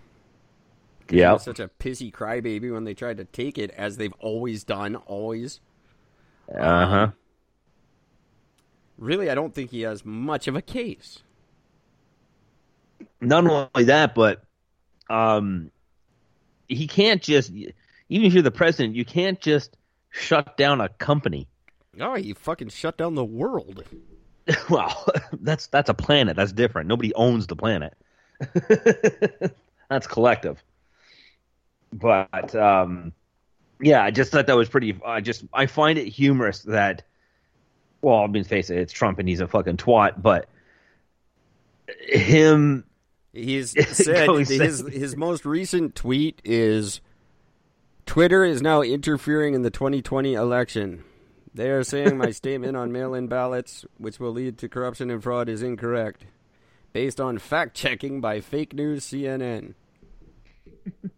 Yeah. 1.09 1.37
such 1.37 1.61
a 1.61 1.69
pissy 1.69 2.13
crybaby 2.13 2.73
when 2.73 2.85
they 2.85 2.95
tried 2.95 3.19
to 3.19 3.25
take 3.25 3.59
it, 3.59 3.71
as 3.71 3.97
they've 3.97 4.13
always 4.19 4.65
done, 4.65 4.97
always. 4.97 5.61
Uh 6.53 6.87
huh. 6.87 7.11
Really, 8.99 9.31
I 9.31 9.35
don't 9.35 9.55
think 9.55 9.71
he 9.71 9.83
has 9.83 10.05
much 10.05 10.49
of 10.49 10.57
a 10.57 10.63
case. 10.63 11.21
Not 13.21 13.47
only 13.47 13.85
that, 13.85 14.15
but 14.15 14.43
um, 15.09 15.71
he 16.69 16.87
can't 16.87 17.23
just, 17.23 17.51
even 17.51 17.75
if 18.09 18.35
you're 18.35 18.43
the 18.43 18.51
president, 18.51 18.95
you 18.95 19.05
can't 19.05 19.41
just 19.41 19.77
shut 20.11 20.57
down 20.57 20.81
a 20.81 20.89
company. 20.89 21.49
Oh, 22.01 22.15
he 22.15 22.35
fucking 22.35 22.69
shut 22.69 22.99
down 22.99 23.15
the 23.15 23.25
world. 23.25 23.85
well, 24.71 25.07
that's 25.41 25.67
that's 25.69 25.89
a 25.89 25.95
planet. 25.95 26.37
That's 26.37 26.53
different. 26.53 26.89
Nobody 26.89 27.15
owns 27.15 27.47
the 27.47 27.57
planet. 27.57 27.95
that's 29.89 30.07
collective. 30.07 30.63
But 31.93 32.55
um, 32.55 33.13
yeah, 33.81 34.03
I 34.03 34.11
just 34.11 34.33
thought 34.33 34.47
that 34.47 34.57
was 34.57 34.69
pretty. 34.69 34.99
I 35.05 35.21
just 35.21 35.45
I 35.53 35.67
find 35.67 35.99
it 35.99 36.07
humorous 36.07 36.63
that. 36.63 37.03
Well, 38.03 38.19
I 38.19 38.27
mean, 38.27 38.45
face 38.45 38.71
it, 38.71 38.79
it's 38.79 38.93
Trump 38.93 39.19
and 39.19 39.29
he's 39.29 39.41
a 39.41 39.49
fucking 39.49 39.79
twat. 39.79 40.21
But 40.21 40.49
him, 42.07 42.85
He's 43.37 43.73
said 43.97 44.29
his 44.31 44.81
his 44.81 45.17
most 45.17 45.45
recent 45.45 45.95
tweet 45.95 46.41
is 46.43 47.03
Twitter 48.07 48.45
is 48.45 48.63
now 48.63 48.81
interfering 48.81 49.53
in 49.55 49.61
the 49.63 49.71
2020 49.71 50.33
election. 50.35 51.05
They 51.53 51.71
are 51.71 51.85
saying 51.85 52.17
my 52.17 52.31
statement 52.33 52.77
on 52.77 52.93
mail-in 52.93 53.27
ballots, 53.29 53.85
which 53.99 54.19
will 54.19 54.33
lead 54.33 54.57
to 54.59 54.69
corruption 54.69 55.11
and 55.11 55.23
fraud, 55.23 55.49
is 55.49 55.63
incorrect, 55.63 56.25
based 56.93 57.21
on 57.21 57.39
fact 57.39 57.77
checking 57.77 58.21
by 58.21 58.41
fake 58.41 58.73
news 58.73 59.05
CNN. 59.05 59.75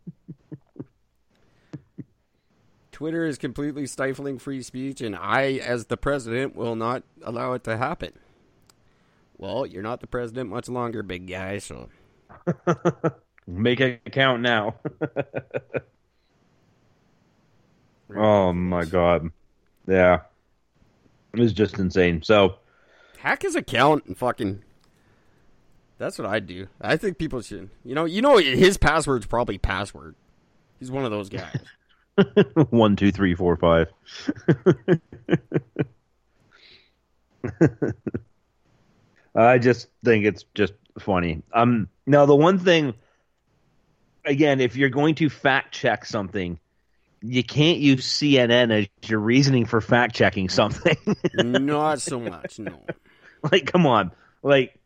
Twitter 2.91 3.25
is 3.27 3.39
completely 3.39 3.87
stifling 3.87 4.39
free 4.39 4.63
speech, 4.63 5.01
and 5.01 5.15
I, 5.15 5.53
as 5.53 5.87
the 5.87 5.97
president, 5.97 6.57
will 6.57 6.75
not 6.75 7.05
allow 7.23 7.53
it 7.53 7.63
to 7.65 7.77
happen. 7.77 8.13
Well, 9.37 9.67
you're 9.67 9.85
not 9.85 10.01
the 10.01 10.09
president 10.09 10.51
much 10.51 10.69
longer, 10.69 11.05
big 11.05 11.29
guy, 11.29 11.59
so. 11.59 11.91
make 13.47 13.81
it 13.81 14.01
count 14.13 14.43
now. 14.43 14.75
oh 18.17 18.53
my 18.53 18.85
god, 18.85 19.31
yeah, 19.87 20.21
it 21.33 21.41
was 21.41 21.53
just 21.53 21.79
insane. 21.79 22.23
So. 22.23 22.57
hack 23.19 23.43
his 23.43 23.55
account 23.55 24.05
and 24.07 24.17
fucking. 24.17 24.63
That's 25.99 26.19
what 26.19 26.29
I 26.29 26.39
do. 26.39 26.69
I 26.81 26.97
think 26.97 27.19
people 27.19 27.43
should. 27.43 27.71
You 27.85 27.95
know, 27.95 28.05
you 28.05 28.23
know, 28.23 28.39
his 28.39 28.79
password's 28.79 29.27
probably 29.27 29.59
password. 29.59 30.15
He's 30.79 30.91
one 30.91 31.05
of 31.05 31.11
those 31.11 31.29
guys. 31.29 31.59
One, 32.71 32.97
two, 32.97 33.13
three, 33.13 33.35
four, 33.35 33.57
five. 33.57 33.89
I 39.35 39.59
just 39.59 39.89
think 40.05 40.25
it's 40.25 40.45
just 40.55 40.73
funny. 40.99 41.43
Um, 41.53 41.89
now 42.07 42.27
the 42.27 42.35
one 42.37 42.59
thing, 42.59 42.95
again, 44.25 44.61
if 44.61 44.77
you're 44.77 44.89
going 44.91 45.15
to 45.17 45.29
fact 45.29 45.75
check 45.75 46.05
something, 46.05 46.59
you 47.23 47.43
can't 47.43 47.79
use 47.79 48.07
CNN 48.07 48.71
as 48.73 49.09
your 49.11 49.19
reasoning 49.21 49.67
for 49.67 49.81
fact 49.81 50.15
checking 50.15 50.49
something. 50.49 50.97
Not 51.35 52.01
so 52.01 52.21
much, 52.21 52.59
no. 52.59 52.85
like, 53.51 53.67
come 53.71 53.87
on, 53.87 54.13
like, 54.43 54.79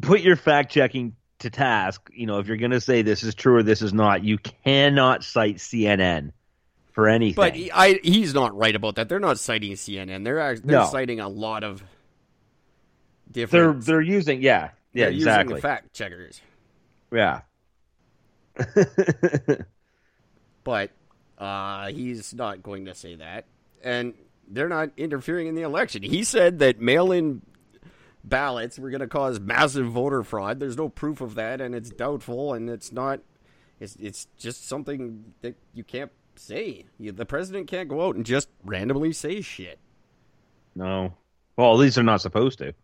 put 0.00 0.20
your 0.20 0.36
fact 0.36 0.72
checking 0.72 1.14
to 1.40 1.50
task. 1.50 2.10
You 2.12 2.26
know, 2.26 2.38
if 2.38 2.46
you're 2.48 2.56
going 2.56 2.70
to 2.72 2.80
say 2.80 3.02
this 3.02 3.22
is 3.22 3.34
true 3.34 3.56
or 3.56 3.62
this 3.62 3.82
is 3.82 3.92
not, 3.92 4.24
you 4.24 4.38
cannot 4.38 5.22
cite 5.22 5.56
CNN 5.56 6.32
for 6.92 7.08
anything. 7.08 7.36
But 7.36 7.54
he, 7.54 7.70
I, 7.70 8.00
he's 8.02 8.34
not 8.34 8.56
right 8.56 8.74
about 8.74 8.96
that. 8.96 9.08
They're 9.08 9.20
not 9.20 9.38
citing 9.38 9.72
CNN. 9.72 10.24
They're 10.24 10.56
they're 10.56 10.78
No. 10.80 10.86
citing 10.86 11.20
a 11.20 11.28
lot 11.28 11.62
of 11.64 11.82
different. 13.30 13.84
they're 13.84 13.96
they're 13.96 14.00
using 14.02 14.42
yeah 14.42 14.70
yeah 14.92 15.04
they're 15.04 15.12
using 15.12 15.28
exactly 15.28 15.54
the 15.56 15.60
fact 15.60 15.92
checkers, 15.92 16.40
yeah 17.12 17.40
but 20.64 20.90
uh, 21.38 21.88
he's 21.88 22.34
not 22.34 22.62
going 22.62 22.84
to 22.84 22.94
say 22.94 23.14
that, 23.16 23.46
and 23.82 24.14
they're 24.48 24.68
not 24.68 24.90
interfering 24.96 25.46
in 25.46 25.54
the 25.54 25.62
election. 25.62 26.02
He 26.02 26.24
said 26.24 26.58
that 26.58 26.80
mail-in 26.80 27.42
ballots 28.24 28.78
were 28.78 28.90
going 28.90 29.00
to 29.00 29.08
cause 29.08 29.40
massive 29.40 29.86
voter 29.86 30.22
fraud. 30.22 30.60
There's 30.60 30.76
no 30.76 30.88
proof 30.88 31.20
of 31.20 31.34
that, 31.36 31.60
and 31.60 31.74
it's 31.74 31.90
doubtful, 31.90 32.52
and 32.54 32.68
it's 32.68 32.92
not. 32.92 33.20
It's 33.80 33.96
it's 33.96 34.28
just 34.38 34.68
something 34.68 35.32
that 35.40 35.56
you 35.74 35.82
can't 35.82 36.12
say. 36.36 36.84
You, 36.98 37.12
the 37.12 37.26
president 37.26 37.68
can't 37.68 37.88
go 37.88 38.06
out 38.06 38.14
and 38.16 38.24
just 38.24 38.48
randomly 38.64 39.12
say 39.12 39.40
shit. 39.40 39.78
no 40.74 41.14
well 41.56 41.72
at 41.72 41.78
least 41.78 41.96
they're 41.96 42.04
not 42.04 42.20
supposed 42.20 42.58
to 42.58 42.74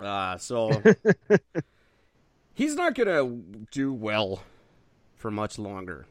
Uh, 0.00 0.36
so 0.38 0.70
he's 2.54 2.74
not 2.74 2.94
going 2.94 3.08
to 3.08 3.66
do 3.70 3.92
well 3.92 4.42
for 5.16 5.30
much 5.30 5.58
longer. 5.58 6.06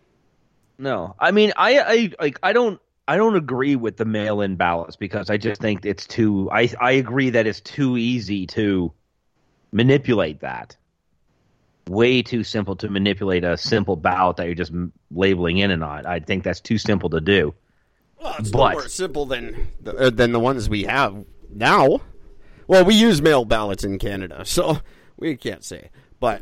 no 0.78 1.16
i 1.20 1.32
mean 1.32 1.54
i 1.56 1.80
i 1.80 2.12
like 2.20 2.40
i 2.44 2.52
don't 2.54 2.80
I 3.08 3.18
don't 3.18 3.36
agree 3.36 3.76
with 3.76 3.98
the 3.98 4.06
mail-in 4.06 4.56
ballots 4.56 4.96
because 4.96 5.30
I 5.30 5.38
just 5.38 5.62
think 5.62 5.86
it's 5.86 6.08
too. 6.08 6.50
I 6.52 6.72
I 6.82 6.94
agree 6.94 7.30
that 7.30 7.46
it's 7.46 7.62
too 7.62 7.98
easy 7.98 8.48
to 8.48 8.92
manipulate 9.72 10.40
that. 10.40 10.76
Way 11.88 12.24
too 12.24 12.44
simple 12.44 12.76
to 12.78 12.90
manipulate 12.90 13.44
a 13.44 13.58
simple 13.58 13.96
ballot 13.96 14.38
that 14.38 14.48
you're 14.48 14.56
just 14.56 14.72
labeling 15.12 15.60
in 15.60 15.70
and 15.70 15.84
out. 15.84 16.08
I 16.08 16.20
think 16.20 16.44
that's 16.44 16.60
too 16.60 16.80
simple 16.80 17.12
to 17.12 17.22
do. 17.22 17.54
Well, 18.20 18.36
it's 18.40 18.50
But- 18.50 18.70
no 18.70 18.80
more 18.80 18.88
simple 18.88 19.28
than 19.28 19.68
the, 19.84 19.96
uh, 19.96 20.10
than 20.10 20.32
the 20.32 20.40
ones 20.40 20.68
we 20.68 20.82
have 20.86 21.24
now. 21.54 22.02
Well, 22.68 22.84
we 22.84 22.96
use 22.96 23.22
mail 23.22 23.46
ballots 23.46 23.84
in 23.84 24.00
Canada, 24.00 24.44
so 24.46 24.80
we 25.18 25.36
can't 25.36 25.64
say. 25.64 25.90
But 26.20 26.42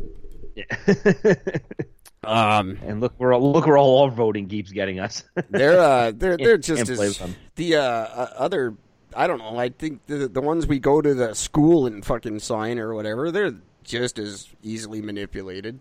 um, 2.24 2.78
and 2.86 3.02
look 3.02 3.14
where 3.18 3.36
look 3.38 3.66
where 3.66 3.78
all 3.78 4.04
our 4.04 4.12
voting 4.12 4.48
keeps 4.48 4.72
getting 4.72 5.00
us. 5.00 5.24
they're 5.50 5.80
uh, 5.80 6.12
they're 6.16 6.38
they're 6.38 6.58
just 6.60 6.90
as 6.90 7.22
the 7.56 7.76
uh, 7.76 7.82
uh, 7.82 8.34
other. 8.38 8.76
I 9.16 9.28
don't 9.28 9.38
know. 9.38 9.58
I 9.58 9.70
think 9.70 10.06
the 10.08 10.28
the 10.28 10.42
ones 10.42 10.66
we 10.66 10.80
go 10.80 11.02
to 11.02 11.14
the 11.14 11.34
school 11.36 11.86
and 11.86 12.04
fucking 12.06 12.40
sign 12.40 12.80
or 12.80 12.96
whatever, 12.96 13.32
they're 13.32 13.56
just 13.84 14.18
as 14.18 14.48
easily 14.64 15.02
manipulated. 15.02 15.80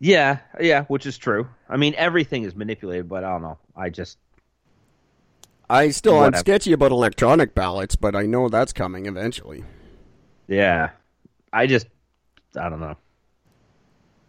yeah, 0.00 0.38
yeah, 0.60 0.84
which 0.84 1.06
is 1.06 1.16
true. 1.16 1.48
I 1.68 1.76
mean, 1.76 1.94
everything 1.96 2.42
is 2.42 2.56
manipulated, 2.56 3.08
but 3.08 3.22
I 3.22 3.30
don't 3.30 3.42
know. 3.42 3.58
I 3.76 3.90
just 3.90 4.18
I 5.72 5.88
still 5.90 6.20
I'm 6.20 6.34
sketchy 6.34 6.72
about 6.72 6.92
electronic 6.92 7.54
ballots, 7.54 7.96
but 7.96 8.14
I 8.14 8.26
know 8.26 8.48
that's 8.50 8.74
coming 8.74 9.06
eventually. 9.06 9.64
Yeah. 10.46 10.90
I 11.50 11.66
just 11.66 11.86
I 12.56 12.68
don't 12.68 12.80
know. 12.80 12.96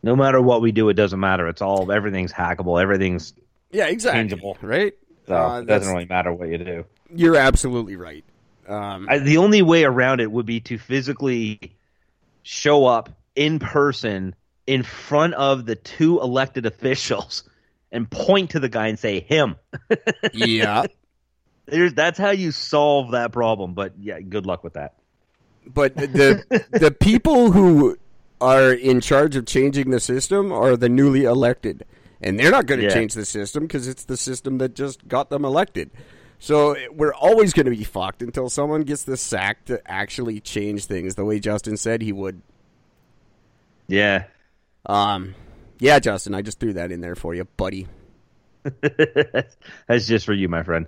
No 0.03 0.15
matter 0.15 0.41
what 0.41 0.61
we 0.61 0.71
do, 0.71 0.87
it 0.87 0.93
doesn't 0.93 1.19
matter. 1.19 1.47
It's 1.49 1.61
all 1.61 1.91
everything's 1.91 2.31
hackable, 2.31 2.81
everything's 2.81 3.33
Yeah, 3.71 3.87
exactly. 3.87 4.19
Changeable. 4.19 4.57
right? 4.61 4.93
so 5.27 5.35
Uh, 5.35 5.59
it 5.61 5.67
doesn't 5.67 5.93
really 5.93 6.05
matter 6.05 6.31
what 6.31 6.47
you 6.47 6.57
do. 6.57 6.85
You're 7.13 7.35
absolutely 7.37 7.97
right. 7.97 8.23
Um, 8.67 9.07
I, 9.09 9.17
the 9.19 9.37
only 9.37 9.61
way 9.61 9.83
around 9.83 10.21
it 10.21 10.31
would 10.31 10.45
be 10.45 10.61
to 10.61 10.77
physically 10.77 11.75
show 12.43 12.85
up 12.85 13.09
in 13.35 13.59
person 13.59 14.33
in 14.65 14.83
front 14.83 15.33
of 15.33 15.65
the 15.65 15.75
two 15.75 16.21
elected 16.21 16.65
officials 16.73 17.43
and 17.91 18.09
point 18.09 18.51
to 18.51 18.61
the 18.61 18.69
guy 18.69 18.87
and 18.87 18.97
say 18.97 19.19
him. 19.19 19.57
yeah, 20.33 20.85
There's, 21.65 21.93
that's 21.93 22.19
how 22.19 22.31
you 22.31 22.51
solve 22.51 23.11
that 23.11 23.31
problem. 23.31 23.73
But 23.73 23.93
yeah, 23.99 24.19
good 24.19 24.45
luck 24.45 24.63
with 24.63 24.73
that. 24.73 24.95
but 25.65 25.95
the 25.95 26.65
the 26.71 26.91
people 26.91 27.51
who 27.51 27.97
are 28.41 28.73
in 28.73 28.99
charge 28.99 29.35
of 29.37 29.45
changing 29.45 29.89
the 29.91 29.99
system 29.99 30.51
are 30.51 30.75
the 30.75 30.89
newly 30.89 31.23
elected, 31.23 31.85
and 32.21 32.37
they're 32.37 32.51
not 32.51 32.65
going 32.65 32.79
to 32.81 32.87
Yeah. 32.87 32.93
change 32.93 33.13
the 33.13 33.25
system 33.25 33.63
because 33.63 33.87
it's 33.87 34.03
the 34.05 34.17
system 34.17 34.57
that 34.57 34.75
just 34.75 35.07
got 35.07 35.29
them 35.29 35.45
elected. 35.45 35.91
So 36.39 36.75
we're 36.91 37.13
always 37.13 37.53
going 37.53 37.67
to 37.67 37.71
be 37.71 37.85
fucked 37.85 38.21
until 38.21 38.49
someone 38.49 38.81
gets 38.81 39.03
the 39.05 39.15
sack 39.15 39.63
to 39.65 39.81
actually 39.89 40.41
change 40.41 40.83
things 40.85 41.15
the 41.15 41.23
way 41.23 41.39
Justin 41.39 41.77
said 41.77 42.01
he 42.01 42.11
would. 42.11 42.41
Yeah. 43.87 44.25
Um, 44.85 45.35
yeah, 45.79 45.99
Justin, 45.99 46.35
I 46.35 46.41
just 46.41 46.59
threw 46.59 46.73
that 46.73 46.91
in 46.91 46.99
there 46.99 47.15
for 47.15 47.33
you, 47.33 47.45
buddy. 47.55 47.87
that's 48.81 50.07
just 50.07 50.25
for 50.25 50.33
you, 50.33 50.49
my 50.49 50.63
friend. 50.63 50.87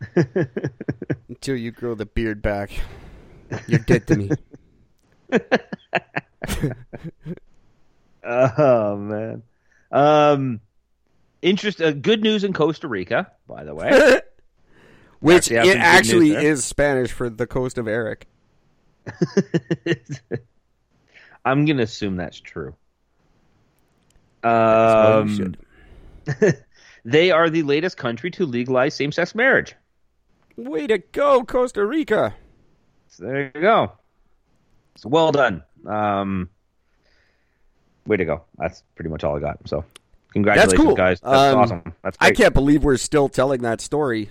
Until 1.28 1.56
you 1.56 1.70
grow 1.70 1.94
the 1.94 2.06
beard 2.06 2.40
back, 2.42 2.70
you're 3.66 3.80
dead 3.80 4.06
to 4.08 4.16
me. 4.16 4.30
Oh 8.24 8.96
man. 8.96 9.42
Um, 9.90 10.60
interest. 11.40 11.80
Uh, 11.80 11.92
good 11.92 12.22
news 12.22 12.44
in 12.44 12.52
Costa 12.52 12.86
Rica, 12.88 13.32
by 13.46 13.64
the 13.64 13.74
way. 13.74 13.90
Which 15.20 15.50
Actually, 15.50 15.58
I 15.58 15.72
it 15.72 15.76
actually 15.78 16.28
news 16.28 16.42
there. 16.42 16.52
is 16.52 16.64
Spanish 16.64 17.10
for 17.12 17.30
the 17.30 17.46
coast 17.46 17.78
of 17.78 17.88
Eric. 17.88 18.26
I'm 21.44 21.64
gonna 21.64 21.82
assume 21.84 22.16
that's 22.16 22.38
true. 22.38 22.74
Um, 24.44 25.34
should. 25.34 25.58
they 27.04 27.30
are 27.30 27.50
the 27.50 27.62
latest 27.62 27.96
country 27.96 28.30
to 28.32 28.44
legalize 28.46 28.94
same-sex 28.94 29.34
marriage. 29.34 29.74
Way 30.58 30.88
to 30.88 30.98
go, 30.98 31.44
Costa 31.44 31.86
Rica! 31.86 32.34
So 33.08 33.24
there 33.24 33.52
you 33.54 33.60
go. 33.60 33.92
So 34.96 35.08
well 35.08 35.30
done. 35.30 35.62
Um, 35.86 36.50
way 38.06 38.16
to 38.16 38.24
go. 38.24 38.42
That's 38.58 38.82
pretty 38.96 39.08
much 39.08 39.22
all 39.22 39.36
I 39.36 39.40
got. 39.40 39.58
So 39.68 39.84
congratulations, 40.32 40.84
cool. 40.84 40.94
guys. 40.96 41.20
That's 41.20 41.54
Um, 41.54 41.58
awesome. 41.60 41.94
That's 42.02 42.16
I 42.20 42.32
can't 42.32 42.54
believe 42.54 42.82
we're 42.82 42.96
still 42.96 43.28
telling 43.28 43.62
that 43.62 43.80
story 43.80 44.30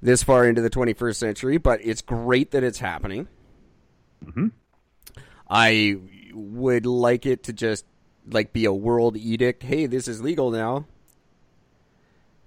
this 0.00 0.22
far 0.22 0.46
into 0.46 0.62
the 0.62 0.70
21st 0.70 1.16
century, 1.16 1.58
but 1.58 1.80
it's 1.84 2.00
great 2.00 2.52
that 2.52 2.62
it's 2.62 2.78
happening. 2.78 3.26
Mm-hmm. 4.24 4.48
I 5.48 5.96
would 6.32 6.86
like 6.86 7.26
it 7.26 7.42
to 7.44 7.52
just 7.52 7.84
like 8.30 8.52
be 8.52 8.64
a 8.66 8.72
world 8.72 9.16
edict. 9.16 9.64
Hey, 9.64 9.86
this 9.86 10.06
is 10.06 10.22
legal 10.22 10.52
now. 10.52 10.86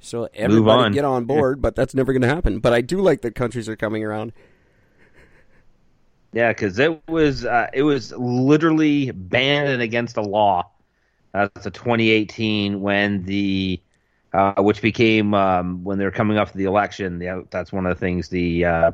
So 0.04 0.28
everybody 0.34 0.84
on. 0.84 0.92
get 0.92 1.06
on 1.06 1.26
board, 1.26 1.62
but 1.62 1.76
that's 1.76 1.94
never 1.94 2.12
going 2.12 2.24
to 2.24 2.28
happen. 2.28 2.60
But 2.60 2.74
I 2.74 2.82
do 2.82 3.00
like 3.00 3.22
that 3.22 3.36
countries 3.36 3.70
are 3.70 3.78
coming 3.78 4.04
around. 4.04 4.34
Yeah, 6.34 6.50
because 6.52 6.78
it 6.80 7.02
was 7.08 7.46
uh, 7.46 7.68
it 7.74 7.84
was 7.84 8.12
literally 8.12 9.12
banned 9.12 9.70
and 9.70 9.82
against 9.82 10.16
the 10.16 10.24
law. 10.24 10.70
That's 11.32 11.66
a 11.66 11.72
2018 11.72 12.82
when 12.82 13.24
the 13.24 13.82
uh, 14.34 14.62
which 14.62 14.82
became 14.82 15.34
um, 15.34 15.84
when 15.84 16.00
they 16.00 16.06
were 16.06 16.12
coming 16.12 16.38
up 16.38 16.52
to 16.52 16.58
the 16.58 16.66
election. 16.66 17.22
Yeah, 17.22 17.42
that's 17.50 17.72
one 17.72 17.86
of 17.86 17.96
the 17.96 18.00
things. 18.00 18.30
The 18.30 18.66
uh, 18.66 18.92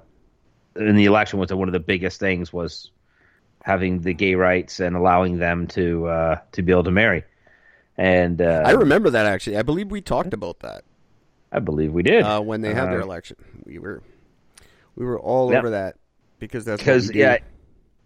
in 0.76 0.96
the 0.96 1.06
election 1.06 1.40
was 1.40 1.52
one 1.52 1.68
of 1.68 1.74
the 1.74 1.80
biggest 1.80 2.20
things 2.20 2.54
was 2.54 2.92
having 3.64 4.02
the 4.02 4.14
gay 4.14 4.36
rights 4.36 4.80
and 4.80 4.96
allowing 4.96 5.40
them 5.40 5.66
to 5.68 6.08
uh, 6.08 6.40
to 6.52 6.62
be 6.62 6.72
able 6.72 6.84
to 6.84 6.92
marry. 6.92 7.24
And 7.98 8.42
uh, 8.42 8.64
I 8.66 8.72
remember 8.72 9.10
that 9.10 9.26
actually. 9.26 9.58
I 9.58 9.62
believe 9.62 9.92
we 9.92 10.02
talked 10.02 10.34
about 10.34 10.60
that. 10.60 10.84
I 11.52 11.60
believe 11.60 11.92
we 11.94 12.04
did 12.04 12.24
uh, 12.24 12.42
when 12.42 12.62
they 12.62 12.74
had 12.74 12.90
their 12.90 13.02
Uh, 13.02 13.06
election. 13.06 13.38
We 13.66 13.80
were 13.80 14.02
we 14.96 15.06
were 15.06 15.20
all 15.20 15.52
Yep. 15.52 15.60
over 15.60 15.70
that 15.72 15.96
because 16.40 16.66
that's 16.66 16.82
because 16.82 17.14
yeah, 17.14 17.38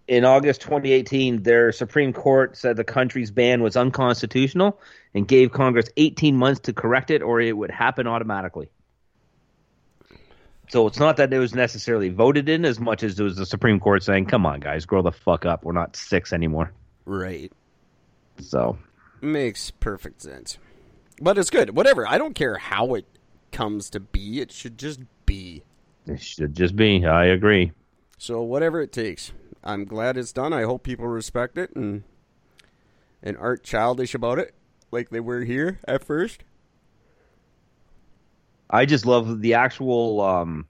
in 0.07 0.25
August 0.25 0.61
2018, 0.61 1.43
their 1.43 1.71
Supreme 1.71 2.13
Court 2.13 2.55
said 2.57 2.77
the 2.77 2.83
country's 2.83 3.31
ban 3.31 3.61
was 3.63 3.75
unconstitutional 3.75 4.79
and 5.13 5.27
gave 5.27 5.51
Congress 5.51 5.89
18 5.97 6.35
months 6.37 6.61
to 6.61 6.73
correct 6.73 7.11
it, 7.11 7.21
or 7.21 7.39
it 7.41 7.55
would 7.55 7.71
happen 7.71 8.07
automatically. 8.07 8.69
So 10.69 10.87
it's 10.87 10.97
not 10.99 11.17
that 11.17 11.31
it 11.31 11.37
was 11.39 11.53
necessarily 11.53 12.09
voted 12.09 12.49
in 12.49 12.65
as 12.65 12.79
much 12.79 13.03
as 13.03 13.19
it 13.19 13.23
was 13.23 13.35
the 13.35 13.45
Supreme 13.45 13.79
Court 13.79 14.01
saying, 14.03 14.25
"Come 14.25 14.45
on, 14.45 14.59
guys, 14.59 14.85
grow 14.85 15.01
the 15.01 15.11
fuck 15.11 15.45
up. 15.45 15.63
We're 15.65 15.73
not 15.73 15.95
six 15.95 16.33
anymore." 16.33 16.71
right 17.05 17.51
So 18.39 18.77
makes 19.21 19.69
perfect 19.71 20.21
sense. 20.21 20.57
But 21.21 21.37
it's 21.37 21.49
good. 21.49 21.75
Whatever. 21.75 22.07
I 22.07 22.17
don't 22.17 22.33
care 22.33 22.57
how 22.57 22.95
it 22.95 23.05
comes 23.54 23.89
to 23.91 23.99
be. 24.01 24.41
It 24.41 24.51
should 24.51 24.78
just 24.78 24.99
be. 25.26 25.64
it 26.06 26.22
should 26.22 26.54
just 26.54 26.76
be. 26.76 27.06
I 27.06 27.26
agree. 27.26 27.72
So 28.18 28.41
whatever 28.41 28.82
it 28.82 28.91
takes. 28.91 29.32
I'm 29.64 29.86
glad 29.86 30.18
it's 30.18 30.34
done. 30.34 30.51
I 30.51 30.64
hope 30.64 30.84
people 30.84 31.08
respect 31.08 31.58
it 31.58 31.74
and 31.76 32.04
and 33.22 33.38
aren't 33.38 33.64
childish 33.64 34.14
about 34.14 34.39
it 34.39 34.54
like 34.91 35.10
they 35.10 35.22
were 35.22 35.41
here 35.41 35.80
at 35.88 36.04
first. 36.04 36.43
I 38.70 38.86
just 38.86 39.06
love 39.06 39.41
the 39.41 39.54
actual 39.54 40.20
um 40.20 40.68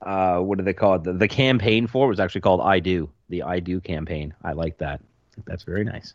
uh 0.00 0.38
what 0.38 0.58
do 0.58 0.64
they 0.64 0.72
call 0.72 0.96
it? 0.96 1.04
The, 1.04 1.12
the 1.12 1.28
campaign 1.28 1.86
for 1.86 2.06
it 2.06 2.08
was 2.08 2.20
actually 2.20 2.40
called 2.40 2.60
I 2.60 2.80
Do. 2.80 3.10
The 3.28 3.42
I 3.42 3.60
Do 3.60 3.80
campaign. 3.80 4.34
I 4.42 4.52
like 4.52 4.78
that. 4.78 5.00
That's 5.44 5.62
very 5.62 5.84
nice. 5.84 6.14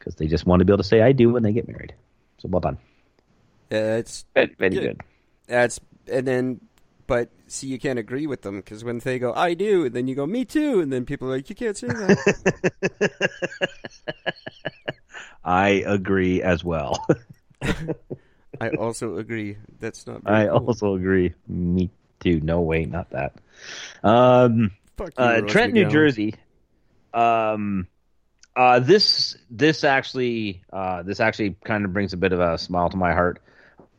Cuz 0.00 0.16
they 0.16 0.26
just 0.26 0.46
want 0.46 0.60
to 0.60 0.64
be 0.64 0.72
able 0.72 0.82
to 0.82 0.88
say 0.88 1.02
I 1.02 1.12
do 1.12 1.30
when 1.30 1.44
they 1.44 1.52
get 1.52 1.68
married. 1.68 1.94
So 2.38 2.48
well 2.48 2.60
done. 2.60 2.78
Uh, 3.72 3.98
it's 4.02 4.24
Very, 4.34 4.54
very 4.58 4.70
Good. 4.70 4.80
good. 4.82 5.00
that's 5.46 5.80
and 6.10 6.26
then 6.26 6.60
but 7.06 7.30
see 7.46 7.66
you 7.66 7.78
can't 7.78 7.98
agree 7.98 8.26
with 8.26 8.42
them 8.42 8.56
because 8.56 8.84
when 8.84 8.98
they 8.98 9.18
go 9.18 9.32
I 9.32 9.54
do 9.54 9.84
and 9.86 9.94
then 9.94 10.06
you 10.08 10.14
go 10.14 10.26
me 10.26 10.44
too 10.44 10.80
and 10.80 10.92
then 10.92 11.04
people 11.04 11.28
are 11.28 11.36
like 11.36 11.48
you 11.50 11.56
can't 11.56 11.76
say 11.76 11.88
that. 11.88 13.60
I 15.44 15.68
agree 15.86 16.42
as 16.42 16.62
well. 16.64 17.06
I 18.60 18.70
also 18.70 19.16
agree. 19.16 19.56
That's 19.78 20.06
not. 20.06 20.22
I 20.26 20.46
cool. 20.46 20.66
also 20.66 20.94
agree. 20.94 21.34
Me 21.48 21.90
too. 22.20 22.40
No 22.40 22.60
way, 22.60 22.84
not 22.84 23.10
that. 23.10 23.34
Um 24.02 24.72
Fuck 24.96 25.12
you, 25.18 25.24
uh, 25.24 25.40
Trent, 25.42 25.72
New 25.72 25.88
Jersey. 25.88 26.34
Um, 27.14 27.86
uh, 28.54 28.80
this 28.80 29.36
this 29.50 29.82
actually 29.82 30.62
uh, 30.72 31.02
this 31.02 31.20
actually 31.20 31.56
kind 31.64 31.84
of 31.84 31.92
brings 31.92 32.12
a 32.12 32.16
bit 32.18 32.32
of 32.32 32.40
a 32.40 32.58
smile 32.58 32.90
to 32.90 32.96
my 32.96 33.12
heart. 33.12 33.40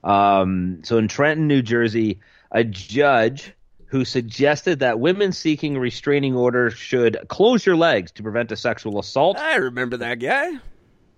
Um, 0.04 0.82
so 0.84 0.98
in 0.98 1.08
Trenton, 1.08 1.48
New 1.48 1.62
Jersey, 1.62 2.20
a 2.52 2.64
judge 2.64 3.54
who 3.86 4.06
suggested 4.06 4.80
that 4.80 5.00
women 5.00 5.34
seeking 5.34 5.78
restraining 5.78 6.36
orders 6.36 6.74
should 6.74 7.18
close 7.28 7.66
your 7.66 7.76
legs 7.76 8.12
to 8.14 8.24
prevent 8.24 8.52
a 8.52 8.56
sexual 8.56 9.00
assault 9.00 9.38
I 9.38 9.58
remember 9.58 9.98
that 9.98 10.20
guy. 10.20 10.54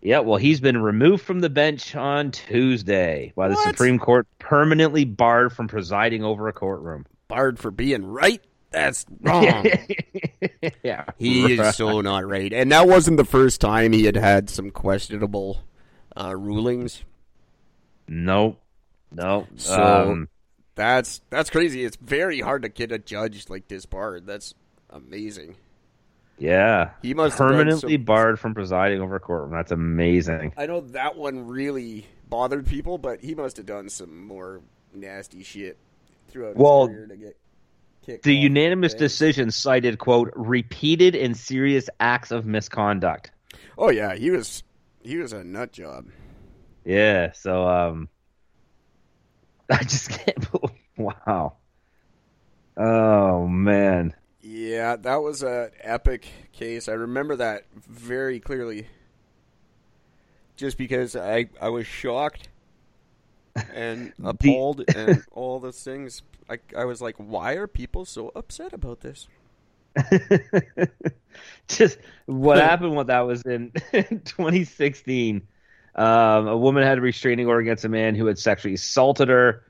Yeah, 0.01 0.19
well, 0.19 0.37
he's 0.37 0.59
been 0.59 0.81
removed 0.81 1.23
from 1.23 1.39
the 1.39 1.49
bench 1.49 1.95
on 1.95 2.31
Tuesday 2.31 3.31
by 3.35 3.47
the 3.47 3.53
What? 3.53 3.69
Supreme 3.69 3.99
Court, 3.99 4.27
permanently 4.37 5.05
barred 5.05 5.53
from 5.53 5.67
presiding 5.67 6.23
over 6.23 6.47
a 6.49 6.53
courtroom. 6.53 7.05
Barred 7.29 7.57
for 7.57 7.71
being 7.71 8.05
right. 8.05 8.41
That's 8.71 9.05
wrong. 9.21 9.65
yeah, 10.83 11.05
he 11.17 11.53
is 11.53 11.75
so 11.75 12.01
not 12.01 12.27
right. 12.27 12.51
And 12.51 12.71
that 12.71 12.87
wasn't 12.87 13.17
the 13.17 13.23
first 13.23 13.61
time 13.61 13.93
he 13.93 14.05
had 14.05 14.15
had 14.17 14.49
some 14.49 14.71
questionable 14.71 15.61
uh, 16.19 16.35
rulings. 16.35 17.03
Nope, 18.07 18.59
nope. 19.13 19.47
So- 19.55 19.81
um, 20.11 20.29
That's 20.75 21.21
that's 21.29 21.49
crazy. 21.49 21.83
It's 21.83 21.97
very 21.97 22.39
hard 22.41 22.63
to 22.63 22.69
get 22.69 22.91
a 22.91 22.97
judge 22.99 23.49
like 23.49 23.67
disbarred. 23.67 24.25
That's 24.25 24.53
amazing. 24.89 25.55
yeah, 26.39 26.91
He 27.01 27.13
must 27.13 27.37
permanently 27.37 27.97
barred 27.97 28.39
from 28.39 28.53
presiding 28.53 29.01
over 29.01 29.15
a 29.15 29.19
courtroom. 29.19 29.51
That's 29.51 29.71
amazing. 29.71 30.53
I 30.57 30.65
know 30.65 30.81
that 30.81 31.15
one 31.15 31.47
really 31.47 32.07
bothered 32.29 32.65
people, 32.65 32.97
but 32.97 33.21
he 33.21 33.35
must 33.35 33.57
have 33.57 33.65
done 33.67 33.87
some 33.89 34.25
more 34.25 34.61
nasty 34.93 35.43
shit 35.43 35.77
throughout 36.29 36.55
Well, 36.55 36.87
his 36.87 36.95
career 36.95 37.07
to 37.07 37.15
get 37.17 37.37
kicked. 38.05 38.23
The 38.23 38.35
unanimous 38.35 38.95
decision 38.95 39.51
cited 39.51 39.99
quote 39.99 40.33
repeated 40.35 41.15
and 41.15 41.37
serious 41.37 41.87
acts 41.99 42.31
of 42.31 42.45
misconduct. 42.45 43.31
Oh 43.77 43.91
yeah, 43.91 44.15
he 44.15 44.31
was 44.31 44.63
he 45.03 45.17
was 45.17 45.33
a 45.33 45.43
nut 45.43 45.71
job. 45.71 46.07
Yeah, 46.83 47.31
so 47.33 47.67
um 47.67 48.09
I 49.69 49.83
just 49.83 50.09
can't 50.09 50.51
believe 50.51 50.77
wow. 50.97 51.53
Oh 52.77 53.47
man. 53.47 54.13
Yeah, 54.41 54.95
that 54.97 55.17
was 55.17 55.41
an 55.43 55.71
epic 55.81 56.27
case. 56.51 56.87
I 56.89 56.93
remember 56.93 57.35
that 57.37 57.65
very 57.73 58.39
clearly. 58.39 58.87
Just 60.55 60.77
because 60.77 61.15
I 61.15 61.49
I 61.61 61.69
was 61.69 61.85
shocked 61.87 62.49
and 63.73 64.13
appalled 64.23 64.83
and 64.95 65.23
all 65.31 65.59
those 65.59 65.83
things. 65.83 66.21
I 66.49 66.59
I 66.77 66.85
was 66.85 67.01
like, 67.01 67.15
why 67.17 67.53
are 67.53 67.67
people 67.67 68.05
so 68.05 68.31
upset 68.35 68.73
about 68.73 69.01
this? 69.01 69.27
just 71.67 71.99
what 72.25 72.57
happened 72.57 72.95
with 72.95 73.07
that 73.07 73.21
was 73.21 73.43
in 73.43 73.71
2016 74.25 75.47
um, 75.95 76.47
a 76.47 76.57
woman 76.57 76.83
had 76.83 76.97
a 76.97 77.01
restraining 77.01 77.47
order 77.47 77.59
against 77.59 77.85
a 77.85 77.89
man 77.89 78.15
who 78.15 78.25
had 78.25 78.39
sexually 78.39 78.73
assaulted 78.73 79.29
her. 79.29 79.63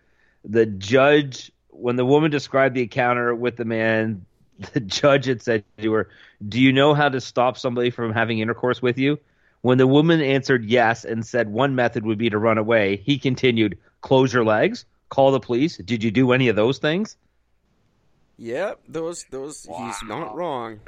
The 0.45 0.65
judge 0.65 1.51
when 1.69 1.95
the 1.95 2.05
woman 2.05 2.32
described 2.32 2.76
the 2.76 2.84
encounter 2.84 3.34
with 3.34 3.57
the 3.57 3.65
man 3.65 4.26
the 4.74 4.80
judge 4.80 5.26
had 5.26 5.41
said 5.41 5.63
to 5.80 5.93
her 5.93 6.09
do 6.47 6.61
you 6.61 6.71
know 6.71 6.93
how 6.93 7.09
to 7.09 7.19
stop 7.21 7.57
somebody 7.57 7.89
from 7.89 8.13
having 8.13 8.39
intercourse 8.39 8.82
with 8.82 8.97
you? 8.97 9.19
When 9.61 9.78
the 9.78 9.88
woman 9.88 10.21
answered 10.21 10.65
yes 10.65 11.05
and 11.05 11.26
said 11.26 11.49
one 11.49 11.76
method 11.76 12.05
would 12.05 12.17
be 12.17 12.30
to 12.30 12.38
run 12.38 12.57
away 12.57 12.97
he 12.97 13.17
continued 13.17 13.78
close 14.01 14.34
your 14.34 14.45
legs 14.45 14.86
call 15.09 15.32
the 15.32 15.39
police. 15.39 15.78
Did 15.78 16.03
you 16.03 16.11
do 16.11 16.32
any 16.32 16.47
of 16.47 16.55
those 16.55 16.80
things? 16.80 17.17
Yeah, 18.38 18.74
those 18.88 19.26
those 19.30 19.63
he's 19.63 20.03
not 20.03 20.36
wrong. 20.36 20.80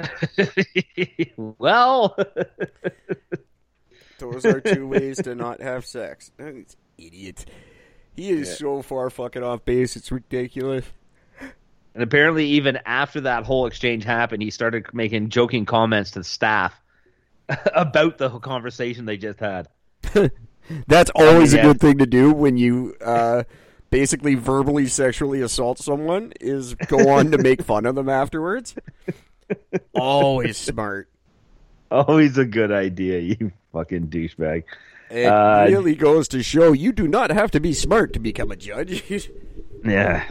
well 1.60 2.18
Those 4.20 4.46
are 4.46 4.62
two 4.62 4.88
ways 4.88 5.18
to 5.24 5.36
not 5.36 5.62
have 5.62 5.86
sex. 5.86 6.32
It's 6.40 6.76
idiot. 6.98 7.46
He 8.16 8.30
is 8.30 8.58
so 8.58 8.82
far 8.82 9.10
fucking 9.10 9.44
off 9.44 9.66
base. 9.66 9.96
It's 9.96 10.12
ridiculous. 10.12 10.86
And 11.94 12.04
apparently, 12.04 12.46
even 12.48 12.80
after 12.86 13.22
that 13.22 13.46
whole 13.46 13.68
exchange 13.68 14.04
happened, 14.04 14.42
he 14.44 14.52
started 14.52 14.94
making 14.94 15.30
joking 15.30 15.66
comments 15.66 16.12
to 16.12 16.20
the 16.20 16.26
staff 16.26 16.74
about 17.74 18.18
the 18.18 18.30
whole 18.30 18.40
conversation 18.40 19.06
they 19.06 19.18
just 19.18 19.40
had. 19.40 19.68
That's 20.88 21.12
always 21.16 21.54
yeah. 21.54 21.62
a 21.62 21.64
good 21.64 21.80
thing 21.80 22.00
to 22.00 22.06
do 22.06 22.34
when 22.34 22.58
you 22.58 22.96
uh, 23.00 23.44
basically 23.90 24.36
verbally 24.36 24.88
sexually 24.88 25.42
assault 25.42 25.80
someone. 25.80 26.34
Is 26.42 26.74
go 26.74 27.10
on 27.10 27.32
to 27.32 27.38
make 27.38 27.62
fun 27.64 27.86
of 27.86 27.96
them 27.96 28.10
afterwards. 28.10 28.76
Always 29.96 30.58
smart. 30.58 31.10
Always 31.92 32.38
a 32.38 32.46
good 32.46 32.72
idea, 32.72 33.20
you 33.20 33.52
fucking 33.74 34.08
douchebag. 34.08 34.64
It 35.12 35.26
Uh, 35.26 35.66
really 35.70 35.96
goes 35.96 36.28
to 36.30 36.42
show 36.42 36.72
you 36.74 36.92
do 36.92 37.08
not 37.08 37.30
have 37.30 37.52
to 37.52 37.60
be 37.60 37.74
smart 37.74 38.14
to 38.14 38.20
become 38.20 38.52
a 38.52 38.56
judge 38.56 39.30
Yeah. 39.86 40.24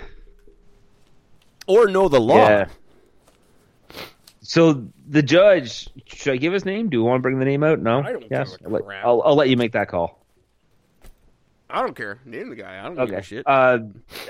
or 1.66 1.86
know 1.88 2.08
the 2.08 2.20
law. 2.20 2.48
Yeah. 2.48 2.66
So 4.40 4.84
the 5.08 5.22
judge, 5.22 5.88
should 6.06 6.34
I 6.34 6.36
give 6.36 6.52
his 6.52 6.64
name? 6.64 6.90
Do 6.90 6.98
you 6.98 7.04
want 7.04 7.18
to 7.20 7.22
bring 7.22 7.38
the 7.38 7.44
name 7.44 7.62
out? 7.64 7.80
No. 7.80 8.00
I 8.02 8.12
don't 8.12 8.26
yes. 8.30 8.56
give 8.56 8.70
a 8.72 8.74
I'll, 8.76 8.82
crap. 8.82 9.04
I'll, 9.06 9.22
I'll 9.22 9.36
let 9.36 9.48
you 9.48 9.56
make 9.56 9.72
that 9.72 9.88
call. 9.88 10.20
I 11.70 11.80
don't 11.80 11.96
care. 11.96 12.18
Name 12.24 12.50
the 12.50 12.56
guy. 12.56 12.78
I 12.78 12.82
don't 12.82 12.94
give 13.06 13.18
a 13.18 13.22
shit. 13.22 13.42
Uh, 13.46 13.78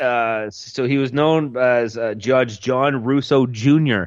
uh, 0.00 0.50
so 0.50 0.86
he 0.86 0.98
was 0.98 1.12
known 1.12 1.56
as 1.56 1.98
uh, 1.98 2.14
Judge 2.14 2.60
John 2.60 3.02
Russo 3.02 3.46
Jr. 3.46 4.04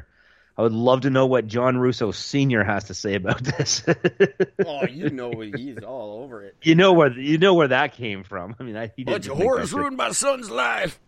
I 0.58 0.62
would 0.62 0.72
love 0.72 1.02
to 1.02 1.10
know 1.10 1.26
what 1.26 1.46
John 1.46 1.78
Russo 1.78 2.10
Sr. 2.10 2.64
has 2.64 2.84
to 2.84 2.94
say 2.94 3.14
about 3.14 3.44
this. 3.44 3.84
oh, 4.66 4.86
you 4.86 5.08
know 5.08 5.30
he's 5.30 5.78
all 5.84 6.24
over 6.24 6.42
it. 6.42 6.56
you 6.62 6.74
know 6.74 6.94
where 6.94 7.12
you 7.16 7.38
know 7.38 7.54
where 7.54 7.68
that 7.68 7.94
came 7.94 8.24
from. 8.24 8.56
I 8.58 8.64
mean, 8.64 8.76
I, 8.76 8.90
he 8.96 9.04
Bunch 9.04 9.28
of 9.28 9.36
horrors 9.36 9.72
ruined 9.72 9.96
my 9.96 10.10
son's 10.10 10.50
life. 10.50 10.98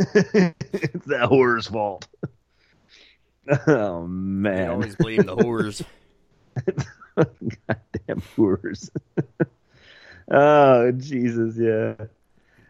it's 0.00 0.16
that 1.06 1.28
whore's 1.30 1.68
fault. 1.68 2.08
oh 3.68 4.04
man, 4.04 4.70
always 4.70 4.96
blame 4.96 5.22
the 5.22 5.36
whores. 5.36 5.84
goddamn 7.16 8.22
whores. 8.36 8.90
oh 10.28 10.90
Jesus, 10.90 11.56
yeah. 11.56 12.06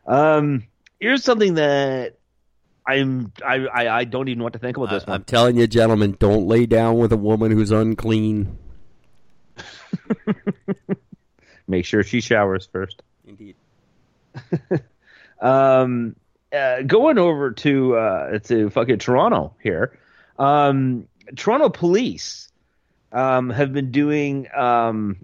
Um, 0.06 0.64
here's 1.00 1.24
something 1.24 1.54
that 1.54 2.18
I'm 2.86 3.32
I, 3.44 3.66
I 3.66 3.98
I 3.98 4.04
don't 4.04 4.28
even 4.28 4.38
know 4.38 4.44
what 4.44 4.54
to 4.54 4.58
think 4.58 4.76
about 4.76 4.90
this 4.90 5.04
I, 5.06 5.12
one. 5.12 5.20
am 5.20 5.24
telling 5.24 5.56
you, 5.56 5.66
gentlemen, 5.66 6.16
don't 6.18 6.46
lay 6.46 6.66
down 6.66 6.98
with 6.98 7.12
a 7.12 7.16
woman 7.16 7.52
who's 7.52 7.70
unclean. 7.70 8.58
Make 11.68 11.84
sure 11.84 12.02
she 12.02 12.20
showers 12.20 12.68
first. 12.70 13.02
Indeed. 13.26 13.56
Um, 15.42 16.14
uh, 16.52 16.82
going 16.82 17.18
over 17.18 17.50
to 17.50 17.96
uh, 17.96 18.38
to 18.38 18.70
fucking 18.70 19.00
Toronto 19.00 19.56
here. 19.60 19.98
Um, 20.38 21.08
Toronto 21.34 21.68
police 21.68 22.48
um, 23.10 23.50
have 23.50 23.72
been 23.72 23.90
doing 23.90 24.46
um, 24.54 25.16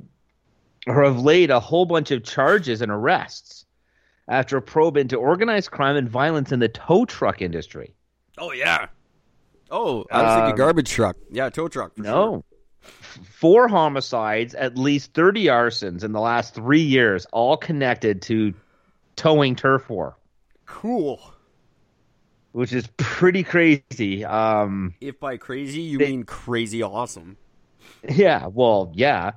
or 0.88 1.04
have 1.04 1.20
laid 1.20 1.50
a 1.50 1.60
whole 1.60 1.86
bunch 1.86 2.10
of 2.10 2.24
charges 2.24 2.82
and 2.82 2.90
arrests 2.90 3.57
after 4.28 4.56
a 4.58 4.62
probe 4.62 4.96
into 4.96 5.16
organized 5.16 5.70
crime 5.70 5.96
and 5.96 6.08
violence 6.08 6.52
in 6.52 6.60
the 6.60 6.68
tow 6.68 7.04
truck 7.04 7.40
industry. 7.42 7.94
Oh 8.38 8.52
yeah. 8.52 8.86
Oh, 9.70 10.04
I 10.10 10.22
was 10.22 10.32
thinking 10.34 10.50
Um, 10.52 10.56
garbage 10.56 10.90
truck. 10.90 11.16
Yeah, 11.30 11.50
tow 11.50 11.68
truck. 11.68 11.94
For 11.96 12.02
No. 12.02 12.44
F- 12.84 13.18
Four 13.38 13.68
homicides, 13.68 14.54
at 14.54 14.78
least 14.78 15.12
30 15.14 15.46
arsons 15.46 16.04
in 16.04 16.12
the 16.12 16.20
last 16.20 16.54
three 16.54 16.80
years, 16.82 17.26
all 17.32 17.56
connected 17.56 18.22
to 18.22 18.54
towing 19.16 19.56
turf 19.56 19.90
war, 19.90 20.16
Cool. 20.64 21.20
which 22.52 22.72
is 22.72 22.88
pretty 22.96 23.42
crazy. 23.42 24.24
Um, 24.24 24.94
If 25.00 25.18
by 25.20 25.36
crazy 25.36 25.80
you 25.82 25.98
They- 25.98 26.10
mean 26.10 26.24
crazy 26.24 26.82
awesome. 26.82 27.36
Yeah, 28.08 28.46
well, 28.46 28.92
yeah. 28.94 29.32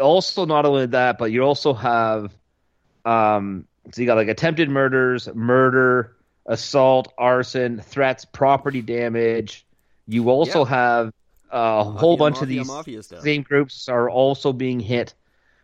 Also, 0.00 0.44
not 0.46 0.64
only 0.66 0.86
that, 0.86 1.18
but 1.18 1.32
you 1.32 1.42
also 1.42 1.72
have, 1.74 2.32
um, 3.04 3.66
so 3.90 4.00
you 4.00 4.06
got 4.06 4.16
like 4.16 4.28
attempted 4.28 4.68
murders, 4.70 5.28
murder, 5.34 6.16
assault, 6.46 7.12
arson, 7.18 7.80
threats, 7.80 8.24
property 8.24 8.82
damage. 8.82 9.66
You 10.06 10.30
also 10.30 10.64
Yeah. 10.64 10.70
have 10.70 11.12
a 11.50 11.84
whole 11.84 12.16
Mafia, 12.16 12.18
bunch 12.18 12.42
of 12.42 12.48
these 12.48 12.66
mafia 12.66 13.02
same 13.02 13.42
groups 13.42 13.88
are 13.88 14.08
also 14.08 14.52
being 14.52 14.80
hit 14.80 15.14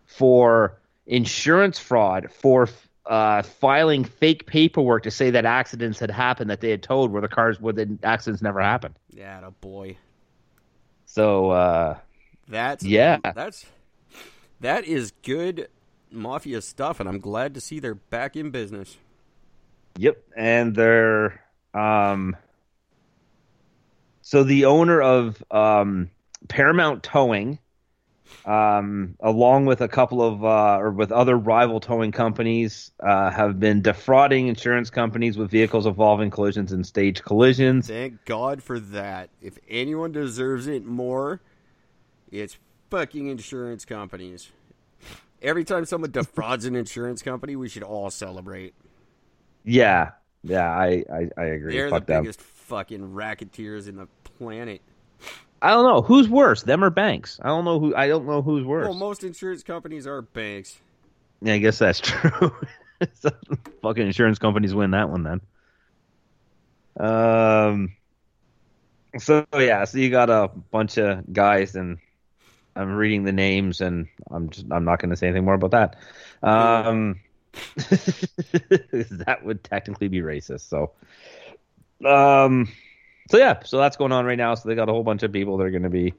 for 0.07 0.79
insurance 1.07 1.79
fraud 1.79 2.31
for 2.31 2.69
uh, 3.07 3.41
filing 3.43 4.05
fake 4.05 4.47
paperwork 4.47 5.03
to 5.05 5.11
say 5.11 5.31
that 5.31 5.47
accidents 5.47 5.99
had 5.99 6.11
happened 6.11 6.51
that 6.51 6.61
they 6.61 6.71
had 6.71 6.83
towed 6.83 7.11
where 7.11 7.23
the 7.23 7.29
cars 7.29 7.59
where 7.61 7.73
the 7.73 7.99
accidents 8.03 8.43
never 8.43 8.61
happened. 8.61 8.95
Yeah, 9.11 9.47
a 9.47 9.51
boy. 9.51 9.97
So 11.07 11.51
uh, 11.51 11.97
That's 12.49 12.85
Yeah. 12.85 13.19
That's 13.35 13.64
that 14.61 14.85
is 14.85 15.12
good 15.23 15.69
mafia 16.11 16.61
stuff, 16.61 17.00
and 17.00 17.09
I'm 17.09 17.20
glad 17.20 17.54
to 17.54 17.61
see 17.61 17.80
they're 17.80 17.94
back 17.94 18.36
in 18.36 18.50
business. 18.50 18.96
Yep, 19.96 20.22
and 20.36 20.74
they're 20.74 21.44
um 21.74 22.36
so 24.22 24.42
the 24.42 24.66
owner 24.66 25.00
of 25.00 25.42
um 25.50 26.11
Paramount 26.48 27.02
Towing 27.02 27.59
um 28.44 29.16
along 29.20 29.64
with 29.66 29.80
a 29.80 29.88
couple 29.88 30.22
of 30.22 30.44
uh 30.44 30.78
or 30.78 30.90
with 30.90 31.11
other 31.11 31.36
rival 31.36 31.80
towing 31.80 32.12
companies 32.12 32.92
uh 33.00 33.30
have 33.30 33.59
been 33.59 33.80
defrauding 33.80 34.48
insurance 34.48 34.90
companies 34.90 35.38
with 35.38 35.50
vehicles 35.50 35.86
involving 35.86 36.30
collisions 36.30 36.72
and 36.72 36.86
stage 36.86 37.22
collisions. 37.22 37.88
Thank 37.88 38.24
God 38.24 38.62
for 38.62 38.78
that. 38.78 39.30
If 39.40 39.59
anyone 39.68 40.12
deserves 40.12 40.66
it 40.66 40.84
more, 40.84 41.40
it's 42.30 42.59
fucking 42.90 43.28
insurance 43.28 43.84
companies. 43.84 44.50
Every 45.43 45.64
time 45.64 45.84
someone 45.84 46.11
defrauds 46.11 46.64
an 46.64 46.74
insurance 46.74 47.22
company, 47.22 47.55
we 47.57 47.68
should 47.68 47.82
all 47.84 48.11
celebrate. 48.11 48.74
Yeah, 49.64 50.11
yeah, 50.43 50.68
I 50.70 51.05
I, 51.12 51.30
I 51.36 51.45
agree. 51.45 51.74
They're 51.74 51.91
Fuck 51.91 52.07
the 52.07 52.14
them. 52.14 52.22
biggest 52.24 52.41
fucking 52.41 53.12
racketeers 53.14 53.86
in 53.89 53.97
the 53.97 54.09
planet. 54.24 54.82
I 55.61 55.70
don't 55.70 55.84
know 55.84 56.03
who's 56.03 56.28
worse, 56.28 56.62
them 56.62 56.84
or 56.84 56.91
banks. 56.91 57.41
I 57.43 57.49
don't 57.49 57.64
know 57.64 57.78
who. 57.80 57.95
I 57.95 58.09
don't 58.09 58.26
know 58.26 58.43
who's 58.43 58.64
worse. 58.64 58.84
Well, 58.86 58.95
most 58.95 59.24
insurance 59.24 59.62
companies 59.62 60.07
are 60.07 60.22
banks. 60.22 60.80
yeah, 61.43 61.55
I 61.55 61.59
guess 61.59 61.78
that's 61.78 62.01
true. 62.03 62.53
So, 63.14 63.30
fucking 63.82 64.07
insurance 64.07 64.39
companies 64.39 64.74
win 64.74 64.91
that 64.93 65.09
one 65.11 65.22
then. 65.22 65.41
Um. 66.99 67.93
So 69.18 69.47
yeah, 69.55 69.84
so 69.84 69.99
you 69.99 70.11
got 70.11 70.30
a 70.30 70.49
bunch 70.70 70.99
of 70.99 71.32
guys, 71.32 71.74
and 71.74 71.99
I'm 72.79 72.95
reading 72.95 73.24
the 73.24 73.33
names, 73.33 73.81
and 73.81 74.07
I'm 74.31 74.51
just 74.51 74.66
I'm 74.70 74.85
not 74.85 75.01
going 75.01 75.11
to 75.11 75.16
say 75.16 75.26
anything 75.26 75.45
more 75.45 75.55
about 75.55 75.72
that. 75.72 75.97
Um, 76.43 77.20
that 77.76 79.41
would 79.43 79.64
technically 79.64 80.09
be 80.09 80.20
racist. 80.20 80.68
So, 80.68 80.93
um, 82.07 82.68
so 83.31 83.37
yeah, 83.37 83.61
so 83.64 83.79
that's 83.79 83.97
going 83.97 84.12
on 84.12 84.24
right 84.24 84.39
now. 84.39 84.55
So 84.55 84.68
they 84.68 84.76
got 84.76 84.89
a 84.89 84.93
whole 84.93 85.03
bunch 85.03 85.24
of 85.24 85.33
people 85.33 85.57
that 85.57 85.64
are 85.64 85.70
going 85.70 85.83
to 85.83 85.91
be, 85.91 86.14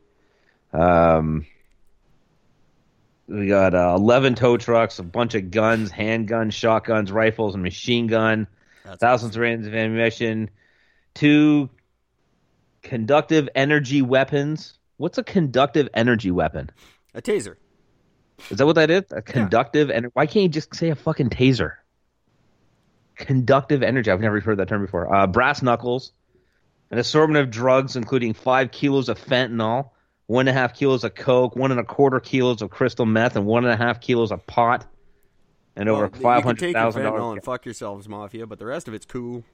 um, 0.73 1.45
we 3.27 3.47
got 3.47 3.73
uh, 3.73 3.93
11 3.95 4.35
tow 4.35 4.57
trucks, 4.57 4.99
a 4.99 5.03
bunch 5.03 5.35
of 5.35 5.51
guns, 5.51 5.91
handguns, 5.91 6.53
shotguns, 6.53 7.11
rifles, 7.11 7.53
and 7.53 7.63
machine 7.63 8.07
gun, 8.07 8.47
That's 8.83 8.99
thousands 8.99 9.35
of 9.35 9.41
rounds 9.41 9.65
of 9.65 9.73
ammunition, 9.73 10.49
two 11.13 11.69
conductive 12.81 13.47
energy 13.55 14.01
weapons. 14.01 14.73
What's 14.99 15.17
a 15.17 15.23
conductive 15.23 15.87
energy 15.93 16.29
weapon? 16.29 16.69
a 17.15 17.21
taser. 17.21 17.55
Is 18.49 18.57
that 18.57 18.65
what 18.65 18.75
that 18.75 18.91
is? 18.91 19.03
A 19.11 19.21
conductive 19.21 19.89
and 19.89 20.07
why 20.13 20.25
can't 20.25 20.43
you 20.43 20.49
just 20.49 20.75
say 20.75 20.89
a 20.89 20.95
fucking 20.95 21.29
taser? 21.29 21.75
Conductive 23.15 23.81
energy. 23.81 24.11
I've 24.11 24.19
never 24.19 24.41
heard 24.41 24.57
that 24.57 24.67
term 24.67 24.85
before. 24.85 25.13
Uh, 25.13 25.25
brass 25.25 25.61
knuckles, 25.61 26.11
an 26.91 26.97
assortment 26.97 27.41
of 27.41 27.49
drugs, 27.49 27.95
including 27.95 28.33
five 28.33 28.71
kilos 28.71 29.07
of 29.07 29.17
fentanyl, 29.17 29.91
one 30.27 30.49
and 30.49 30.55
a 30.55 30.59
half 30.59 30.75
kilos 30.75 31.05
of 31.05 31.15
coke, 31.15 31.55
one 31.55 31.71
and 31.71 31.79
a 31.79 31.85
quarter 31.85 32.19
kilos 32.19 32.61
of 32.61 32.69
crystal 32.69 33.05
meth, 33.05 33.37
and 33.37 33.45
one 33.45 33.63
and 33.63 33.73
a 33.73 33.77
half 33.77 34.01
kilos 34.01 34.33
of 34.33 34.45
pot, 34.47 34.85
and 35.77 35.87
over 35.87 36.07
Well, 36.07 36.11
you 36.13 36.21
five 36.21 36.43
hundred 36.43 36.73
thousand 36.73 37.03
dollars. 37.03 37.35
and 37.35 37.43
fuck 37.45 37.63
yourselves, 37.63 38.09
mafia. 38.09 38.45
But 38.45 38.59
the 38.59 38.65
rest 38.65 38.89
of 38.89 38.93
it's 38.93 39.05
cool. 39.05 39.45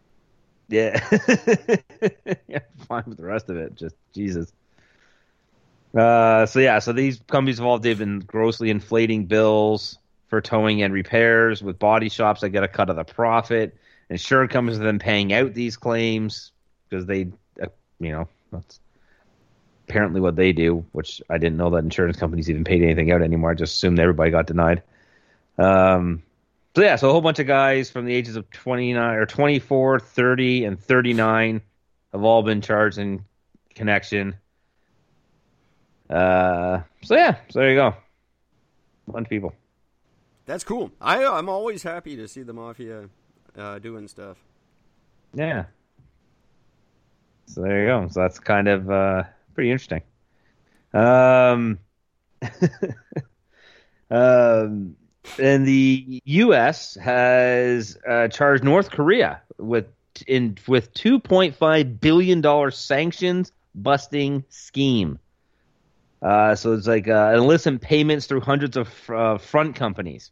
Yeah. 0.70 1.00
yeah, 2.48 2.60
fine 2.88 3.04
with 3.06 3.18
the 3.18 3.26
rest 3.26 3.50
of 3.50 3.58
it. 3.58 3.76
Just 3.76 3.96
Jesus. 4.12 4.52
Uh, 5.96 6.46
so 6.46 6.60
yeah, 6.60 6.80
so 6.80 6.91
these 6.91 7.22
companies 7.28 7.60
involved, 7.60 7.84
they've 7.84 7.98
been 7.98 8.20
grossly 8.20 8.70
inflating 8.70 9.26
bills 9.26 9.98
for 10.28 10.41
towing 10.41 10.82
and 10.82 10.93
repairs 10.93 11.64
with 11.64 11.80
body 11.80 12.10
shops 12.10 12.41
that 12.41 12.50
get 12.50 12.64
a 12.64 12.68
cut 12.68 12.89
of 12.89 12.96
the 12.96 13.06
profit. 13.06 13.78
Insurance 14.10 14.52
companies 14.52 14.80
been 14.80 15.00
paying 15.00 15.34
out 15.34 15.54
these 15.54 15.78
claims 15.78 16.52
because 16.89 17.06
they, 17.06 17.28
uh, 17.62 17.68
you 18.00 18.12
know, 18.12 18.28
that's 18.52 18.80
apparently 19.88 20.20
what 20.20 20.36
they 20.36 20.52
do. 20.52 20.86
Which 20.91 21.22
I 21.30 21.38
didn't 21.38 21.58
know 21.58 21.70
that 21.72 21.78
insurance 21.84 22.18
companies 22.18 22.50
even 22.50 22.66
paid 22.66 22.84
anything 22.84 23.12
out 23.12 23.22
anymore. 23.22 23.52
I 23.52 23.56
just 23.56 23.76
assumed 23.76 24.00
everybody 24.00 24.32
got 24.32 24.48
denied. 24.48 24.84
Um, 25.58 26.24
so 26.76 26.82
yeah, 26.82 26.98
so 26.98 27.10
a 27.10 27.12
whole 27.14 27.22
bunch 27.22 27.39
of 27.39 27.48
guys 27.48 27.89
from 27.89 28.06
the 28.06 28.14
ages 28.14 28.36
of 28.36 28.50
29 28.52 29.16
or 29.16 29.26
24, 29.26 30.00
30 30.02 30.66
and 30.66 30.80
39 30.80 31.62
have 32.12 32.24
all 32.24 32.43
been 32.43 32.60
charged 32.60 32.98
in 32.98 33.24
connection. 33.74 34.36
Uh, 36.10 36.82
so 37.03 37.16
yeah, 37.16 37.38
so 37.49 37.60
there 37.60 37.70
you 37.72 37.76
go. 37.76 37.95
Bunch 39.08 39.26
of 39.26 39.30
people. 39.30 39.53
That's 40.45 40.64
cool. 40.64 40.91
I 41.01 41.26
I'm 41.26 41.49
always 41.49 41.84
happy 41.84 42.16
to 42.18 42.28
see 42.28 42.43
the 42.43 42.53
mafia 42.53 43.10
uh, 43.58 43.80
doing 43.80 44.08
stuff. 44.08 44.38
Yeah. 45.34 45.66
So 47.47 47.62
there 47.62 47.82
you 47.82 47.88
go. 47.88 48.08
So 48.10 48.22
that's 48.22 48.39
kind 48.39 48.68
of 48.68 48.89
uh, 48.89 49.24
pretty 49.53 49.72
interesting. 49.72 50.01
Um, 50.93 51.80
um, 54.10 54.95
and 55.39 55.68
the 55.68 56.22
U.S. 56.26 56.95
has 56.95 57.97
uh, 58.08 58.28
charged 58.28 58.64
North 58.64 58.91
Korea 58.91 59.41
with 59.58 59.88
in 60.28 60.58
with 60.68 60.93
2.5 60.93 61.99
billion 61.99 62.41
dollar 62.41 62.72
sanctions 62.72 63.51
busting 63.74 64.45
scheme. 64.49 65.20
Uh, 66.26 66.55
so 66.55 66.73
it's 66.73 66.88
like 66.88 67.07
uh, 67.07 67.34
illicit 67.36 67.80
payments 67.82 68.26
through 68.26 68.41
hundreds 68.41 68.78
of 68.78 69.09
uh, 69.11 69.38
front 69.38 69.76
companies 69.76 70.32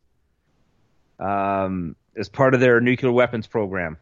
um, 1.20 1.96
as 2.18 2.28
part 2.30 2.56
of 2.56 2.60
their 2.60 2.82
nuclear 2.82 3.12
weapons 3.12 3.46
program. 3.46 3.98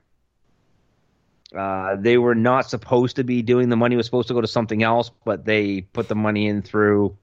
Uh, 1.53 1.97
they 1.97 2.17
were 2.17 2.33
not 2.33 2.69
supposed 2.69 3.17
to 3.17 3.25
be 3.25 3.41
doing 3.41 3.67
the 3.67 3.75
money 3.75 3.97
was 3.97 4.05
supposed 4.05 4.29
to 4.29 4.33
go 4.33 4.39
to 4.39 4.47
something 4.47 4.83
else, 4.83 5.11
but 5.25 5.43
they 5.43 5.81
put 5.81 6.07
the 6.07 6.15
money 6.15 6.47
in 6.47 6.61
through 6.61 7.17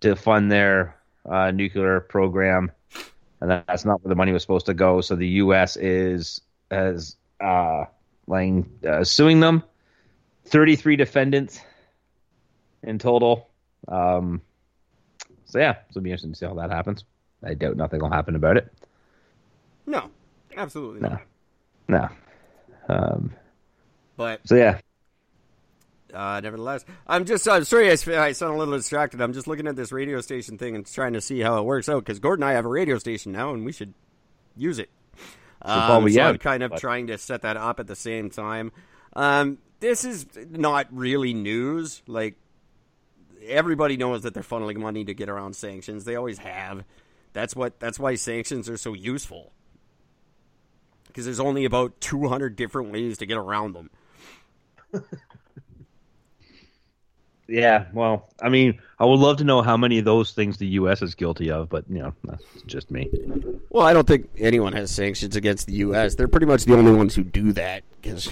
to 0.00 0.16
fund 0.16 0.50
their 0.50 0.96
uh, 1.28 1.50
nuclear 1.50 2.00
program, 2.00 2.72
and 3.42 3.50
that's 3.50 3.84
not 3.84 4.02
where 4.02 4.08
the 4.08 4.16
money 4.16 4.32
was 4.32 4.40
supposed 4.40 4.64
to 4.66 4.74
go. 4.74 5.02
So 5.02 5.16
the 5.16 5.28
U.S. 5.28 5.76
is 5.76 6.40
as 6.70 7.16
uh, 7.42 7.84
laying 8.26 8.70
uh, 8.88 9.04
suing 9.04 9.40
them. 9.40 9.62
Thirty-three 10.46 10.96
defendants 10.96 11.60
in 12.82 12.98
total. 12.98 13.50
Um, 13.88 14.42
so 15.46 15.58
yeah, 15.58 15.72
so 15.74 15.80
it'll 15.90 16.02
be 16.02 16.10
interesting 16.10 16.32
to 16.32 16.38
see 16.38 16.46
how 16.46 16.54
that 16.54 16.70
happens. 16.70 17.04
I 17.44 17.54
doubt 17.54 17.76
nothing 17.76 18.00
will 18.00 18.10
happen 18.10 18.36
about 18.36 18.56
it. 18.56 18.72
No, 19.86 20.10
absolutely 20.56 21.00
No. 21.00 21.08
not. 21.88 22.10
No. 22.88 22.94
Um, 22.94 23.32
But 24.16 24.40
so 24.46 24.54
yeah, 24.56 24.80
uh, 26.12 26.40
nevertheless, 26.42 26.84
I'm 27.06 27.24
just 27.24 27.48
I'm 27.48 27.64
sorry 27.64 27.90
I 27.90 27.94
sound 27.96 28.54
a 28.54 28.56
little 28.58 28.76
distracted. 28.76 29.20
I'm 29.20 29.32
just 29.32 29.46
looking 29.46 29.66
at 29.66 29.76
this 29.76 29.92
radio 29.92 30.20
station 30.20 30.58
thing 30.58 30.74
and 30.74 30.86
trying 30.86 31.12
to 31.14 31.20
see 31.20 31.40
how 31.40 31.58
it 31.58 31.64
works 31.64 31.88
out 31.88 32.04
because 32.04 32.18
Gordon 32.18 32.42
and 32.42 32.50
I 32.50 32.54
have 32.54 32.64
a 32.64 32.68
radio 32.68 32.98
station 32.98 33.32
now 33.32 33.52
and 33.54 33.64
we 33.64 33.72
should 33.72 33.94
use 34.56 34.78
it. 34.78 34.90
Um, 35.62 36.02
so 36.02 36.06
yeah, 36.08 36.28
I'm 36.28 36.38
kind 36.38 36.62
of 36.62 36.70
but- 36.72 36.80
trying 36.80 37.06
to 37.08 37.18
set 37.18 37.42
that 37.42 37.56
up 37.56 37.80
at 37.80 37.86
the 37.86 37.96
same 37.96 38.30
time. 38.30 38.72
Um, 39.14 39.58
this 39.80 40.04
is 40.04 40.26
not 40.50 40.86
really 40.90 41.32
news. 41.34 42.02
Like 42.06 42.36
everybody 43.46 43.96
knows 43.96 44.22
that 44.22 44.34
they're 44.34 44.42
funneling 44.42 44.78
money 44.78 45.04
to 45.04 45.14
get 45.14 45.28
around 45.28 45.54
sanctions. 45.56 46.04
They 46.04 46.16
always 46.16 46.38
have. 46.38 46.84
That's 47.32 47.54
what. 47.54 47.78
That's 47.80 47.98
why 47.98 48.14
sanctions 48.14 48.68
are 48.68 48.76
so 48.76 48.94
useful. 48.94 49.52
Because 51.06 51.24
there's 51.24 51.40
only 51.40 51.64
about 51.64 52.00
200 52.00 52.54
different 52.56 52.92
ways 52.92 53.18
to 53.18 53.26
get 53.26 53.36
around 53.36 53.74
them. 53.74 53.90
yeah. 57.48 57.86
Well, 57.92 58.28
I 58.40 58.48
mean, 58.50 58.80
I 58.98 59.04
would 59.04 59.18
love 59.18 59.38
to 59.38 59.44
know 59.44 59.62
how 59.62 59.76
many 59.76 59.98
of 59.98 60.04
those 60.04 60.32
things 60.32 60.58
the 60.58 60.66
U.S. 60.66 61.02
is 61.02 61.14
guilty 61.14 61.50
of, 61.50 61.68
but 61.68 61.84
you 61.88 61.98
know, 62.00 62.14
that's 62.24 62.44
just 62.66 62.90
me. 62.90 63.10
Well, 63.70 63.84
I 63.84 63.92
don't 63.92 64.06
think 64.06 64.28
anyone 64.38 64.72
has 64.74 64.90
sanctions 64.90 65.34
against 65.34 65.66
the 65.66 65.74
U.S. 65.74 66.14
They're 66.14 66.28
pretty 66.28 66.46
much 66.46 66.64
the 66.64 66.76
only 66.76 66.92
ones 66.92 67.14
who 67.14 67.24
do 67.24 67.52
that 67.52 67.84
because. 68.00 68.30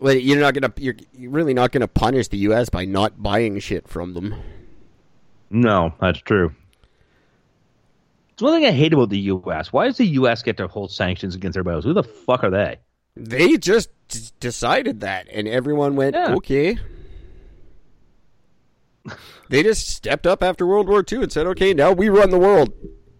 Well, 0.00 0.14
you're 0.14 0.38
not 0.40 0.54
gonna. 0.54 0.72
You're, 0.76 0.94
you're 1.12 1.30
really 1.30 1.54
not 1.54 1.72
gonna 1.72 1.88
punish 1.88 2.28
the 2.28 2.38
U.S. 2.38 2.68
by 2.68 2.84
not 2.84 3.20
buying 3.22 3.58
shit 3.58 3.88
from 3.88 4.14
them. 4.14 4.34
No, 5.50 5.92
that's 6.00 6.20
true. 6.20 6.54
It's 8.32 8.42
one 8.42 8.52
thing 8.52 8.66
I 8.66 8.70
hate 8.70 8.92
about 8.92 9.08
the 9.10 9.18
U.S. 9.18 9.72
Why 9.72 9.86
does 9.86 9.96
the 9.96 10.06
U.S. 10.06 10.42
get 10.42 10.58
to 10.58 10.68
hold 10.68 10.92
sanctions 10.92 11.34
against 11.34 11.56
everybody 11.58 11.76
else? 11.76 11.84
Who 11.84 11.94
the 11.94 12.04
fuck 12.04 12.44
are 12.44 12.50
they? 12.50 12.76
They 13.16 13.56
just 13.56 13.88
d- 14.08 14.20
decided 14.38 15.00
that, 15.00 15.26
and 15.32 15.48
everyone 15.48 15.96
went 15.96 16.14
Yeah. 16.14 16.34
okay. 16.36 16.78
They 19.48 19.62
just 19.62 19.88
stepped 19.88 20.26
up 20.26 20.42
after 20.42 20.66
World 20.66 20.86
War 20.88 21.02
II 21.10 21.22
and 21.22 21.32
said, 21.32 21.46
"Okay, 21.48 21.72
now 21.74 21.90
we 21.92 22.08
run 22.10 22.30
the 22.30 22.38
world," 22.38 22.72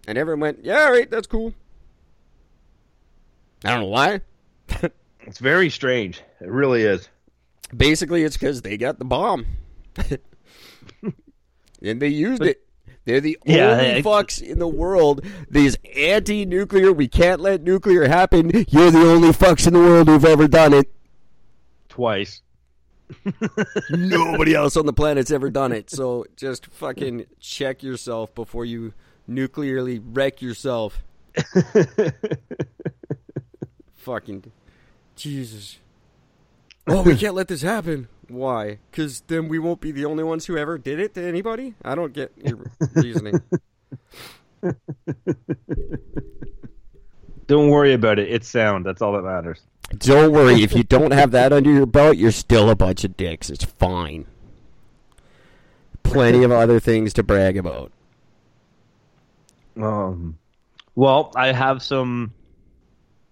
and 0.07 0.17
everyone 0.19 0.41
went, 0.41 0.65
"Yeah, 0.65 0.85
all 0.85 0.93
right, 0.93 1.11
that's 1.11 1.27
cool." 1.27 1.55
I 3.65 3.71
don't 3.71 3.81
know 3.81 3.87
why. 3.87 4.21
It's 5.29 5.39
very 5.39 5.69
strange. 5.71 6.23
It 6.41 6.49
really 6.49 6.83
is. 6.83 7.09
Basically, 7.77 8.25
it's 8.25 8.37
because 8.37 8.63
they 8.63 8.77
got 8.79 8.99
the 8.99 9.05
bomb, 9.05 9.45
and 11.83 12.01
they 12.01 12.09
used 12.09 12.43
it. 12.43 12.65
They're 13.05 13.21
the 13.21 13.39
Yeah, 13.45 13.73
only 13.73 13.85
they- 13.85 14.03
fucks 14.03 14.43
in 14.43 14.59
the 14.59 14.67
world. 14.69 15.25
These 15.51 15.77
anti-nuclear, 15.97 16.93
we 16.93 17.09
can't 17.09 17.41
let 17.41 17.63
nuclear 17.63 18.09
happen. 18.09 18.51
You're 18.69 18.91
the 18.91 19.01
only 19.07 19.29
fucks 19.31 19.67
in 19.67 19.75
the 19.75 19.79
world 19.81 20.09
who've 20.09 20.25
ever 20.25 20.49
done 20.49 20.73
it. 20.75 20.91
Twice. 21.89 22.41
Nobody 23.91 24.55
else 24.55 24.77
on 24.77 24.87
the 24.87 24.93
planet's 24.93 25.31
ever 25.31 25.51
done 25.51 25.73
it. 25.73 25.91
So 25.91 26.25
just 26.37 26.67
fucking 26.67 27.27
check 27.41 27.83
yourself 27.83 28.35
before 28.35 28.65
you 28.65 28.93
nuclearly 29.27 29.99
wreck 29.99 30.41
yourself. 30.43 30.99
fucking 33.97 34.53
Jesus. 35.19 35.79
Oh, 36.91 37.03
we 37.03 37.19
can't 37.19 37.35
let 37.35 37.49
this 37.49 37.61
happen. 37.61 38.09
Why? 38.29 38.79
Because 38.91 39.21
then 39.27 39.49
we 39.49 39.59
won't 39.59 39.83
be 39.83 39.93
the 39.93 40.07
only 40.07 40.25
ones 40.25 40.47
who 40.47 40.57
ever 40.57 40.79
did 40.79 40.99
it 40.99 41.13
to 41.17 41.23
anybody? 41.23 41.75
I 41.85 41.95
don't 41.95 42.15
get 42.15 42.33
your 42.43 42.61
reasoning. 42.95 43.43
Don't 47.47 47.69
worry 47.71 47.95
about 47.95 48.19
it. 48.19 48.31
It's 48.31 48.49
sound. 48.49 48.87
That's 48.87 49.03
all 49.03 49.13
that 49.13 49.23
matters. 49.23 49.61
Don't 49.97 50.33
worry, 50.33 50.63
if 50.63 50.75
you 50.75 50.83
don't 50.83 51.13
have 51.13 51.31
that 51.31 51.51
under 51.53 51.71
your 51.71 51.87
belt, 51.87 52.19
you're 52.19 52.31
still 52.31 52.69
a 52.69 52.77
bunch 52.77 53.05
of 53.05 53.17
dicks. 53.17 53.49
It's 53.49 53.65
fine. 53.65 54.27
Plenty 56.03 56.43
of 56.45 56.53
other 56.53 56.79
things 56.79 57.15
to 57.15 57.23
brag 57.23 57.57
about. 57.57 57.91
Um, 59.77 60.39
well, 60.95 61.33
I 61.35 61.53
have 61.53 61.83
some. 61.83 62.35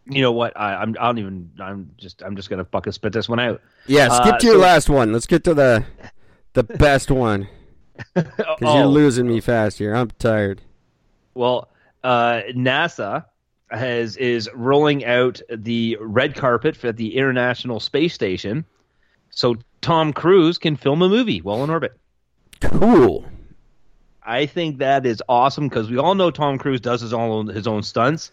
You 0.09 0.23
know 0.23 0.33
what? 0.33 0.57
I, 0.59 0.75
I'm. 0.77 0.95
I 1.01 1.07
don't 1.07 1.19
even. 1.19 1.51
I'm 1.61 1.91
just. 1.97 2.23
I'm 2.23 2.37
just 2.37 2.49
gonna 2.49 2.65
fucking 2.65 2.93
spit 2.93 3.13
this 3.13 3.29
one 3.29 3.41
out. 3.41 3.61
Yeah, 3.87 4.09
skip 4.09 4.35
Uh, 4.35 4.39
to 4.39 4.47
your 4.47 4.55
so- 4.57 4.61
last 4.61 4.89
one. 4.89 5.13
Let's 5.13 5.27
get 5.27 5.43
to 5.45 5.55
the 5.55 5.85
the 6.53 6.63
best 6.79 7.11
one 7.11 7.49
because 8.15 8.33
Oh, 8.63 8.79
you're 8.79 8.87
losing 8.87 9.27
me 9.27 9.41
fast 9.41 9.79
here. 9.79 9.95
I'm 9.95 10.11
tired. 10.19 10.63
Well, 11.35 11.69
uh, 12.05 12.43
NASA 12.55 13.25
has 13.71 14.17
is 14.17 14.49
rolling 14.55 15.05
out 15.05 15.41
the 15.51 15.97
red 16.01 16.35
carpet 16.37 16.77
for 16.77 16.93
the 16.93 17.17
International 17.17 17.81
Space 17.81 18.15
Station, 18.15 18.65
so 19.31 19.57
Tom 19.81 20.13
Cruise 20.13 20.57
can 20.57 20.77
film 20.77 21.03
a 21.03 21.09
movie 21.09 21.41
while 21.41 21.65
in 21.65 21.71
orbit. 21.71 21.99
Cool. 22.61 23.25
I 24.23 24.47
think 24.47 24.79
that 24.79 25.05
is 25.07 25.23
awesome 25.29 25.69
because 25.69 25.91
we 25.91 25.99
all 25.99 26.15
know 26.15 26.31
Tom 26.31 26.59
Cruise 26.59 26.81
does 26.81 27.01
his 27.01 27.13
own 27.13 27.49
his 27.49 27.67
own 27.67 27.83
stunts. 27.83 28.31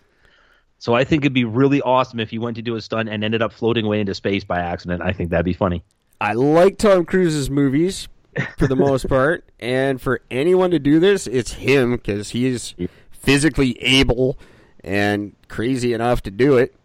So 0.83 0.93
I 0.93 1.05
think 1.05 1.23
it'd 1.23 1.31
be 1.31 1.45
really 1.45 1.81
awesome 1.81 2.19
if 2.19 2.29
he 2.29 2.37
went 2.37 2.57
to 2.57 2.61
do 2.61 2.75
a 2.75 2.81
stunt 2.81 3.07
and 3.07 3.23
ended 3.23 3.41
up 3.41 3.53
floating 3.53 3.85
away 3.85 4.01
into 4.01 4.13
space 4.13 4.43
by 4.43 4.59
accident. 4.59 5.01
I 5.01 5.13
think 5.13 5.29
that'd 5.29 5.45
be 5.45 5.53
funny. 5.53 5.81
I 6.19 6.33
like 6.33 6.77
Tom 6.77 7.05
Cruise's 7.05 7.49
movies 7.49 8.09
for 8.57 8.67
the 8.67 8.75
most 8.75 9.07
part, 9.07 9.45
and 9.61 10.01
for 10.01 10.19
anyone 10.29 10.71
to 10.71 10.79
do 10.79 10.99
this, 10.99 11.25
it's 11.25 11.53
him 11.53 11.91
because 11.91 12.31
he's 12.31 12.75
physically 13.11 13.81
able 13.81 14.37
and 14.83 15.37
crazy 15.47 15.93
enough 15.93 16.21
to 16.23 16.31
do 16.31 16.57
it. 16.57 16.75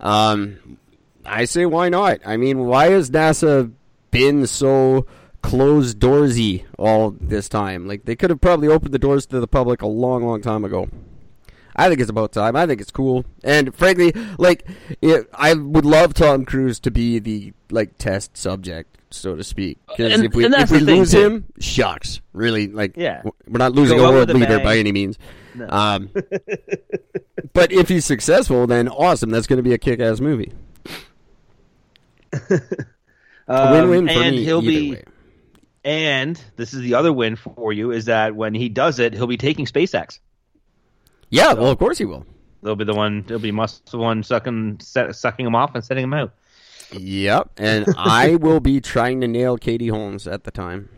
Um, 0.00 0.78
I 1.24 1.44
say 1.44 1.64
why 1.64 1.90
not? 1.90 2.18
I 2.26 2.36
mean, 2.36 2.66
why 2.66 2.90
has 2.90 3.08
NASA 3.08 3.70
been 4.10 4.48
so 4.48 5.06
closed 5.42 6.00
doorsy 6.00 6.64
all 6.76 7.12
this 7.20 7.48
time? 7.48 7.86
Like 7.86 8.04
they 8.04 8.16
could 8.16 8.30
have 8.30 8.40
probably 8.40 8.66
opened 8.66 8.92
the 8.92 8.98
doors 8.98 9.26
to 9.26 9.38
the 9.38 9.46
public 9.46 9.80
a 9.80 9.86
long, 9.86 10.26
long 10.26 10.42
time 10.42 10.64
ago. 10.64 10.88
I 11.78 11.88
think 11.88 12.00
it's 12.00 12.10
about 12.10 12.32
time. 12.32 12.56
I 12.56 12.66
think 12.66 12.80
it's 12.80 12.90
cool, 12.90 13.24
and 13.44 13.74
frankly, 13.74 14.12
like 14.38 14.66
it, 15.00 15.28
I 15.32 15.54
would 15.54 15.84
love 15.86 16.12
Tom 16.12 16.44
Cruise 16.44 16.78
to 16.80 16.90
be 16.90 17.18
the 17.20 17.52
like 17.70 17.96
test 17.98 18.36
subject, 18.36 18.98
so 19.10 19.36
to 19.36 19.44
speak. 19.44 19.78
Because 19.88 20.20
if 20.20 20.34
we 20.34 20.44
if 20.44 20.70
we 20.70 20.80
lose 20.80 21.12
too. 21.12 21.20
him, 21.24 21.44
shucks. 21.60 22.20
Really, 22.32 22.66
like 22.68 22.96
Yeah. 22.96 23.22
we're 23.46 23.58
not 23.58 23.72
losing 23.72 23.98
Go 23.98 24.08
a 24.08 24.12
world 24.12 24.28
leader 24.30 24.58
by 24.60 24.76
any 24.78 24.92
means. 24.92 25.18
Um, 25.68 26.10
but 27.52 27.72
if 27.72 27.88
he's 27.88 28.04
successful, 28.04 28.66
then 28.66 28.88
awesome. 28.88 29.30
That's 29.30 29.46
going 29.46 29.56
to 29.56 29.62
be 29.62 29.72
a 29.72 29.78
kick-ass 29.78 30.20
movie. 30.20 30.52
Um, 33.50 33.72
Win-win 33.72 34.06
for 34.08 34.12
and 34.22 34.36
me. 34.36 34.44
he'll 34.44 34.60
be 34.60 34.90
way. 34.92 35.04
and 35.82 36.38
this 36.56 36.74
is 36.74 36.82
the 36.82 36.92
other 36.92 37.10
win 37.10 37.34
for 37.34 37.72
you 37.72 37.92
is 37.92 38.04
that 38.04 38.36
when 38.36 38.52
he 38.52 38.68
does 38.68 38.98
it, 38.98 39.14
he'll 39.14 39.26
be 39.26 39.38
taking 39.38 39.64
SpaceX. 39.64 40.18
Yeah, 41.30 41.52
well, 41.52 41.70
of 41.70 41.78
course 41.78 41.98
he 41.98 42.04
will. 42.04 42.26
They'll 42.62 42.76
be 42.76 42.84
the 42.84 42.94
one. 42.94 43.22
They'll 43.26 43.38
be 43.38 43.52
must 43.52 43.90
the 43.90 43.98
one 43.98 44.22
sucking 44.22 44.80
set, 44.80 45.14
sucking 45.14 45.46
him 45.46 45.54
off 45.54 45.74
and 45.74 45.84
setting 45.84 46.04
him 46.04 46.14
out. 46.14 46.34
Yep, 46.92 47.50
and 47.58 47.86
I 47.96 48.36
will 48.36 48.60
be 48.60 48.80
trying 48.80 49.20
to 49.20 49.28
nail 49.28 49.56
Katie 49.56 49.88
Holmes 49.88 50.26
at 50.26 50.44
the 50.44 50.50
time. 50.50 50.88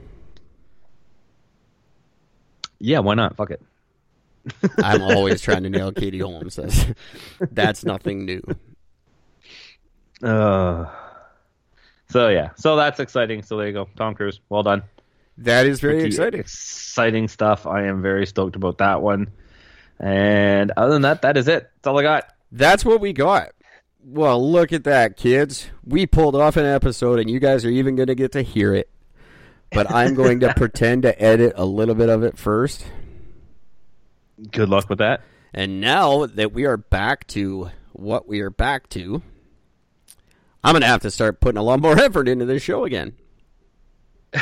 Yeah, 2.78 3.00
why 3.00 3.14
not? 3.14 3.36
Fuck 3.36 3.50
it. 3.50 3.62
I'm 4.78 5.02
always 5.02 5.40
trying 5.42 5.64
to 5.64 5.70
nail 5.70 5.92
Katie 5.92 6.20
Holmes. 6.20 6.56
That's, 6.56 6.86
that's 7.40 7.84
nothing 7.84 8.24
new. 8.24 8.42
Uh, 10.22 10.86
so 12.08 12.28
yeah, 12.28 12.50
so 12.56 12.76
that's 12.76 13.00
exciting. 13.00 13.42
So 13.42 13.56
there 13.58 13.66
you 13.66 13.72
go, 13.72 13.88
Tom 13.96 14.14
Cruise. 14.14 14.40
Well 14.48 14.62
done. 14.62 14.82
That 15.38 15.66
is 15.66 15.80
very 15.80 15.94
Pretty 15.94 16.08
exciting. 16.08 16.40
Exciting 16.40 17.28
stuff. 17.28 17.66
I 17.66 17.84
am 17.84 18.02
very 18.02 18.26
stoked 18.26 18.56
about 18.56 18.78
that 18.78 19.00
one. 19.02 19.30
And 20.00 20.72
other 20.76 20.94
than 20.94 21.02
that, 21.02 21.22
that 21.22 21.36
is 21.36 21.46
it. 21.46 21.70
That's 21.76 21.86
all 21.86 21.98
I 21.98 22.02
got. 22.02 22.24
That's 22.50 22.84
what 22.84 23.00
we 23.00 23.12
got. 23.12 23.50
Well, 24.02 24.50
look 24.50 24.72
at 24.72 24.84
that, 24.84 25.18
kids. 25.18 25.68
We 25.84 26.06
pulled 26.06 26.34
off 26.34 26.56
an 26.56 26.64
episode, 26.64 27.18
and 27.18 27.28
you 27.30 27.38
guys 27.38 27.66
are 27.66 27.70
even 27.70 27.96
going 27.96 28.06
to 28.06 28.14
get 28.14 28.32
to 28.32 28.40
hear 28.42 28.74
it. 28.74 28.88
But 29.70 29.90
I'm 29.90 30.14
going 30.14 30.40
to 30.40 30.54
pretend 30.56 31.02
to 31.02 31.22
edit 31.22 31.52
a 31.56 31.66
little 31.66 31.94
bit 31.94 32.08
of 32.08 32.22
it 32.22 32.38
first. 32.38 32.86
Good 34.50 34.70
luck 34.70 34.88
with 34.88 34.98
that. 34.98 35.20
And 35.52 35.82
now 35.82 36.24
that 36.26 36.52
we 36.52 36.64
are 36.64 36.78
back 36.78 37.26
to 37.28 37.70
what 37.92 38.26
we 38.26 38.40
are 38.40 38.50
back 38.50 38.88
to, 38.90 39.22
I'm 40.64 40.72
going 40.72 40.80
to 40.80 40.88
have 40.88 41.02
to 41.02 41.10
start 41.10 41.40
putting 41.40 41.58
a 41.58 41.62
lot 41.62 41.80
more 41.80 41.98
effort 41.98 42.26
into 42.26 42.46
this 42.46 42.62
show 42.62 42.84
again. 42.84 43.12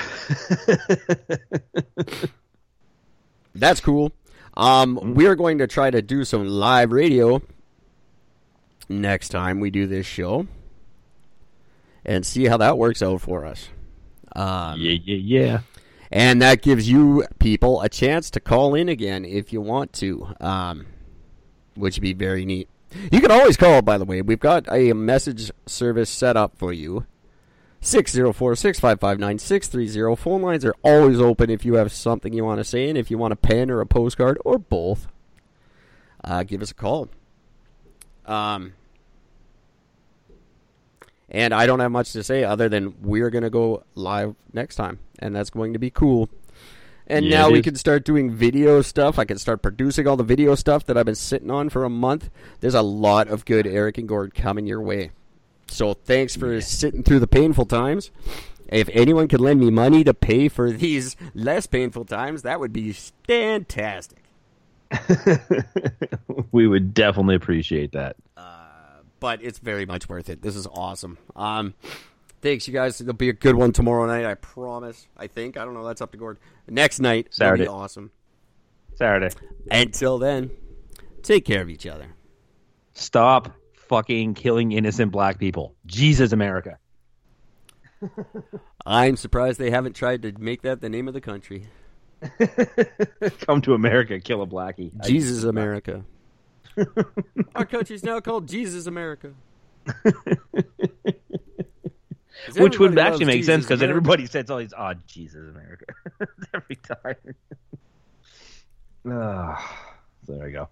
That's 3.55 3.81
cool. 3.81 4.13
Um, 4.57 5.15
we 5.15 5.27
are 5.27 5.37
going 5.37 5.59
to 5.59 5.67
try 5.67 5.91
to 5.91 6.03
do 6.03 6.25
some 6.25 6.47
live 6.47 6.91
radio 6.93 7.41
next 8.89 9.29
time 9.29 9.61
we 9.61 9.71
do 9.71 9.87
this 9.87 10.07
show 10.07 10.47
and 12.05 12.25
see 12.27 12.47
how 12.47 12.57
that 12.57 12.79
works 12.79 13.03
out 13.03 13.21
for 13.21 13.45
us. 13.45 13.69
Um, 14.35 14.81
Yeah, 14.81 14.97
yeah, 15.05 15.17
yeah. 15.17 15.61
and 16.11 16.41
that 16.43 16.63
gives 16.63 16.89
you 16.89 17.25
people 17.39 17.83
a 17.83 17.89
chance 17.89 18.31
to 18.31 18.41
call 18.41 18.75
in 18.75 18.89
again 18.89 19.25
if 19.25 19.53
you 19.53 19.61
want 19.61 19.93
to, 19.95 20.29
um, 20.41 20.87
which 21.75 21.97
would 21.97 22.03
be 22.03 22.15
very 22.15 22.45
neat. 22.45 22.69
You 23.13 23.21
can 23.21 23.31
always 23.31 23.57
call, 23.57 23.83
by 23.83 23.99
the 23.99 24.05
way. 24.07 24.23
We've 24.23 24.41
got 24.41 24.67
a 24.73 24.95
message 24.95 25.51
service 25.67 26.09
set 26.09 26.37
up 26.37 26.57
for 26.57 26.73
you. 26.73 27.05
604-655-9630. 27.83 30.19
Phone 30.19 30.43
lines 30.43 30.65
are 30.65 30.75
always 30.83 31.21
open 31.21 31.51
if 31.51 31.65
you 31.65 31.75
have 31.75 31.93
something 31.93 32.33
you 32.33 32.45
want 32.45 32.59
to 32.59 32.65
say, 32.65 32.89
and 32.89 32.99
if 32.99 33.11
you 33.11 33.19
want 33.19 33.33
a 33.33 33.37
pen 33.37 33.71
or 33.71 33.81
a 33.81 33.87
postcard 33.87 34.39
or 34.45 34.59
both, 34.59 35.09
uh, 36.25 36.43
give 36.43 36.63
us 36.63 36.71
a 36.71 36.75
call. 36.75 37.09
Um, 38.27 38.75
and 41.31 41.55
I 41.55 41.67
don't 41.67 41.81
have 41.81 41.93
much 41.93 42.13
to 42.13 42.23
say 42.23 42.45
other 42.45 42.69
than 42.69 42.95
we're 43.03 43.31
going 43.31 43.45
to 43.45 43.51
go 43.51 43.85
live 43.95 44.35
next 44.53 44.77
time, 44.77 44.99
and 45.19 45.35
that's 45.35 45.51
going 45.51 45.73
to 45.75 45.79
be 45.79 45.91
cool. 45.91 46.29
And 47.07 47.25
Yeah, 47.25 47.43
now 47.43 47.51
we 47.51 47.63
can 47.63 47.75
start 47.75 48.05
doing 48.05 48.31
video 48.31 48.83
stuff. 48.83 49.19
I 49.19 49.25
can 49.25 49.39
start 49.39 49.63
producing 49.63 50.07
all 50.07 50.17
the 50.17 50.25
video 50.25 50.55
stuff 50.55 50.85
that 50.87 50.99
I've 50.99 51.07
been 51.07 51.15
sitting 51.15 51.51
on 51.51 51.71
for 51.71 51.85
a 51.85 51.91
month. 51.91 52.29
There's 52.61 52.75
a 52.75 52.83
lot 52.83 53.29
of 53.29 53.47
good 53.47 53.67
Eric 53.67 53.97
and 53.97 54.07
Gord 54.07 54.35
coming 54.35 54.67
your 54.67 54.83
way. 54.83 55.11
So 55.69 55.95
thanks 55.95 56.35
for 56.35 56.61
sitting 56.61 57.03
through 57.03 57.21
the 57.21 57.27
painful 57.27 57.67
times. 57.67 58.11
If 58.69 58.89
anyone 58.93 59.29
could 59.29 59.41
lend 59.41 59.61
me 59.61 59.71
money 59.71 60.05
to 60.05 60.13
pay 60.13 60.49
for 60.49 60.71
these 60.73 61.17
less 61.35 61.67
painful 61.67 62.05
times, 62.05 62.43
that 62.43 62.61
would 62.61 62.73
be 62.73 62.93
fantastic. 63.27 64.19
we 66.53 66.67
would 66.67 66.95
definitely 66.95 67.35
appreciate 67.35 67.93
that. 67.93 68.17
but 69.21 69.43
it's 69.43 69.59
very 69.59 69.85
much 69.87 70.09
worth 70.09 70.29
it. 70.29 70.43
This 70.43 70.57
is 70.57 70.67
awesome. 70.67 71.19
Um, 71.37 71.75
thanks, 72.41 72.67
you 72.67 72.73
guys. 72.75 73.01
It'll 73.01 73.13
be 73.13 73.29
a 73.29 73.35
good 73.35 73.55
one 73.55 73.73
tomorrow 73.73 74.07
night. 74.07 74.25
I 74.25 74.35
promise. 74.35 75.07
I 75.17 75.27
think. 75.27 75.57
I 75.57 75.65
don't 75.65 75.75
know. 75.75 75.85
That's 75.85 76.01
up 76.01 76.13
to 76.13 76.19
Gord. 76.19 76.39
Next 76.67 77.01
night, 77.01 77.29
Saturday. 77.31 77.67
awesome. 77.67 78.11
Saturday. 78.95 79.35
Until 79.71 80.19
then, 80.19 80.51
take 81.23 81.45
care 81.45 81.61
of 81.63 81.69
each 81.69 81.87
other. 81.87 82.15
Stop 82.95 83.53
fucking 83.89 84.35
killing 84.35 84.73
innocent 84.73 85.13
black 85.13 85.39
people. 85.39 85.75
Jesus, 85.87 86.33
America. 86.33 86.79
I'm 88.87 89.17
surprised 89.17 89.59
they 89.59 89.71
haven't 89.71 89.95
tried 89.97 90.23
to 90.23 90.33
make 90.39 90.63
that 90.63 90.81
the 90.81 90.89
name 90.89 91.09
of 91.09 91.15
the 91.15 91.21
country. 91.21 91.67
Come 93.41 93.61
to 93.63 93.75
America, 93.75 94.19
kill 94.21 94.43
a 94.43 94.47
blackie. 94.47 94.91
Jesus 95.05 95.45
America. 95.45 96.05
Our 97.55 97.65
country's 97.65 98.03
now 98.03 98.21
called 98.21 98.49
Jesus 98.49 98.87
America. 98.87 99.33
Which 102.57 102.79
would 102.79 102.99
actually 102.99 103.27
make 103.27 103.45
sense 103.45 103.65
because 103.65 103.81
America. 103.81 103.99
everybody 103.99 104.27
says 104.27 104.51
all 104.51 104.59
these, 104.59 104.75
oh, 104.77 104.95
Jesus, 105.07 105.49
America. 105.49 105.87
Every 106.55 106.77
time. 106.77 107.35
Ah, 109.11 109.87
so 110.27 110.35
there 110.35 110.47
we 110.47 110.53
go. 110.53 110.69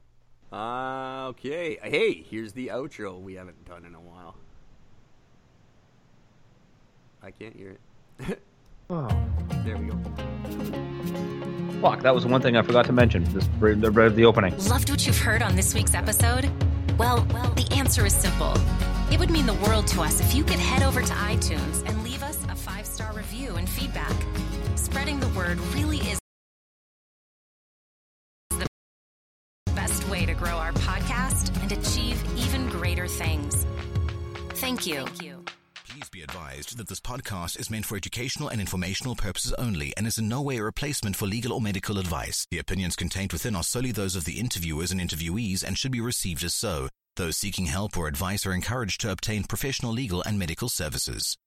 Uh, 0.52 1.28
okay. 1.28 1.78
Hey, 1.82 2.24
here's 2.28 2.52
the 2.52 2.68
outro 2.68 3.20
we 3.20 3.34
haven't 3.34 3.64
done 3.64 3.84
in 3.84 3.94
a 3.94 4.00
while. 4.00 4.36
I 7.22 7.30
can't 7.30 7.56
hear 7.56 7.76
it. 8.20 8.42
Oh. 8.88 9.08
There 9.64 9.76
we 9.76 9.86
go. 9.86 9.98
Fuck, 11.80 12.02
that 12.02 12.14
was 12.14 12.24
one 12.24 12.40
thing 12.40 12.56
I 12.56 12.62
forgot 12.62 12.86
to 12.86 12.92
mention. 12.92 13.24
This 13.34 13.48
the, 13.58 13.74
the, 13.74 14.10
the 14.10 14.24
opening. 14.24 14.56
Loved 14.68 14.90
what 14.90 15.04
you've 15.04 15.18
heard 15.18 15.42
on 15.42 15.56
this 15.56 15.74
week's 15.74 15.94
episode? 15.94 16.48
Well, 16.96 17.26
well, 17.32 17.50
the 17.54 17.66
answer 17.72 18.06
is 18.06 18.14
simple. 18.14 18.54
It 19.10 19.18
would 19.18 19.30
mean 19.30 19.46
the 19.46 19.54
world 19.54 19.88
to 19.88 20.02
us 20.02 20.20
if 20.20 20.34
you 20.36 20.44
could 20.44 20.60
head 20.60 20.82
over 20.82 21.02
to 21.02 21.12
iTunes 21.12 21.84
and 21.86 22.02
leave 22.04 22.22
us 22.22 22.38
a 22.48 22.54
five 22.54 22.86
star 22.86 23.12
review 23.12 23.56
and 23.56 23.68
feedback. 23.68 24.14
Spreading 24.76 25.18
the 25.18 25.28
word 25.30 25.58
really 25.74 25.98
is. 25.98 26.18
Grow 30.34 30.56
our 30.56 30.72
podcast 30.72 31.50
and 31.62 31.72
achieve 31.72 32.22
even 32.36 32.68
greater 32.68 33.06
things. 33.06 33.66
Thank 34.50 34.86
you. 34.86 35.04
Thank 35.04 35.22
you. 35.22 35.44
Please 35.88 36.08
be 36.10 36.22
advised 36.22 36.76
that 36.76 36.88
this 36.88 37.00
podcast 37.00 37.58
is 37.58 37.70
meant 37.70 37.86
for 37.86 37.96
educational 37.96 38.48
and 38.48 38.60
informational 38.60 39.16
purposes 39.16 39.54
only 39.54 39.94
and 39.96 40.06
is 40.06 40.18
in 40.18 40.28
no 40.28 40.42
way 40.42 40.58
a 40.58 40.62
replacement 40.62 41.16
for 41.16 41.26
legal 41.26 41.52
or 41.52 41.60
medical 41.60 41.98
advice. 41.98 42.46
The 42.50 42.58
opinions 42.58 42.96
contained 42.96 43.32
within 43.32 43.56
are 43.56 43.62
solely 43.62 43.92
those 43.92 44.14
of 44.14 44.24
the 44.24 44.38
interviewers 44.38 44.92
and 44.92 45.00
interviewees 45.00 45.64
and 45.64 45.78
should 45.78 45.92
be 45.92 46.00
received 46.00 46.44
as 46.44 46.54
so. 46.54 46.88
Those 47.16 47.38
seeking 47.38 47.66
help 47.66 47.96
or 47.96 48.08
advice 48.08 48.44
are 48.44 48.52
encouraged 48.52 49.00
to 49.00 49.10
obtain 49.10 49.44
professional 49.44 49.92
legal 49.92 50.22
and 50.22 50.38
medical 50.38 50.68
services. 50.68 51.38